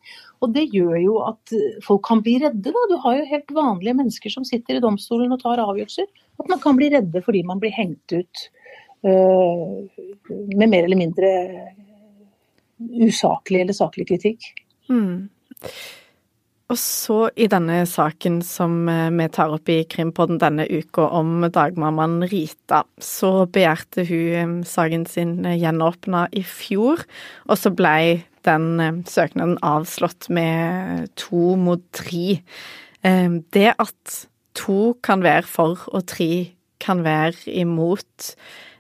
Og 0.45 0.53
det 0.57 0.67
gjør 0.75 0.97
jo 1.01 1.19
at 1.25 1.55
folk 1.85 2.05
kan 2.07 2.23
bli 2.25 2.39
redde. 2.43 2.75
Da. 2.75 2.87
Du 2.91 2.99
har 3.05 3.19
jo 3.21 3.31
helt 3.31 3.57
vanlige 3.57 3.97
mennesker 3.97 4.33
som 4.33 4.47
sitter 4.47 4.79
i 4.79 4.85
domstolen 4.85 5.33
og 5.33 5.43
tar 5.45 5.63
avgjørelser. 5.63 6.11
At 6.41 6.51
man 6.51 6.61
kan 6.63 6.77
bli 6.79 6.91
redde 6.93 7.23
fordi 7.23 7.45
man 7.47 7.61
blir 7.63 7.75
hengt 7.75 8.13
ut 8.13 8.49
Eh, 9.05 9.85
med 10.57 10.69
mer 10.69 10.85
eller 10.85 10.97
mindre 10.97 11.31
usaklig 13.05 13.61
eller 13.61 13.77
saklig 13.77 14.07
kritikk. 14.09 14.47
Mm. 14.89 15.29
Og 16.73 16.79
så 16.81 17.19
i 17.37 17.45
denne 17.53 17.83
saken 17.89 18.39
som 18.47 18.89
eh, 18.89 19.11
vi 19.13 19.27
tar 19.29 19.53
opp 19.53 19.69
i 19.69 19.83
Krimpodden 19.85 20.41
denne 20.41 20.65
uka 20.65 21.11
om 21.21 21.45
dagmammaen 21.53 22.25
Rita, 22.31 22.87
så 22.97 23.45
begjærte 23.45 24.07
hun 24.09 24.63
eh, 24.63 24.69
saken 24.73 25.05
sin 25.11 25.37
gjenåpna 25.53 26.31
i 26.33 26.47
fjor, 26.49 27.05
og 27.45 27.61
så 27.61 27.75
blei 27.77 28.23
den 28.49 29.05
søknaden 29.09 29.59
avslått 29.65 30.31
med 30.33 31.11
to 31.17 31.55
mot 31.57 31.85
tre. 31.97 32.41
Det 33.05 33.71
at 33.81 34.17
to 34.59 34.95
kan 35.05 35.25
være 35.25 35.47
for 35.49 35.85
og 35.93 36.07
tre 36.11 36.55
kan 36.85 37.05
være 37.05 37.51
imot, 37.53 38.35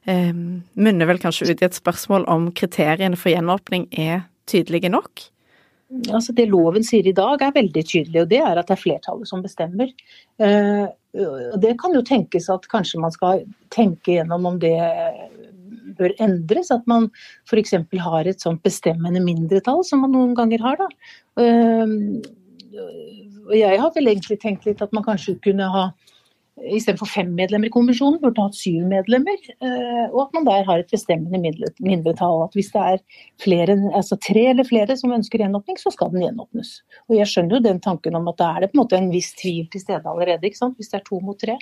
eh, 0.06 0.32
munner 0.32 1.08
vel 1.08 1.20
kanskje 1.22 1.50
ut 1.50 1.62
i 1.62 1.68
et 1.68 1.78
spørsmål 1.78 2.26
om 2.28 2.50
kriteriene 2.52 3.16
for 3.16 3.32
gjenåpning 3.32 3.88
er 3.92 4.26
tydelige 4.46 4.90
nok? 4.92 5.30
Altså 6.10 6.34
Det 6.34 6.48
loven 6.48 6.82
sier 6.82 7.06
i 7.06 7.14
dag 7.14 7.42
er 7.42 7.54
veldig 7.54 7.84
tydelig, 7.86 8.22
og 8.22 8.28
det 8.28 8.40
er 8.40 8.58
at 8.58 8.66
det 8.66 8.74
er 8.74 8.82
flertallet 8.82 9.28
som 9.28 9.42
bestemmer. 9.44 9.92
Eh, 10.40 10.86
det 11.60 11.76
kan 11.78 11.94
jo 11.94 12.02
tenkes 12.02 12.48
at 12.50 12.66
kanskje 12.72 13.00
man 13.00 13.12
skal 13.14 13.44
tenke 13.70 14.16
gjennom 14.16 14.48
om 14.50 14.58
det 14.58 14.74
bør 15.98 16.14
endres. 16.24 16.72
At 16.74 16.86
man 16.90 17.10
f.eks. 17.46 17.76
har 18.06 18.26
et 18.26 18.42
sånt 18.42 18.62
bestemmende 18.64 19.22
mindretall, 19.22 19.84
som 19.86 20.02
man 20.04 20.14
noen 20.16 20.34
ganger 20.34 20.64
har. 20.64 20.80
da. 20.82 20.88
Eh, 21.44 21.94
og 22.80 23.54
jeg 23.56 23.80
har 23.80 23.92
vel 23.94 24.10
egentlig 24.10 24.40
tenkt 24.42 24.66
litt 24.68 24.82
at 24.82 24.92
man 24.96 25.04
kanskje 25.06 25.36
kunne 25.44 25.68
ha 25.70 25.88
istedenfor 26.54 27.08
fem 27.10 27.32
medlemmer 27.34 27.66
i 27.66 27.72
kommisjonen, 27.74 28.20
burde 28.22 28.42
hatt 28.44 28.56
syv 28.56 28.84
medlemmer. 28.86 29.40
Eh, 29.58 30.04
og 30.06 30.20
at 30.22 30.36
man 30.36 30.46
der 30.46 30.66
har 30.68 30.80
et 30.80 30.92
bestemmende 30.92 31.40
mindretall. 31.82 32.44
At 32.46 32.54
hvis 32.54 32.70
det 32.74 32.84
er 32.92 33.00
flere, 33.42 33.76
altså 33.90 34.18
tre 34.22 34.46
eller 34.52 34.68
flere 34.68 34.96
som 34.96 35.12
ønsker 35.16 35.42
gjenåpning, 35.42 35.80
så 35.80 35.90
skal 35.94 36.12
den 36.12 36.22
gjenåpnes. 36.22 36.76
Og 37.10 37.18
jeg 37.18 37.30
skjønner 37.30 37.58
jo 37.58 37.64
den 37.66 37.82
tanken 37.82 38.14
om 38.18 38.30
at 38.30 38.38
da 38.38 38.52
er 38.54 38.64
det 38.64 38.70
på 38.70 38.78
en 38.78 38.84
måte 38.84 39.00
en 39.00 39.10
viss 39.12 39.32
tvil 39.40 39.66
til 39.72 39.82
stede 39.82 40.06
allerede. 40.06 40.46
ikke 40.46 40.62
sant? 40.62 40.78
Hvis 40.78 40.94
det 40.94 41.00
er 41.00 41.06
to 41.08 41.20
mot 41.24 41.38
tre 41.40 41.58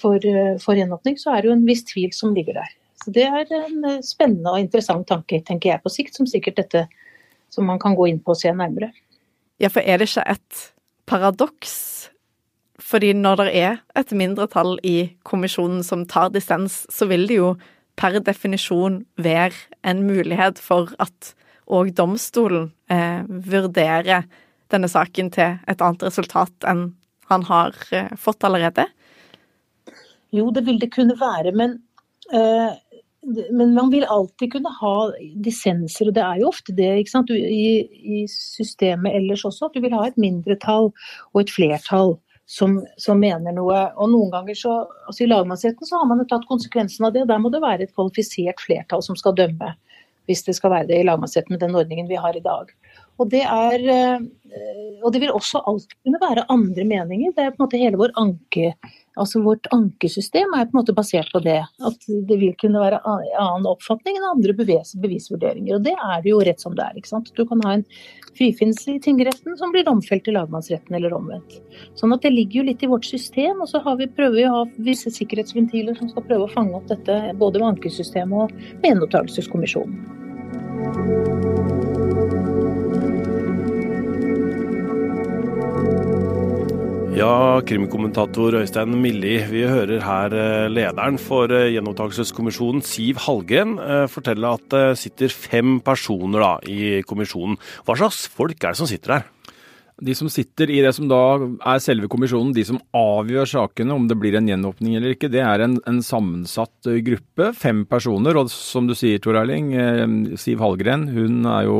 for, 0.00 0.16
eh, 0.16 0.56
for 0.64 0.80
gjenåpning, 0.80 1.20
så 1.20 1.34
er 1.34 1.42
det 1.42 1.52
jo 1.52 1.58
en 1.58 1.68
viss 1.68 1.84
tvil 1.92 2.12
som 2.16 2.34
ligger 2.34 2.62
der. 2.62 2.74
Så 3.04 3.12
Det 3.12 3.28
er 3.28 3.44
en 3.60 3.84
eh, 3.84 4.00
spennende 4.00 4.56
og 4.56 4.60
interessant 4.60 5.06
tanke, 5.06 5.44
tenker 5.44 5.74
jeg 5.74 5.84
på 5.84 5.92
sikt, 5.92 6.16
som 6.16 6.26
sikkert 6.26 6.56
dette 6.56 6.88
som 7.50 7.66
man 7.66 7.78
kan 7.78 7.94
gå 7.94 8.08
inn 8.08 8.20
på 8.20 8.32
og 8.32 8.40
se 8.40 8.48
nærmere. 8.48 8.90
Ja, 9.62 9.70
for 9.70 9.84
er 9.84 10.00
det 10.00 10.10
ikke 10.10 10.26
et 10.34 10.64
paradoks 11.06 11.74
fordi 12.84 13.12
når 13.16 13.38
det 13.40 13.52
er 13.56 13.76
et 13.96 14.10
mindretall 14.12 14.76
i 14.84 15.14
kommisjonen 15.26 15.84
som 15.86 16.02
tar 16.10 16.32
dissens, 16.34 16.82
så 16.90 17.06
vil 17.10 17.26
det 17.30 17.38
jo 17.38 17.54
per 17.96 18.18
definisjon 18.26 19.04
være 19.16 19.54
en 19.86 20.02
mulighet 20.08 20.58
for 20.62 20.90
at 21.02 21.30
òg 21.70 21.94
domstolen 21.96 22.72
eh, 22.92 23.22
vurderer 23.24 24.26
denne 24.74 24.90
saken 24.90 25.30
til 25.32 25.56
et 25.70 25.80
annet 25.80 26.02
resultat 26.04 26.68
enn 26.68 26.88
han 27.30 27.46
har 27.48 27.78
eh, 27.94 28.10
fått 28.20 28.44
allerede? 28.44 28.88
Jo, 30.34 30.50
det 30.50 30.64
vil 30.66 30.80
det 30.82 30.90
kunne 30.92 31.16
være, 31.16 31.54
men, 31.56 31.78
eh, 32.34 32.74
men 33.50 33.74
man 33.74 33.90
vil 33.90 34.04
alltid 34.04 34.52
kunne 34.52 34.72
ha 34.80 34.94
dissenser, 35.44 36.10
og 36.10 36.16
det 36.16 36.22
er 36.24 36.40
jo 36.42 36.50
ofte 36.50 36.74
det 36.76 36.90
I, 37.32 37.64
I, 37.88 38.24
systemet 38.30 39.16
ellers 39.16 39.44
også, 39.48 39.68
at 39.68 39.76
du 39.76 39.82
vil 39.84 39.94
ha 39.96 40.06
et 40.06 40.20
mindretall 40.20 40.90
og 40.90 41.40
et 41.40 41.52
flertall 41.52 42.16
som, 42.46 42.76
som, 43.00 43.20
mener 43.20 43.56
noe. 43.56 43.78
Og 43.96 44.10
noen 44.12 44.32
ganger 44.34 44.58
så, 44.58 44.74
altså 45.08 45.24
I 45.24 45.30
lagmannsretten 45.30 45.88
så 45.88 46.00
har 46.00 46.10
man 46.10 46.20
jo 46.20 46.28
tatt 46.30 46.48
konsekvensen 46.50 47.08
av 47.08 47.14
det. 47.16 47.26
Der 47.30 47.40
må 47.40 47.52
det 47.52 47.62
være 47.64 47.86
et 47.86 47.94
kvalifisert 47.96 48.60
flertall 48.60 49.04
som 49.04 49.16
skal 49.16 49.36
dømme, 49.38 49.72
hvis 50.28 50.44
det 50.44 50.56
skal 50.58 50.74
være 50.74 50.90
det 50.92 51.00
i 51.00 51.08
lagmannsretten 51.08 51.56
med 51.56 51.64
den 51.64 51.76
ordningen 51.76 52.10
vi 52.10 52.20
har 52.20 52.36
i 52.36 52.44
dag. 52.44 52.72
Og 53.22 53.30
det, 53.30 53.44
er, 53.46 53.84
eh, 53.94 54.98
og 55.04 55.12
det 55.14 55.20
vil 55.22 55.34
også 55.34 55.62
alltid 55.70 55.94
kunne 56.02 56.20
være 56.22 56.46
andre 56.50 56.86
meninger. 56.88 57.34
Det 57.34 57.44
er 57.44 57.54
på 57.54 57.60
en 57.60 57.66
måte 57.66 57.80
hele 57.80 58.00
vår 58.00 58.14
anke, 58.18 58.72
altså 59.20 59.42
Vårt 59.44 59.68
ankesystem 59.74 60.56
er 60.56 60.66
på 60.66 60.74
en 60.74 60.80
måte 60.80 60.96
basert 60.96 61.30
på 61.30 61.42
det. 61.44 61.60
At 61.86 62.08
det 62.08 62.38
vil 62.40 62.56
kunne 62.58 62.82
være 62.82 62.98
annen 63.06 63.68
oppfatning 63.70 64.18
enn 64.18 64.32
andre 64.32 64.56
bevis, 64.58 64.96
bevisvurderinger. 64.98 65.78
Og 65.78 65.86
det 65.86 65.94
er 65.94 66.24
det 66.24 66.32
jo 66.32 66.42
rett 66.42 66.64
som 66.64 66.74
det 66.74 66.88
er. 66.88 66.98
ikke 66.98 67.12
sant? 67.12 67.30
Du 67.38 67.44
kan 67.46 67.62
ha 67.66 67.76
en 67.78 67.86
frifinnelse 68.34 68.96
i 68.96 69.04
tingretten 69.04 69.58
som 69.60 69.74
blir 69.74 69.86
domfelt 69.86 70.26
i 70.26 70.34
lagmannsretten 70.34 70.98
eller 70.98 71.14
omvendt. 71.14 71.60
Sånn 72.00 72.16
at 72.16 72.26
det 72.26 72.34
ligger 72.34 72.62
jo 72.62 72.68
litt 72.72 72.82
i 72.82 72.90
vårt 72.90 73.06
system. 73.06 73.62
Og 73.62 73.70
så 73.70 73.84
har 73.84 74.02
vi, 74.02 74.10
prøver 74.10 74.40
vi 74.40 74.48
å 74.48 74.56
ha 74.56 74.66
visse 74.90 75.14
sikkerhetsventiler 75.14 75.94
som 76.00 76.10
skal 76.10 76.26
prøve 76.26 76.48
å 76.48 76.54
fange 76.56 76.74
opp 76.80 76.90
dette 76.90 77.20
både 77.38 77.62
med 77.62 77.76
ankesystemet 77.76 78.48
og 78.48 78.78
med 78.82 78.90
gjenopptakelseskommisjonen. 78.90 81.43
Ja, 87.14 87.60
krimkommentator 87.62 88.56
Øystein 88.58 88.96
Milli, 88.98 89.36
vi 89.46 89.60
hører 89.70 90.00
her 90.02 90.32
eh, 90.34 90.64
lederen 90.66 91.14
for 91.22 91.52
eh, 91.54 91.68
gjenopptakelseskommisjonen, 91.70 92.82
Siv 92.82 93.20
Hallgren, 93.22 93.76
eh, 93.78 94.06
fortelle 94.10 94.50
at 94.56 94.64
det 94.74 94.98
sitter 94.98 95.30
fem 95.30 95.76
personer 95.86 96.42
da, 96.42 96.48
i 96.66 97.04
kommisjonen. 97.06 97.54
Hva 97.86 97.94
slags 98.00 98.24
folk 98.26 98.58
er 98.58 98.74
det 98.74 98.80
som 98.80 98.90
sitter 98.90 99.14
der? 99.14 99.28
De 100.10 100.16
som 100.18 100.26
sitter 100.26 100.72
i 100.74 100.80
det 100.82 100.90
som 100.96 101.06
da 101.06 101.20
er 101.38 101.84
selve 101.84 102.10
kommisjonen, 102.10 102.50
de 102.56 102.66
som 102.66 102.82
avgjør 102.98 103.46
sakene, 103.52 103.94
om 103.94 104.10
det 104.10 104.18
blir 104.18 104.34
en 104.34 104.50
gjenåpning 104.50 104.98
eller 104.98 105.14
ikke, 105.14 105.30
det 105.30 105.44
er 105.46 105.62
en, 105.62 105.78
en 105.86 106.02
sammensatt 106.02 106.90
gruppe. 107.06 107.52
Fem 107.54 107.86
personer. 107.86 108.42
Og 108.42 108.50
som 108.50 108.90
du 108.90 108.96
sier, 108.98 109.22
Tor 109.22 109.38
Erling, 109.38 109.70
Siv 110.34 110.66
Hallgren, 110.66 111.06
hun 111.14 111.46
er 111.46 111.70
jo 111.70 111.78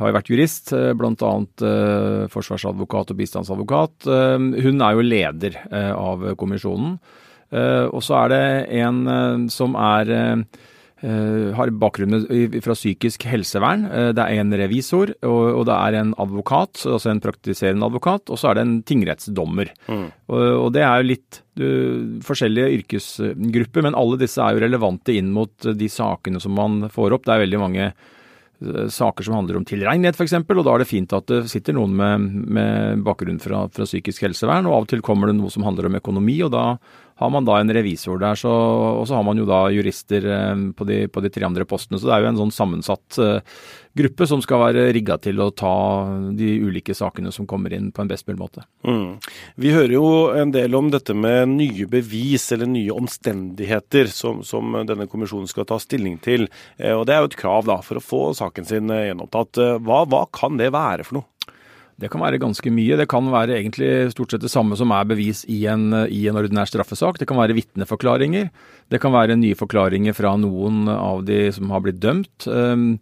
har 0.00 0.10
jo 0.10 0.16
vært 0.16 0.30
jurist, 0.32 0.72
eh, 0.74 0.92
bl.a. 0.98 1.32
Eh, 1.68 2.26
forsvarsadvokat 2.32 3.14
og 3.14 3.20
bistandsadvokat. 3.20 4.08
Eh, 4.10 4.46
hun 4.66 4.82
er 4.82 4.96
jo 4.96 5.06
leder 5.06 5.58
av 5.94 6.30
kommisjonen. 6.40 6.98
Og 7.54 8.00
så 8.02 8.16
er 8.24 8.30
det 8.32 8.46
en 8.80 9.48
som 9.52 9.76
er 9.78 10.08
har 11.04 11.70
bakgrunn 11.78 12.24
fra 12.64 12.74
psykisk 12.74 13.26
helsevern. 13.28 13.84
Det 14.16 14.22
er 14.24 14.40
en 14.40 14.56
revisor, 14.58 15.12
og, 15.22 15.60
det 15.68 15.74
er 15.76 15.98
en 16.00 16.14
advokat, 16.18 16.80
altså 16.88 17.12
en 17.12 17.20
praktiserende 17.22 17.86
advokat, 17.86 18.32
og 18.32 18.40
så 18.40 18.50
er 18.50 18.56
det 18.56 18.64
en 18.64 18.74
tingrettsdommer. 18.88 19.70
Mm. 19.86 20.08
Og, 20.32 20.72
det 20.74 20.82
er 20.82 20.96
jo 20.96 21.10
litt 21.12 21.40
forskjellige 22.26 22.80
yrkesgrupper, 22.80 23.86
men 23.86 24.00
alle 24.00 24.18
disse 24.24 24.42
er 24.42 24.56
jo 24.56 24.64
relevante 24.64 25.14
inn 25.14 25.30
mot 25.36 25.54
de 25.62 25.92
sakene 25.92 26.42
som 26.42 26.56
man 26.58 26.88
får 26.90 27.18
opp. 27.18 27.28
Det 27.28 27.36
er 27.36 27.44
veldig 27.44 27.62
mange 27.62 27.92
saker 28.92 29.26
som 29.26 29.36
handler 29.38 29.58
om 29.60 29.66
tilregnelighet 29.68 30.18
f.eks., 30.18 30.36
og 30.40 30.64
da 30.64 30.74
er 30.74 30.82
det 30.82 30.90
fint 30.90 31.14
at 31.16 31.28
det 31.30 31.44
sitter 31.52 31.76
noen 31.76 31.94
med, 31.98 32.28
med 32.58 33.04
bakgrunn 33.06 33.40
fra, 33.42 33.64
fra, 33.72 33.86
psykisk 33.88 34.26
helsevern, 34.26 34.68
og 34.68 34.76
av 34.76 34.86
og 34.86 34.92
til 34.92 35.04
kommer 35.04 35.30
det 35.30 35.38
noe 35.38 35.52
som 35.52 35.66
handler 35.66 35.90
om 35.90 35.98
økonomi, 36.00 36.38
og 36.46 36.54
da 36.54 36.66
har 37.16 37.30
man 37.30 37.46
da 37.46 37.60
en 37.60 37.70
revisor 37.70 38.18
der, 38.18 38.34
så, 38.38 38.50
og 38.50 39.06
så 39.06 39.18
har 39.18 39.24
man 39.26 39.38
jo 39.38 39.46
da 39.46 39.68
jurister 39.70 40.24
eh, 40.26 40.64
på 40.74 40.86
de, 40.88 41.04
på 41.08 41.22
de, 41.22 41.30
tre 41.30 41.46
andre 41.46 41.66
postene. 41.68 42.00
Så 42.00 42.08
det 42.08 42.16
er 42.16 42.24
jo 42.24 42.30
en 42.32 42.40
sånn 42.42 42.54
sammensatt 42.54 43.18
uh, 43.22 43.60
gruppe 43.94 44.26
som 44.26 44.42
skal 44.42 44.64
være 44.64 44.88
rigga 44.96 45.16
til 45.22 45.38
å 45.42 45.52
ta 45.54 45.74
de 46.34 46.48
ulike 46.64 46.96
sakene 46.96 47.30
som 47.34 47.46
kommer 47.46 47.74
inn 47.76 47.92
på 47.94 48.02
en 48.02 48.10
best 48.10 48.26
mulig 48.26 48.40
måte. 48.40 48.64
Mm. 48.82 49.20
Vi 49.62 49.74
hører 49.74 49.94
jo 49.94 50.08
en 50.34 50.54
del 50.54 50.74
om 50.74 50.90
dette 50.90 51.14
med 51.14 51.54
nye 51.54 51.86
bevis 51.90 52.48
eller 52.56 52.70
nye 52.70 52.94
omstendigheter 52.94 54.10
som, 54.10 54.42
som 54.46 54.74
denne 54.88 55.06
kommisjonen 55.10 55.50
skal 55.50 55.68
ta 55.70 55.78
stilling 55.82 56.18
til. 56.24 56.48
Uh, 56.82 56.96
og 56.98 57.06
Det 57.06 57.14
er 57.14 57.22
jo 57.22 57.30
et 57.30 57.38
krav 57.44 57.70
da, 57.70 57.78
for 57.86 58.00
å 58.00 58.04
få 58.04 58.24
saken 58.40 58.66
sin 58.66 58.90
gjenopptatt. 58.90 59.62
Hva, 59.86 60.02
hva 60.10 60.26
kan 60.34 60.58
det 60.58 60.72
være 60.74 61.06
for 61.06 61.20
noe? 61.20 61.30
Det 62.00 62.10
kan 62.10 62.22
være 62.24 62.40
ganske 62.42 62.70
mye. 62.74 62.96
Det 62.98 63.06
kan 63.10 63.28
være 63.30 63.54
egentlig 63.60 63.90
stort 64.14 64.34
sett 64.34 64.42
det 64.42 64.50
samme 64.52 64.76
som 64.78 64.90
er 64.94 65.06
bevis 65.06 65.44
i 65.50 65.60
en, 65.70 65.92
i 66.10 66.24
en 66.30 66.40
ordinær 66.40 66.66
straffesak. 66.66 67.20
Det 67.20 67.28
kan 67.30 67.38
være 67.38 67.54
vitneforklaringer. 67.54 68.50
Det 68.90 69.00
kan 69.02 69.14
være 69.14 69.38
nye 69.38 69.58
forklaringer 69.58 70.16
fra 70.16 70.34
noen 70.40 70.88
av 70.90 71.22
de 71.28 71.46
som 71.54 71.70
har 71.70 71.84
blitt 71.84 72.02
dømt. 72.02 72.48
Ehm, 72.50 72.98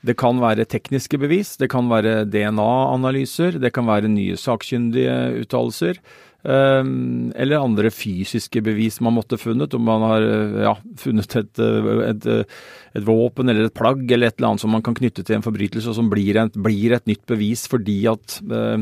det 0.00 0.16
kan 0.20 0.40
være 0.40 0.64
tekniske 0.64 1.20
bevis. 1.20 1.58
Det 1.60 1.68
kan 1.72 1.90
være 1.92 2.24
DNA-analyser. 2.32 3.60
Det 3.60 3.74
kan 3.76 3.88
være 3.90 4.08
nye 4.08 4.38
sakkyndige 4.40 5.44
uttalelser. 5.44 6.00
Ehm, 6.42 7.32
eller 7.36 7.60
andre 7.60 7.90
fysiske 7.92 8.62
bevis 8.64 8.96
man 9.04 9.14
måtte 9.16 9.38
funnet. 9.40 9.74
Om 9.76 9.84
man 9.84 10.04
har 10.06 10.26
ja, 10.64 10.74
funnet 11.00 11.36
et, 11.36 11.60
et, 11.60 12.28
et, 12.30 13.04
våpen 13.06 13.52
eller 13.52 13.68
et 13.68 13.76
plagg 13.76 14.04
eller 14.08 14.30
et 14.30 14.38
eller 14.38 14.52
annet 14.52 14.64
som 14.64 14.72
man 14.72 14.84
kan 14.84 14.96
knytte 14.96 15.24
til 15.26 15.36
en 15.36 15.44
forbrytelse, 15.44 15.90
og 15.92 15.98
som 15.98 16.10
blir 16.12 16.38
et, 16.40 16.56
blir 16.56 16.96
et 16.96 17.10
nytt 17.10 17.26
bevis 17.28 17.66
fordi 17.70 17.98
at 18.10 18.38
uh, 18.50 18.80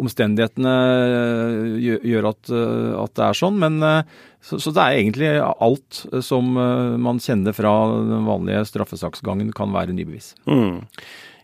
omstendighetene 0.00 0.74
gjør, 1.82 2.30
at, 2.30 2.52
at, 2.52 3.16
det 3.18 3.26
er 3.26 3.40
sånn. 3.40 3.58
Men 3.60 3.80
så, 4.40 4.60
så, 4.60 4.70
det 4.70 4.84
er 4.84 5.00
egentlig 5.00 5.32
alt 5.40 6.04
som 6.24 6.54
man 6.54 7.20
kjenner 7.22 7.56
fra 7.56 7.74
den 7.96 8.28
vanlige 8.28 8.62
straffesaksgangen 8.70 9.50
kan 9.56 9.74
være 9.74 9.96
ny 9.96 10.06
bevis. 10.08 10.32
Mm. 10.48 10.86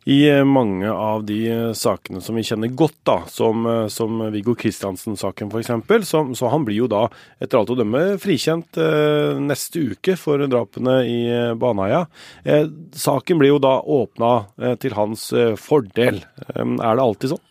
I 0.07 0.29
eh, 0.31 0.45
mange 0.45 0.87
av 0.91 1.25
de 1.27 1.39
eh, 1.51 1.73
sakene 1.75 2.21
som 2.23 2.37
vi 2.39 2.45
kjenner 2.47 2.71
godt, 2.79 3.01
da, 3.09 3.17
som, 3.27 3.65
eh, 3.67 3.87
som 3.91 4.21
Viggo 4.31 4.55
Kristiansen-saken 4.55 5.51
f.eks., 5.51 5.73
så, 6.07 6.21
så 6.39 6.51
han 6.53 6.63
blir 6.67 6.79
jo 6.85 6.87
da 6.91 7.09
etter 7.43 7.59
alt 7.59 7.73
å 7.75 7.79
dømme 7.81 8.05
frikjent 8.23 8.79
eh, 8.79 9.35
neste 9.43 9.83
uke 9.91 10.15
for 10.21 10.47
drapene 10.47 11.01
i 11.11 11.19
Baneheia. 11.59 12.05
Eh, 12.47 12.71
saken 12.95 13.43
blir 13.43 13.57
jo 13.57 13.61
da 13.67 13.81
åpna 13.83 14.33
eh, 14.63 14.79
til 14.79 14.95
hans 14.95 15.27
fordel. 15.59 16.23
er 16.55 16.79
det 16.79 17.03
alltid 17.09 17.35
sånn? 17.35 17.45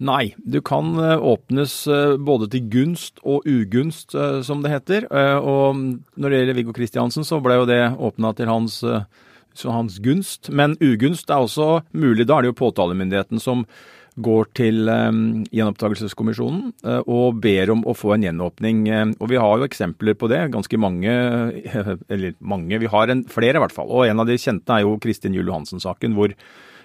Nei, 0.00 0.32
du 0.40 0.62
kan 0.64 0.96
åpnes 0.96 1.82
både 2.24 2.46
til 2.48 2.70
gunst 2.72 3.20
og 3.20 3.44
ugunst, 3.44 4.16
som 4.48 4.62
det 4.64 4.72
heter. 4.72 5.04
Og 5.44 5.76
når 6.16 6.32
det 6.32 6.38
gjelder 6.38 6.56
Viggo 6.56 6.72
Kristiansen, 6.72 7.26
så 7.28 7.42
ble 7.44 7.58
jo 7.58 7.66
det 7.68 7.82
åpna 8.00 8.32
til 8.38 8.48
hans 8.48 8.78
så 9.60 9.74
hans 9.74 10.00
gunst. 10.02 10.50
Men 10.52 10.76
ugunst 10.80 11.30
er 11.30 11.44
også 11.44 11.80
mulig. 11.92 12.26
Da 12.28 12.38
er 12.38 12.46
det 12.46 12.52
jo 12.54 12.60
påtalemyndigheten 12.64 13.42
som 13.42 13.66
går 14.20 14.48
til 14.58 14.88
um, 14.90 15.42
gjenopptakelseskommisjonen 15.54 16.72
uh, 16.84 17.00
og 17.06 17.38
ber 17.44 17.70
om 17.72 17.84
å 17.88 17.94
få 17.96 18.14
en 18.16 18.26
gjenåpning. 18.26 18.82
Uh, 18.90 19.12
og 19.20 19.30
vi 19.32 19.38
har 19.40 19.60
jo 19.60 19.68
eksempler 19.68 20.18
på 20.18 20.28
det, 20.32 20.42
ganske 20.54 20.80
mange. 20.80 21.14
Eller 22.12 22.34
mange, 22.40 22.80
vi 22.82 22.90
har 22.90 23.12
en, 23.12 23.24
flere 23.30 23.60
i 23.60 23.64
hvert 23.64 23.76
fall. 23.76 23.88
Og 23.88 24.08
en 24.08 24.22
av 24.22 24.28
de 24.28 24.38
kjente 24.40 24.74
er 24.74 24.84
jo 24.84 24.98
Kristin 25.02 25.36
Juel 25.36 25.52
Johansen-saken, 25.52 26.16
hvor 26.18 26.34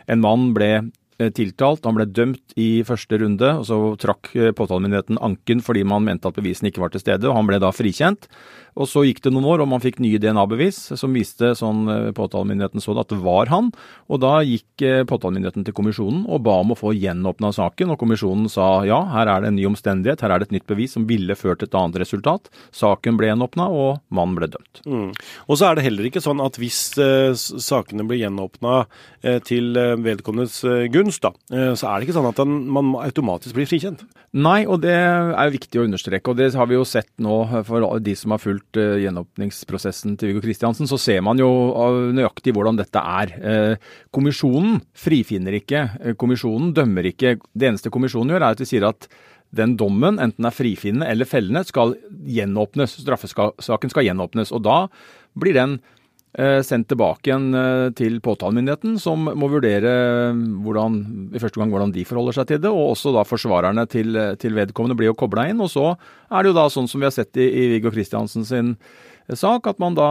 en 0.06 0.22
mann 0.22 0.52
ble 0.56 0.72
tiltalt. 1.18 1.86
Han 1.88 1.96
ble 1.98 2.08
dømt 2.10 2.56
i 2.60 2.84
første 2.88 3.20
runde, 3.22 3.54
og 3.62 3.66
så 3.70 3.80
trakk 4.02 4.34
påtalemyndigheten 4.58 5.22
anken 5.24 5.64
fordi 5.64 5.86
man 5.88 6.06
mente 6.08 6.28
at 6.28 6.38
bevisene 6.38 6.72
ikke 6.72 6.84
var 6.84 6.94
til 6.94 7.04
stede, 7.04 7.30
og 7.30 7.38
han 7.38 7.50
ble 7.50 7.62
da 7.64 7.72
frikjent. 7.76 8.30
Og 8.76 8.90
så 8.92 9.06
gikk 9.08 9.22
det 9.24 9.32
noen 9.32 9.48
år, 9.48 9.64
og 9.64 9.70
man 9.72 9.84
fikk 9.84 10.02
nye 10.04 10.20
DNA-bevis 10.20 10.78
som 11.00 11.16
viste 11.16 11.54
sånn 11.56 11.88
eh, 11.92 12.10
påtalemyndigheten 12.16 12.84
så 12.84 12.96
det 12.96 13.06
at 13.06 13.14
det 13.14 13.20
var 13.24 13.52
han. 13.52 13.72
Og 14.12 14.20
da 14.24 14.34
gikk 14.44 14.84
eh, 14.84 15.04
påtalemyndigheten 15.08 15.66
til 15.68 15.76
kommisjonen 15.78 16.26
og 16.28 16.44
ba 16.46 16.58
om 16.60 16.74
å 16.76 16.80
få 16.80 16.92
gjenåpna 16.96 17.54
saken, 17.56 17.94
og 17.94 18.00
kommisjonen 18.02 18.50
sa 18.52 18.84
ja, 18.88 19.00
her 19.14 19.32
er 19.32 19.44
det 19.44 19.52
en 19.54 19.58
ny 19.60 19.68
omstendighet, 19.70 20.26
her 20.26 20.36
er 20.36 20.44
det 20.44 20.50
et 20.50 20.58
nytt 20.58 20.68
bevis 20.68 20.96
som 20.98 21.08
ville 21.08 21.38
ført 21.40 21.64
til 21.64 21.72
et 21.72 21.80
annet 21.80 22.02
resultat. 22.04 22.52
Saken 22.76 23.20
ble 23.20 23.32
gjenåpna, 23.32 23.70
og 23.72 24.04
mannen 24.16 24.36
ble 24.42 24.52
dømt. 24.52 24.84
Mm. 24.84 25.10
Og 25.48 25.56
så 25.56 25.70
er 25.70 25.80
det 25.80 25.88
heller 25.88 26.10
ikke 26.12 26.24
sånn 26.24 26.44
at 26.44 26.60
hvis 26.60 26.82
eh, 27.00 27.32
sakene 27.40 28.08
blir 28.08 28.26
gjenåpna 28.26 28.82
eh, 29.24 29.40
til 29.46 29.72
vedkommendes 29.76 30.60
gunst, 31.06 31.24
da, 31.24 31.32
så 31.78 31.90
er 31.90 32.00
det 32.02 32.08
ikke 32.08 32.16
sånn 32.18 32.30
at 32.32 32.40
den, 32.42 32.56
man 32.74 32.92
automatisk 33.00 33.56
blir 33.58 33.70
frikjent? 33.70 34.04
Nei, 34.36 34.66
og 34.68 34.82
det 34.84 34.96
er 34.96 35.54
viktig 35.54 35.80
å 35.80 35.86
understreke. 35.86 36.34
Og 36.34 36.40
det 36.40 36.50
har 36.58 36.68
vi 36.68 36.76
jo 36.76 36.88
sett 36.88 37.12
nå 37.24 37.38
for 37.68 37.86
de 38.04 38.16
som 38.20 38.34
har 38.36 38.42
fulgt 38.44 38.80
uh, 38.82 38.98
gjenåpningsprosessen 39.00 40.18
til 40.20 40.32
Viggo 40.32 40.44
Kristiansen, 40.44 40.90
så 40.90 41.00
ser 41.02 41.22
man 41.26 41.40
jo 41.40 41.50
uh, 41.72 42.10
nøyaktig 42.16 42.56
hvordan 42.56 42.82
dette 42.82 43.00
er. 43.00 43.36
Kommisjonen 44.16 44.82
frifinner 44.98 45.56
ikke. 45.62 45.86
kommisjonen 46.20 46.74
dømmer 46.76 47.08
ikke. 47.12 47.38
Det 47.54 47.70
eneste 47.70 47.94
kommisjonen 47.94 48.34
gjør, 48.34 48.44
er 48.44 48.58
at 48.58 48.62
de 48.62 48.68
sier 48.68 48.88
at 48.90 49.08
den 49.56 49.76
dommen, 49.80 50.20
enten 50.20 50.48
er 50.48 50.56
frifinnende 50.56 51.08
eller 51.12 51.30
fellende, 51.30 51.64
skal 51.68 51.96
gjenåpnes. 52.28 52.98
Straffesaken 53.04 53.94
skal 53.94 54.08
gjenåpnes. 54.10 54.52
Og 54.56 54.64
da 54.66 54.80
blir 55.40 55.56
den 55.56 55.78
sendt 56.36 56.90
tilbake 56.92 57.30
igjen 57.30 57.46
til 57.96 58.18
påtalemyndigheten, 58.20 58.98
som 59.00 59.24
må 59.24 59.48
vurdere 59.48 59.94
hvordan, 60.36 61.00
i 61.32 61.40
første 61.40 61.62
gang 61.62 61.72
hvordan 61.72 61.94
de 61.96 62.04
forholder 62.08 62.36
seg 62.36 62.50
til 62.50 62.62
det, 62.66 62.72
og 62.74 62.92
også 62.92 63.14
da 63.16 63.24
forsvarerne 63.24 63.86
til, 63.88 64.20
til 64.42 64.58
vedkommende 64.58 64.98
blir 65.00 65.14
jo 65.14 65.18
kobla 65.20 65.48
inn. 65.48 65.64
Og 65.64 65.72
så 65.72 65.94
er 65.96 66.44
det 66.44 66.52
jo 66.52 66.58
da 66.58 66.66
sånn 66.74 66.90
som 66.92 67.00
vi 67.00 67.08
har 67.08 67.16
sett 67.16 67.40
i, 67.40 67.48
i 67.48 67.68
Viggo 67.78 67.94
Kristiansen 67.96 68.44
sin 68.48 68.76
sak, 69.34 69.66
at 69.72 69.80
man 69.82 69.96
da 69.98 70.10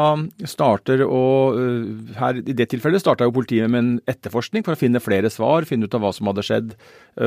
starter 0.49 1.05
å 1.07 1.21
her, 2.19 2.41
I 2.41 2.57
det 2.57 2.67
tilfellet 2.73 3.05
starta 3.05 3.29
jo 3.29 3.37
politiet 3.37 3.71
med 3.71 3.83
en 3.83 3.93
etterforskning 4.11 4.65
for 4.67 4.75
å 4.75 4.81
finne 4.81 5.05
flere 5.05 5.31
svar, 5.31 5.69
finne 5.69 5.87
ut 5.87 5.95
av 5.95 6.03
hva 6.03 6.11
som 6.17 6.33
hadde 6.33 6.47
skjedd, 6.47 6.75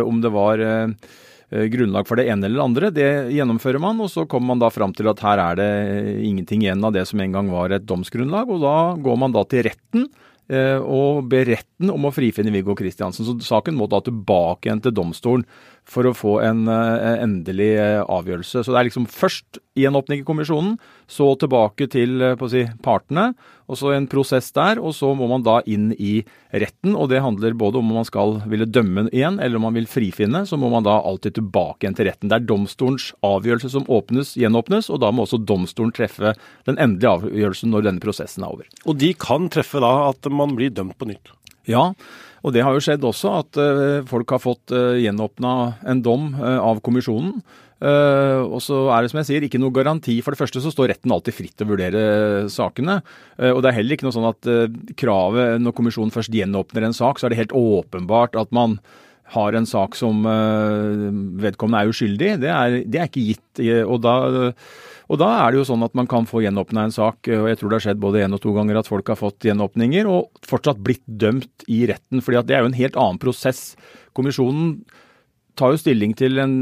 om 0.04 0.20
det 0.26 0.34
var 0.36 0.66
grunnlag 1.50 2.08
for 2.10 2.20
det 2.20 2.28
ene 2.32 2.50
eller 2.50 2.66
andre. 2.66 2.92
Det 2.92 3.10
gjennomfører 3.36 3.82
man, 3.84 4.02
og 4.04 4.12
så 4.12 4.26
kommer 4.30 4.54
man 4.54 4.64
da 4.64 4.72
fram 4.74 4.96
til 4.96 5.08
at 5.12 5.22
her 5.24 5.42
er 5.44 5.60
det 5.60 5.70
ingenting 6.28 6.66
igjen 6.66 6.84
av 6.84 6.96
det 6.96 7.06
som 7.08 7.22
en 7.24 7.38
gang 7.38 7.52
var 7.54 7.76
et 7.76 7.86
domsgrunnlag, 7.88 8.52
og 8.52 8.66
da 8.66 8.78
går 9.04 9.22
man 9.22 9.36
da 9.36 9.46
til 9.48 9.68
retten 9.70 10.10
og 10.48 11.26
ber 11.28 11.44
retten 11.50 11.90
om 11.92 12.06
å 12.08 12.12
frifinne 12.16 12.54
Viggo 12.54 12.72
Kristiansen. 12.80 13.26
Så 13.28 13.34
saken 13.44 13.76
må 13.76 13.90
da 13.92 14.00
tilbake 14.00 14.70
igjen 14.70 14.80
til 14.84 14.94
domstolen 14.96 15.44
for 15.88 16.08
å 16.08 16.16
få 16.16 16.34
en 16.44 16.66
endelig 16.68 17.72
avgjørelse. 18.04 18.64
Så 18.64 18.74
det 18.74 18.80
er 18.82 18.90
liksom 18.90 19.08
først 19.08 19.62
gjenåpning 19.78 20.24
i 20.24 20.28
kommisjonen, 20.28 20.74
så 21.08 21.30
tilbake 21.40 21.88
til 21.94 22.20
si, 22.52 22.66
partene, 22.84 23.30
og 23.68 23.80
så 23.80 23.94
en 23.96 24.08
prosess 24.12 24.50
der. 24.56 24.82
Og 24.84 24.96
så 24.98 25.14
må 25.16 25.30
man 25.32 25.46
da 25.46 25.62
inn 25.70 25.94
i 25.96 26.20
retten, 26.52 26.96
og 26.96 27.08
det 27.12 27.24
handler 27.24 27.56
både 27.56 27.80
om 27.80 27.88
om 27.88 28.02
man 28.02 28.08
skal 28.08 28.42
ville 28.52 28.68
dømme 28.68 29.08
igjen, 29.14 29.40
eller 29.40 29.60
om 29.60 29.68
man 29.70 29.80
vil 29.80 29.88
frifinne. 29.88 30.44
Så 30.50 30.60
må 30.60 30.72
man 30.74 30.86
da 30.88 30.98
alltid 31.00 31.38
tilbake 31.40 31.86
igjen 31.86 31.98
til 31.98 32.10
retten. 32.10 32.32
Det 32.32 32.42
er 32.42 32.50
domstolens 32.50 33.10
avgjørelse 33.26 33.72
som 33.78 33.88
åpnes, 33.88 34.36
gjenåpnes, 34.40 34.92
og 34.92 35.02
da 35.04 35.14
må 35.16 35.24
også 35.24 35.40
domstolen 35.40 35.96
treffe 35.96 36.36
den 36.68 36.80
endelige 36.84 37.16
avgjørelsen 37.16 37.72
når 37.72 37.88
denne 37.88 38.04
prosessen 38.04 38.44
er 38.44 38.56
over. 38.60 38.68
Og 38.86 39.00
de 39.00 39.14
kan 39.16 39.48
treffe 39.54 39.84
da 39.84 39.94
at 40.10 40.32
man 40.32 40.56
blir 40.60 40.74
dømt 40.76 41.00
på 41.00 41.08
nytt? 41.08 41.32
Ja, 41.68 41.92
og 42.46 42.54
det 42.54 42.66
har 42.66 42.76
jo 42.76 42.84
skjedd 42.84 43.06
også 43.08 43.32
at 43.40 43.62
folk 44.10 44.30
har 44.36 44.42
fått 44.44 44.74
gjenåpna 44.74 45.54
en 45.90 46.04
dom 46.06 46.30
av 46.38 46.84
kommisjonen. 46.86 47.40
Uh, 47.78 48.42
og 48.42 48.58
så 48.66 48.78
er 48.90 49.04
det 49.04 49.12
som 49.12 49.20
jeg 49.22 49.28
sier, 49.30 49.46
ikke 49.46 49.60
noe 49.62 49.74
garanti. 49.74 50.18
For 50.26 50.34
det 50.34 50.42
første 50.42 50.62
så 50.64 50.72
står 50.74 50.92
retten 50.94 51.14
alltid 51.14 51.36
fritt 51.38 51.54
til 51.58 51.68
å 51.68 51.72
vurdere 51.76 52.04
sakene. 52.52 53.00
Uh, 53.38 53.52
og 53.54 53.62
det 53.62 53.72
er 53.72 53.78
heller 53.80 53.98
ikke 53.98 54.08
noe 54.08 54.16
sånn 54.16 54.30
at 54.30 54.50
uh, 54.50 54.66
kravet 54.98 55.62
når 55.62 55.76
kommisjonen 55.78 56.14
først 56.14 56.34
gjenåpner 56.34 56.88
en 56.88 56.98
sak, 56.98 57.20
så 57.20 57.28
er 57.28 57.36
det 57.36 57.42
helt 57.44 57.58
åpenbart 57.58 58.38
at 58.40 58.54
man 58.56 58.80
har 59.36 59.58
en 59.60 59.66
sak 59.68 59.98
som 60.00 60.22
vedkommende 60.24 61.82
er 61.84 61.90
uskyldig. 61.92 62.30
Det 62.40 62.48
er, 62.48 62.76
det 62.88 63.02
er 63.02 63.10
ikke 63.10 63.26
gitt. 63.26 63.60
Og 63.84 63.98
da, 64.00 64.14
og 65.08 65.20
da, 65.22 65.30
er 65.40 65.54
det 65.54 65.62
jo 65.62 65.68
sånn 65.70 65.86
at 65.88 65.96
man 65.96 66.10
kan 66.12 66.28
få 66.28 66.42
gjenåpna 66.44 66.88
en 66.88 66.94
sak, 66.96 67.30
og 67.32 67.48
jeg 67.48 67.60
tror 67.60 67.72
det 67.72 67.80
har 67.80 67.86
skjedd 67.88 68.04
både 68.04 68.26
én 68.26 68.36
og 68.36 68.42
to 68.44 68.52
ganger 68.56 68.82
at 68.82 68.90
folk 68.90 69.08
har 69.08 69.20
fått 69.20 69.48
gjenåpninger 69.48 70.10
og 70.12 70.42
fortsatt 70.48 70.82
blitt 70.84 71.06
dømt 71.08 71.68
i 71.72 71.86
retten. 71.88 72.20
fordi 72.24 72.44
det 72.50 72.58
er 72.58 72.66
jo 72.66 72.72
en 72.74 72.82
helt 72.82 73.00
annen 73.00 73.22
prosess. 73.22 73.78
Kommisjonen 74.18 74.82
tar 75.58 75.74
jo 75.74 75.80
stilling 75.82 76.14
til 76.18 76.38
en, 76.42 76.54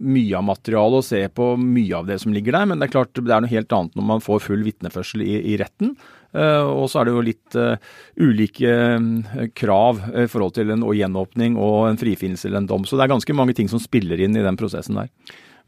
mye 0.00 0.38
av 0.38 0.46
materialet 0.46 1.02
og 1.02 1.06
ser 1.06 1.28
på 1.34 1.52
mye 1.60 1.98
av 1.98 2.08
det 2.08 2.20
som 2.22 2.32
ligger 2.34 2.56
der, 2.56 2.70
men 2.70 2.80
det 2.80 2.88
er 2.88 2.94
klart 2.94 3.18
det 3.18 3.34
er 3.34 3.44
noe 3.44 3.52
helt 3.52 3.74
annet 3.76 3.98
når 3.98 4.08
man 4.14 4.24
får 4.24 4.42
full 4.46 4.64
vitneførsel 4.64 5.24
i, 5.26 5.34
i, 5.52 5.58
retten. 5.60 5.92
Uh, 6.30 6.62
og 6.62 6.86
så 6.88 7.00
er 7.00 7.08
det 7.08 7.14
jo 7.16 7.26
litt 7.26 7.58
uh, 7.58 7.74
ulike 8.22 8.70
uh, 8.70 9.46
krav 9.58 10.04
i 10.14 10.28
forhold 10.30 10.54
til 10.56 10.70
en 10.72 10.86
gjenåpning 10.94 11.58
og 11.58 11.90
en 11.90 12.00
frifinnelse 12.00 12.46
eller 12.48 12.62
en 12.62 12.70
dom. 12.70 12.86
Så 12.86 12.96
det 12.96 13.06
er 13.08 13.16
ganske 13.16 13.36
mange 13.36 13.56
ting 13.58 13.70
som 13.72 13.82
spiller 13.82 14.22
inn 14.22 14.38
i 14.38 14.46
den 14.46 14.58
prosessen 14.60 15.02
der. 15.02 15.10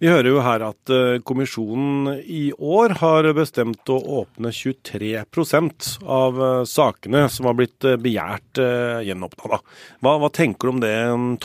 Vi 0.03 0.11
hører 0.11 0.32
jo 0.32 0.40
her 0.42 0.64
at 0.66 0.92
kommisjonen 1.22 2.16
i 2.26 2.48
år 2.59 2.96
har 2.98 3.28
bestemt 3.38 3.86
å 3.92 4.00
åpne 4.22 4.50
23% 4.50 5.92
av 6.03 6.40
sakene 6.66 7.28
som 7.30 7.46
har 7.46 7.55
blitt 7.61 7.86
begjært 8.03 8.59
gjenåpna. 9.07 9.61
Hva, 10.03 10.16
hva 10.18 10.32
tenker 10.34 10.66
du 10.66 10.74
om 10.74 10.82
det 10.82 10.96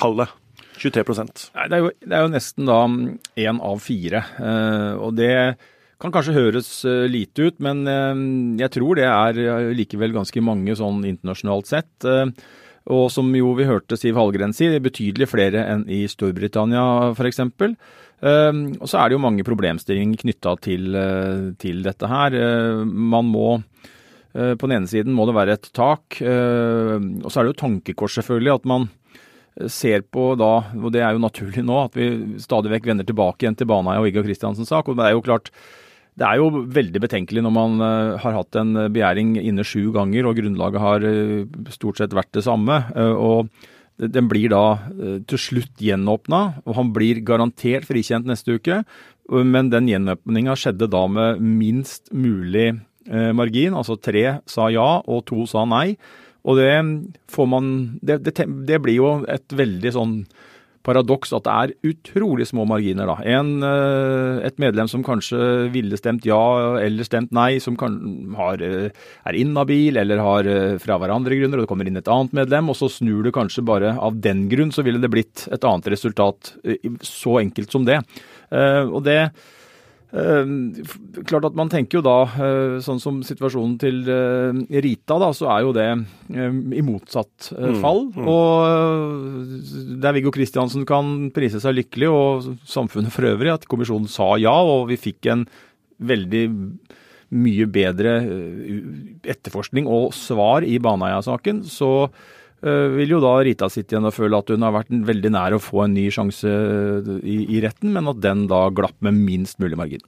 tallet? 0.02 0.34
23 0.78 1.04
Nei, 1.56 1.66
det, 1.70 1.78
er 1.78 1.82
jo, 1.82 1.90
det 2.04 2.14
er 2.14 2.24
jo 2.24 2.34
nesten 2.34 2.70
da 2.70 2.78
én 3.48 3.60
av 3.64 3.82
fire. 3.84 4.24
Eh, 4.38 4.94
og 5.02 5.18
det 5.18 5.34
kan 6.02 6.14
kanskje 6.14 6.38
høres 6.38 6.70
eh, 6.88 7.08
lite 7.10 7.50
ut, 7.50 7.60
men 7.64 7.84
eh, 7.90 8.22
jeg 8.62 8.74
tror 8.78 9.00
det 9.00 9.10
er 9.10 9.74
likevel 9.78 10.16
ganske 10.16 10.44
mange 10.46 10.78
sånn 10.78 11.04
internasjonalt 11.10 11.70
sett. 11.70 12.10
Og 12.88 13.10
som 13.12 13.34
jo 13.36 13.52
vi 13.58 13.68
hørte 13.68 13.98
Siv 14.00 14.16
Hallgren 14.16 14.56
si, 14.56 14.70
det 14.72 14.80
er 14.80 14.86
betydelig 14.86 15.28
flere 15.28 15.66
enn 15.74 15.88
i 15.92 16.06
Storbritannia 16.08 17.12
f.eks. 17.12 17.42
Og 18.18 18.86
så 18.90 18.98
er 18.98 19.10
det 19.10 19.18
jo 19.18 19.22
mange 19.22 19.46
problemstillinger 19.46 20.22
knytta 20.24 20.56
til, 20.66 20.96
til, 21.62 21.82
dette 21.86 22.10
her. 22.10 22.38
Man 22.86 23.30
må 23.30 23.60
På 24.34 24.66
den 24.66 24.80
ene 24.80 24.90
siden 24.90 25.14
må 25.14 25.28
det 25.30 25.36
være 25.38 25.58
et 25.58 25.70
tak. 25.70 26.18
Og 26.22 27.28
så 27.30 27.40
er 27.40 27.46
det 27.46 27.52
jo 27.54 27.62
tankekors, 27.62 28.18
selvfølgelig, 28.18 28.56
at 28.58 28.66
man 28.74 28.88
ser 29.66 30.04
på 30.14 30.32
da, 30.38 30.52
og 30.78 30.92
det 30.94 31.02
er 31.02 31.16
jo 31.16 31.24
naturlig 31.24 31.64
nå, 31.66 31.78
at 31.88 31.98
vi 31.98 32.38
stadig 32.42 32.72
vekk 32.76 32.92
vender 32.92 33.08
tilbake 33.08 33.44
igjen 33.44 33.58
til 33.58 33.70
Baneheia 33.70 34.04
og 34.04 34.06
Viggo 34.06 34.22
Kristiansens 34.26 34.70
sak. 34.70 34.90
og 34.90 35.00
Det 35.00 35.08
er 35.08 35.16
jo 35.16 35.24
klart, 35.26 35.50
det 36.18 36.28
er 36.28 36.38
jo 36.42 36.62
veldig 36.74 37.02
betenkelig 37.02 37.44
når 37.46 37.54
man 37.56 37.82
har 38.22 38.38
hatt 38.38 38.60
en 38.62 38.76
begjæring 38.94 39.36
inne 39.42 39.66
sju 39.66 39.90
ganger, 39.96 40.30
og 40.30 40.38
grunnlaget 40.38 40.84
har 40.84 41.08
stort 41.74 42.02
sett 42.02 42.14
vært 42.18 42.34
det 42.38 42.46
samme. 42.46 42.84
Og 42.98 43.50
Den 43.98 44.28
blir 44.30 44.52
da 44.54 44.64
til 45.26 45.40
slutt 45.42 45.82
gjenåpna, 45.82 46.42
og 46.70 46.76
han 46.78 46.92
blir 46.94 47.24
garantert 47.26 47.88
frikjent 47.90 48.28
neste 48.30 48.60
uke. 48.60 48.84
Men 49.28 49.72
den 49.74 49.90
gjenåpninga 49.90 50.54
skjedde 50.60 50.90
da 50.94 51.02
med 51.10 51.42
minst 51.42 52.12
mulig 52.14 52.76
margin. 53.08 53.74
Altså 53.74 53.98
tre 53.98 54.38
sa 54.46 54.70
ja, 54.70 55.02
og 55.02 55.26
to 55.26 55.48
sa 55.50 55.66
nei. 55.66 55.98
Og 56.48 56.60
det 56.60 56.72
får 57.34 57.50
man 57.50 57.72
det, 58.02 58.22
det, 58.24 58.46
det, 58.68 58.80
blir 58.84 59.00
jo 59.02 59.10
et 59.28 59.52
veldig 59.52 59.92
sånn 59.96 60.14
paradoks 60.88 61.34
at 61.36 61.46
det 61.46 61.56
er 61.56 61.92
utrolig 61.92 62.48
små 62.50 62.66
marginer, 62.70 63.10
da. 63.10 63.18
En, 63.38 63.52
eh, 63.66 64.46
et 64.48 64.58
medlem 64.62 64.90
som 64.92 65.04
kanskje 65.06 65.68
ville 65.74 66.00
stemt 66.00 66.26
ja 66.28 66.78
eller 66.82 67.08
stemt 67.08 67.34
nei, 67.36 67.60
som 67.64 67.78
kan, 67.80 68.00
har, 68.38 68.62
eh, 68.64 68.90
er 69.28 69.40
inhabil 69.40 70.00
eller 70.00 70.24
har 70.24 70.48
eh, 70.48 70.78
fra 70.82 70.98
hverandre 71.02 71.38
grunner, 71.38 71.60
og 71.60 71.66
det 71.66 71.72
kommer 71.72 71.90
inn 71.90 72.00
et 72.00 72.12
annet 72.12 72.34
medlem, 72.34 72.72
og 72.72 72.80
så 72.80 72.90
snur 72.92 73.28
det 73.28 73.36
kanskje 73.36 73.66
bare 73.68 73.98
av 73.98 74.22
den 74.24 74.48
grunn, 74.52 74.72
så 74.72 74.86
ville 74.86 75.02
det 75.04 75.12
blitt 75.12 75.48
et 75.52 75.68
annet 75.68 75.92
resultat. 75.92 76.54
Så 77.04 77.40
enkelt 77.42 77.72
som 77.72 77.86
det. 77.88 78.00
Og 78.52 79.02
det 79.04 79.32
klart 80.08 81.46
at 81.50 81.56
Man 81.58 81.72
tenker 81.72 82.00
jo 82.00 82.04
da, 82.06 82.18
uh, 82.24 82.78
sånn 82.84 83.02
som 83.04 83.20
situasjonen 83.28 83.76
til 83.82 84.02
uh, 84.08 84.56
Rita, 84.72 85.18
da, 85.20 85.32
så 85.36 85.50
er 85.52 85.66
jo 85.66 85.74
det 85.76 85.88
i 86.32 86.84
motsatt 86.86 87.50
mm, 87.52 87.80
fall. 87.84 88.06
Mm. 88.16 88.30
Og 88.32 90.00
der 90.04 90.16
Viggo 90.16 90.32
Kristiansen 90.36 90.88
kan 90.88 91.30
prise 91.36 91.60
seg 91.64 91.76
lykkelig, 91.82 92.12
og 92.12 92.48
samfunnet 92.68 93.14
for 93.14 93.28
øvrig, 93.34 93.52
at 93.58 93.68
kommisjonen 93.68 94.08
sa 94.12 94.36
ja, 94.40 94.56
og 94.56 94.88
vi 94.94 95.00
fikk 95.10 95.32
en 95.34 95.46
veldig 95.98 96.46
mye 97.36 97.68
bedre 97.68 98.12
etterforskning 99.28 99.90
og 99.92 100.14
svar 100.16 100.64
i 100.64 100.78
Baneheia-saken, 100.80 101.66
så 101.68 102.08
Eh, 102.08 102.36
vil 102.62 103.12
jo 103.14 103.20
da 103.22 103.36
Rita 103.46 103.68
sitte 103.70 103.96
igjen 103.96 104.08
og 104.10 104.16
føle 104.16 104.40
at 104.40 104.50
hun 104.50 104.66
har 104.66 104.74
vært 104.74 104.90
veldig 104.90 105.32
nær 105.36 105.56
å 105.58 105.62
få 105.62 105.84
en 105.86 105.94
ny 105.94 106.08
sjanse 106.14 106.50
i, 107.22 107.38
i 107.58 107.62
retten, 107.62 107.92
men 107.94 108.10
at 108.10 108.24
den 108.24 108.48
da 108.50 108.64
glapp 108.74 108.98
med 109.06 109.20
minst 109.20 109.62
mulig 109.62 109.78
margin. 109.78 110.02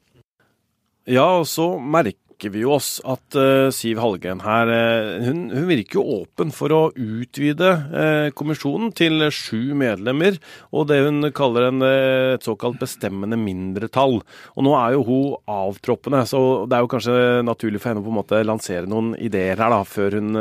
Ja, 1.09 1.27
og 1.41 1.45
så 1.49 1.75
merker 1.77 2.28
merker 2.39 2.53
vi 2.53 2.61
jo 2.63 2.71
oss 2.71 3.01
at 3.03 3.35
uh, 3.35 3.69
Siv 3.69 3.99
Hallgren 3.99 4.39
her 4.39 4.69
uh, 4.71 5.25
hun, 5.25 5.49
hun, 5.51 5.67
virker 5.67 5.99
jo 5.99 6.21
åpen 6.21 6.53
for 6.55 6.71
å 6.71 6.91
utvide 6.95 7.67
uh, 7.91 8.31
kommisjonen 8.31 8.93
til 8.95 9.27
sju 9.29 9.75
medlemmer, 9.75 10.39
og 10.71 10.87
det 10.87 11.01
hun 11.03 11.31
kaller 11.35 11.67
en, 11.67 11.83
et 11.83 12.43
såkalt 12.43 12.79
bestemmende 12.79 13.35
mindretall. 13.35 14.21
Og 14.55 14.63
nå 14.63 14.73
er 14.79 14.95
jo 14.95 15.03
hun 15.03 15.35
avtroppende, 15.51 16.23
så 16.25 16.65
det 16.65 16.77
er 16.77 16.85
jo 16.85 16.91
kanskje 16.93 17.43
naturlig 17.43 17.81
for 17.81 17.91
henne 17.91 18.03
å 18.03 18.07
på 18.07 18.13
en 18.13 18.19
måte 18.21 18.43
lansere 18.47 18.87
noen 18.87 19.15
ideer 19.19 19.59
her 19.59 19.73
da, 19.73 19.83
før 19.83 20.15
hun, 20.19 20.31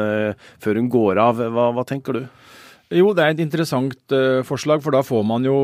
før 0.62 0.78
hun 0.78 0.92
går 0.92 1.22
av. 1.22 1.42
Hva, 1.50 1.70
hva 1.74 1.86
tenker 1.88 2.14
du? 2.14 2.22
Jo, 2.88 3.10
det 3.12 3.20
er 3.20 3.34
et 3.34 3.40
interessant 3.44 4.14
uh, 4.16 4.40
forslag, 4.48 4.80
for 4.80 4.96
da 4.96 5.02
får, 5.04 5.26
jo, 5.44 5.56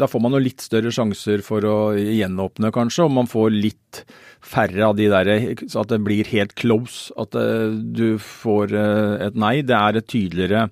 da 0.00 0.08
får 0.08 0.22
man 0.24 0.36
jo 0.36 0.40
litt 0.40 0.64
større 0.64 0.92
sjanser 0.94 1.42
for 1.44 1.64
å 1.68 1.76
gjenåpne, 1.98 2.70
kanskje. 2.72 3.04
Og 3.04 3.12
man 3.12 3.28
får 3.28 3.52
litt 3.52 4.00
færre 4.44 4.86
av 4.88 4.96
de 4.96 5.10
der 5.12 5.30
Så 5.68 5.82
at 5.82 5.92
det 5.92 6.00
blir 6.04 6.28
helt 6.32 6.54
close. 6.56 7.12
At 7.20 7.36
uh, 7.36 7.68
du 7.68 8.16
får 8.16 8.72
uh, 8.72 9.20
et 9.26 9.36
nei. 9.36 9.58
Det 9.60 9.76
er 9.76 10.00
et 10.00 10.08
tydeligere, 10.08 10.68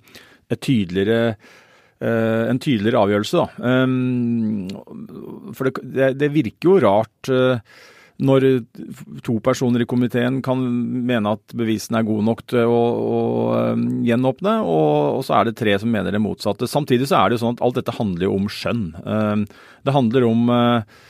et 0.53 0.63
tydeligere 0.63 1.35
en 2.03 2.59
tydeligere 2.59 2.99
avgjørelse, 2.99 3.39
da. 3.39 3.69
Um, 3.85 5.53
for 5.55 5.69
det, 5.69 5.85
det, 5.87 6.09
det, 6.19 6.29
virker 6.35 6.67
jo 6.67 6.81
rart 6.83 7.31
når 8.23 8.45
to 9.25 9.39
personer 9.45 9.83
i 9.83 9.89
komiteen 9.89 10.41
kan 10.45 10.61
mene 11.07 11.33
at 11.37 11.55
bevisene 11.57 12.03
er 12.03 12.07
gode 12.07 12.27
nok 12.27 12.43
til 12.53 12.69
å, 12.69 12.83
å 13.03 13.21
um, 13.73 13.87
gjenåpne, 14.07 14.59
og, 14.63 14.91
og, 15.17 15.23
så 15.27 15.39
er 15.39 15.49
det 15.49 15.57
tre 15.59 15.79
som 15.81 15.91
mener 15.93 16.15
det 16.15 16.23
motsatte. 16.23 16.69
Samtidig 16.71 17.09
så 17.11 17.19
er 17.19 17.31
det 17.31 17.39
jo 17.39 17.45
sånn 17.47 17.57
at 17.57 17.65
alt 17.67 17.81
dette 17.81 17.97
handler 17.97 18.29
jo 18.29 18.37
om 18.37 18.51
skjønn. 18.53 18.85
Um, 19.03 19.47
det 19.83 19.97
handler 19.97 20.29
om 20.29 20.53
uh, 20.53 21.01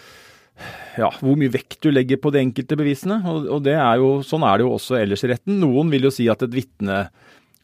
ja, 1.01 1.11
hvor 1.19 1.37
mye 1.41 1.53
vekt 1.53 1.81
du 1.85 1.91
legger 1.93 2.21
på 2.23 2.33
de 2.33 2.43
enkelte 2.43 2.79
bevisene. 2.79 3.21
og, 3.29 3.49
og 3.59 3.69
er 3.73 4.01
jo, 4.01 4.15
Sånn 4.27 4.47
er 4.47 4.59
det 4.59 4.67
jo 4.67 4.75
også 4.77 4.99
ellers 5.01 5.25
i 5.27 5.33
retten. 5.35 5.61
Noen 5.63 5.93
vil 5.93 6.09
jo 6.09 6.15
si 6.15 6.29
at 6.33 6.45
et 6.47 6.55
vitne 6.55 7.07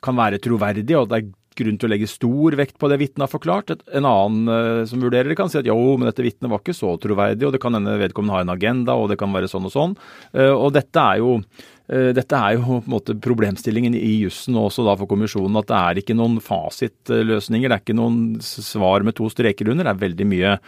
kan 0.04 0.18
være 0.18 0.40
troverdig, 0.42 0.94
og 0.94 1.08
at 1.08 1.12
det 1.12 1.18
er 1.18 1.30
grunn 1.58 1.78
til 1.80 1.88
å 1.88 1.92
legge 1.92 2.08
stor 2.10 2.56
vekt 2.58 2.78
på 2.80 2.90
det 2.90 2.98
vitnet 3.00 3.24
har 3.26 3.32
forklart. 3.32 3.72
En 3.94 4.08
annen 4.08 4.50
uh, 4.50 4.84
som 4.88 5.02
vurderer 5.02 5.30
det, 5.30 5.38
kan 5.38 5.50
si 5.50 5.60
at 5.60 5.68
jo, 5.68 5.76
men 5.96 6.08
dette 6.08 6.24
vitnet 6.24 6.50
var 6.52 6.62
ikke 6.62 6.76
så 6.76 6.94
troverdig, 7.02 7.46
og 7.46 7.54
det 7.54 7.62
kan 7.62 7.76
hende 7.76 7.98
vedkommende 8.00 8.36
ha 8.36 8.44
en 8.44 8.54
agenda, 8.54 8.96
og 8.98 9.10
det 9.12 9.18
kan 9.20 9.34
være 9.34 9.50
sånn 9.50 9.68
og 9.68 9.74
sånn. 9.74 9.98
Uh, 10.36 10.54
og 10.54 10.72
dette 10.76 11.04
er 11.04 11.22
jo 11.22 11.36
uh, 11.42 12.10
dette 12.16 12.40
er 12.40 12.58
jo 12.58 12.64
på 12.66 12.80
en 12.82 12.96
måte 12.96 13.16
problemstillingen 13.28 13.96
i 13.98 14.18
jussen 14.24 14.58
også 14.58 14.86
da 14.86 14.96
for 14.98 15.10
kommisjonen, 15.10 15.60
at 15.60 15.70
det 15.70 15.78
er 15.78 16.02
ikke 16.02 16.18
noen 16.18 16.38
fasitløsninger. 16.44 17.68
Det 17.68 17.78
er 17.78 17.86
ikke 17.86 17.98
noen 17.98 18.20
svar 18.44 19.06
med 19.06 19.18
to 19.18 19.30
streker 19.32 19.70
under. 19.72 19.88
Det 19.88 19.96
er 19.96 20.04
veldig 20.06 20.28
mye, 20.34 20.58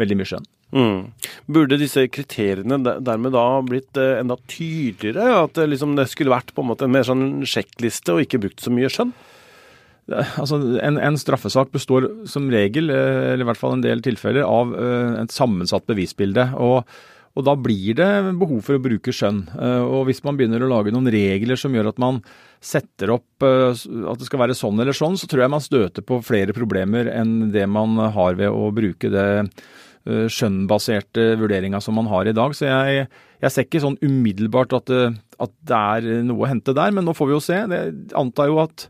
veldig 0.00 0.20
mye 0.20 0.32
skjønn. 0.34 0.48
Mm. 0.70 0.98
Burde 1.50 1.80
disse 1.80 2.04
kriteriene 2.14 2.78
dermed 3.02 3.34
da 3.34 3.42
blitt 3.66 3.98
enda 3.98 4.36
tydeligere? 4.46 5.42
At 5.48 5.58
liksom 5.58 5.96
det 5.98 6.06
skulle 6.12 6.30
vært 6.30 6.54
på 6.54 6.62
en 6.62 6.70
måte 6.70 6.86
en 6.86 6.94
mer 6.94 7.08
sånn 7.08 7.42
sjekkliste 7.42 8.14
og 8.14 8.22
ikke 8.22 8.38
brukt 8.44 8.62
så 8.62 8.70
mye 8.70 8.90
skjønn? 8.92 9.10
Altså, 10.10 10.58
en, 10.82 10.98
en, 10.98 11.18
straffesak 11.20 11.70
består 11.74 12.08
som 12.28 12.50
regel, 12.52 12.90
eh, 12.92 13.32
eller 13.32 13.44
i 13.44 13.48
hvert 13.50 13.60
fall 13.60 13.76
en 13.76 13.84
del 13.84 14.02
tilfeller, 14.04 14.44
av 14.46 14.74
eh, 14.74 15.16
et 15.22 15.34
sammensatt 15.34 15.86
bevisbilde. 15.90 16.48
Og, 16.60 16.80
og, 17.36 17.42
da 17.46 17.54
blir 17.58 17.96
det 17.98 18.08
behov 18.40 18.64
for 18.66 18.78
å 18.78 18.82
bruke 18.82 19.14
skjønn. 19.14 19.44
Eh, 19.54 19.82
og 19.84 20.08
hvis 20.08 20.22
man 20.26 20.38
begynner 20.38 20.64
å 20.66 20.70
lage 20.72 20.94
noen 20.94 21.10
regler 21.12 21.60
som 21.60 21.74
gjør 21.76 21.92
at 21.92 22.00
man 22.02 22.22
setter 22.60 23.14
opp 23.14 23.40
at 23.40 24.20
det 24.20 24.26
skal 24.28 24.42
være 24.42 24.56
sånn 24.56 24.82
eller 24.82 24.92
sånn, 24.96 25.14
så 25.16 25.24
tror 25.30 25.46
jeg 25.46 25.52
man 25.54 25.64
støter 25.64 26.04
på 26.04 26.18
flere 26.26 26.52
problemer 26.52 27.08
enn 27.08 27.48
det 27.54 27.64
man 27.72 27.94
har 28.12 28.36
ved 28.36 28.52
å 28.52 28.66
bruke 28.76 29.08
det 29.08 29.30
skjønnbaserte 30.04 31.38
vurderinga 31.40 31.80
som 31.84 31.96
man 31.96 32.08
har 32.08 32.28
i 32.28 32.34
dag. 32.36 32.52
Så 32.56 32.66
jeg, 32.68 33.06
jeg 33.40 33.54
ser 33.54 33.66
ikke 33.66 33.82
sånn 33.84 33.96
umiddelbart 34.04 34.76
at 34.76 34.92
det, 34.92 35.06
at 35.40 35.54
det, 35.68 35.80
er 35.80 36.26
noe 36.28 36.44
å 36.44 36.50
hente 36.50 36.76
der, 36.76 36.92
men 36.92 37.08
nå 37.08 37.16
får 37.16 37.30
vi 37.30 37.36
jo 37.36 37.40
se. 37.44 37.58
Jeg 37.60 37.96
antar 38.20 38.52
jo 38.52 38.60
at 38.64 38.86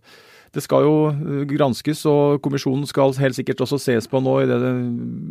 det 0.55 0.62
skal 0.64 0.86
jo 0.86 0.94
eh, 1.11 1.42
granskes, 1.51 2.03
og 2.11 2.40
kommisjonen 2.44 2.86
skal 2.88 3.14
helt 3.20 3.38
sikkert 3.38 3.62
også 3.66 3.78
ses 3.82 4.09
på 4.11 4.22
nå 4.22 4.36
i, 4.42 4.48
det, 4.51 4.72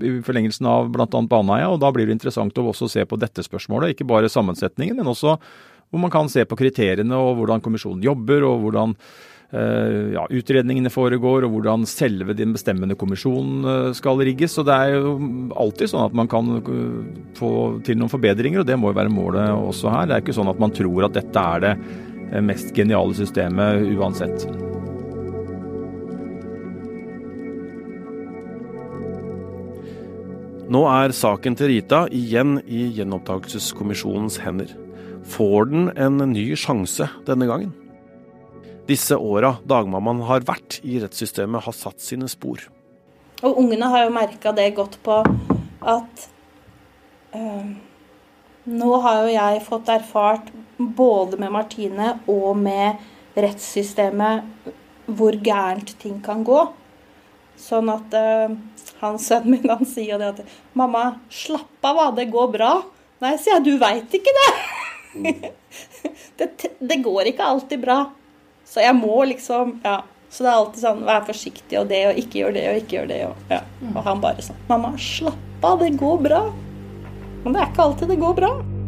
i 0.07 0.13
forlengelsen 0.25 0.69
av 0.69 0.91
bl.a. 0.93 1.07
Baneheia. 1.09 1.71
og 1.73 1.81
Da 1.83 1.91
blir 1.95 2.07
det 2.07 2.15
interessant 2.15 2.55
å 2.59 2.69
også 2.71 2.87
se 2.91 3.03
på 3.07 3.19
dette 3.19 3.43
spørsmålet. 3.45 3.95
Ikke 3.95 4.07
bare 4.07 4.31
sammensetningen, 4.31 4.99
men 4.99 5.11
også 5.11 5.35
hvor 5.89 6.03
man 6.03 6.13
kan 6.13 6.29
se 6.29 6.45
på 6.45 6.57
kriteriene 6.57 7.17
og 7.17 7.39
hvordan 7.39 7.63
kommisjonen 7.65 8.05
jobber, 8.05 8.45
og 8.45 8.63
hvordan 8.63 8.93
eh, 9.57 10.13
ja, 10.13 10.23
utredningene 10.39 10.93
foregår, 10.93 11.43
og 11.43 11.57
hvordan 11.57 11.83
selve 11.89 12.37
den 12.37 12.53
bestemmende 12.55 12.95
kommisjonen 12.99 13.67
eh, 13.73 13.89
skal 13.97 14.23
rigges. 14.23 14.55
Så 14.55 14.63
det 14.63 14.77
er 14.77 14.95
jo 15.01 15.17
alltid 15.51 15.91
sånn 15.91 16.05
at 16.05 16.15
man 16.15 16.31
kan 16.31 16.61
få 17.35 17.51
til 17.83 17.99
noen 17.99 18.13
forbedringer, 18.13 18.63
og 18.63 18.71
det 18.71 18.79
må 18.79 18.93
jo 18.93 19.01
være 19.01 19.11
målet 19.17 19.51
også 19.51 19.91
her. 19.97 20.07
Det 20.07 20.15
er 20.15 20.25
ikke 20.27 20.39
sånn 20.39 20.53
at 20.53 20.63
man 20.63 20.77
tror 20.79 21.09
at 21.09 21.19
dette 21.19 21.45
er 21.57 21.67
det 21.67 21.75
mest 22.45 22.71
geniale 22.77 23.17
systemet 23.17 23.89
uansett. 23.97 24.68
Nå 30.69 30.83
er 30.85 31.09
saken 31.17 31.55
til 31.57 31.71
Rita 31.71 32.03
igjen 32.13 32.59
i 32.69 32.83
gjenopptakelseskommisjonens 32.93 34.35
hender. 34.43 34.69
Får 35.25 35.71
den 35.71 35.87
en 35.97 36.21
ny 36.29 36.43
sjanse 36.61 37.07
denne 37.25 37.47
gangen? 37.49 37.71
Disse 38.85 39.17
åra 39.17 39.55
dagmammaen 39.65 40.21
har 40.29 40.45
vært 40.45 40.77
i 40.85 40.99
rettssystemet, 41.01 41.63
har 41.65 41.73
satt 41.73 42.05
sine 42.05 42.29
spor. 42.29 42.61
Og 43.41 43.57
ungene 43.63 43.89
har 43.89 44.05
jo 44.05 44.13
merka 44.13 44.53
det 44.53 44.67
godt 44.77 44.99
på 45.01 45.17
at 45.89 46.25
øh, 47.33 47.73
nå 48.69 49.01
har 49.07 49.23
jo 49.23 49.33
jeg 49.33 49.65
fått 49.65 49.89
erfart 49.89 50.53
både 50.77 51.39
med 51.41 51.55
Martine 51.55 52.11
og 52.29 52.51
med 52.61 53.01
rettssystemet 53.33 54.69
hvor 55.09 55.33
gærent 55.33 55.95
ting 55.97 56.21
kan 56.21 56.45
gå. 56.45 56.61
Sånn 57.59 57.89
at 57.91 58.15
uh, 58.15 58.53
han 59.01 59.19
sønnen 59.19 59.57
min 59.57 59.71
han 59.71 59.87
sier 59.87 60.13
jo 60.13 60.19
det 60.21 60.31
at 60.33 60.39
'Mamma, 60.73 61.19
slapp 61.29 61.85
av. 61.85 62.15
Det 62.15 62.29
går 62.31 62.53
bra.' 62.55 62.77
Nei, 63.19 63.33
sier 63.35 63.57
jeg. 63.57 63.65
Du 63.67 63.73
veit 63.81 64.13
ikke 64.15 64.35
det. 64.37 64.51
det. 66.39 66.49
det. 66.79 66.97
går 67.03 67.33
ikke 67.33 67.49
alltid 67.51 67.83
bra. 67.83 67.99
Så 68.65 68.83
jeg 68.85 68.95
må 68.95 69.23
liksom 69.27 69.79
Ja. 69.83 70.01
Så 70.29 70.45
det 70.45 70.49
er 70.51 70.59
alltid 70.59 70.81
sånn 70.83 70.99
Vær 71.07 71.23
forsiktig 71.25 71.77
og 71.79 71.87
det, 71.89 72.03
og 72.05 72.19
ikke 72.21 72.37
gjør 72.43 72.51
det, 72.53 72.65
og 72.69 72.83
ikke 72.83 72.95
gjør 72.99 73.07
det. 73.09 73.21
Og, 73.31 73.45
ja. 73.49 73.63
og 73.91 74.01
han 74.07 74.23
bare 74.23 74.45
sånn 74.45 74.65
'Mamma, 74.71 74.95
slapp 74.97 75.65
av. 75.65 75.79
Det 75.83 75.95
går 75.99 76.19
bra.' 76.29 76.47
Men 77.43 77.55
det 77.55 77.61
er 77.61 77.71
ikke 77.71 77.87
alltid 77.87 78.13
det 78.13 78.19
går 78.19 78.35
bra. 78.39 78.78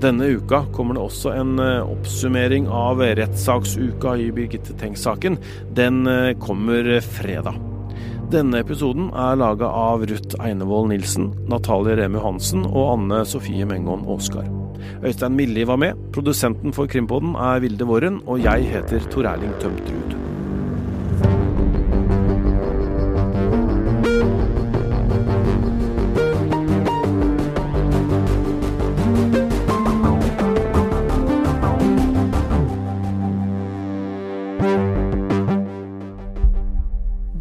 Denne 0.00 0.24
uka 0.24 0.62
kommer 0.72 0.96
det 0.96 1.02
også 1.04 1.32
en 1.36 1.58
eh, 1.60 1.84
oppsummering 1.84 2.68
av 2.72 3.02
rettssaksuka 3.18 4.14
i 4.16 4.30
Birgitte 4.32 4.72
Tengs-saken. 4.80 5.36
Den 5.76 6.06
eh, 6.08 6.32
kommer 6.40 6.88
fredag. 7.04 7.58
Denne 8.32 8.62
episoden 8.64 9.10
er 9.12 9.36
laga 9.36 9.68
av 9.68 10.06
Ruth 10.08 10.40
Einevold 10.40 10.88
Nilsen, 10.94 11.28
Natalie 11.52 11.98
Remu 12.00 12.20
Hansen 12.24 12.64
og 12.70 12.94
Anne 12.94 13.20
Sofie 13.28 13.68
Mengon 13.68 14.06
Aasgard. 14.08 14.48
Øystein 15.04 15.36
Milli 15.36 15.68
var 15.68 15.82
med, 15.82 16.00
produsenten 16.16 16.72
for 16.72 16.88
Krimpodden 16.88 17.36
er 17.36 17.60
Vilde 17.60 17.84
Våren, 17.84 18.22
og 18.24 18.40
jeg 18.40 18.70
heter 18.72 19.04
Tor 19.12 19.28
Erling 19.34 19.52
Tømtrud. 19.60 20.29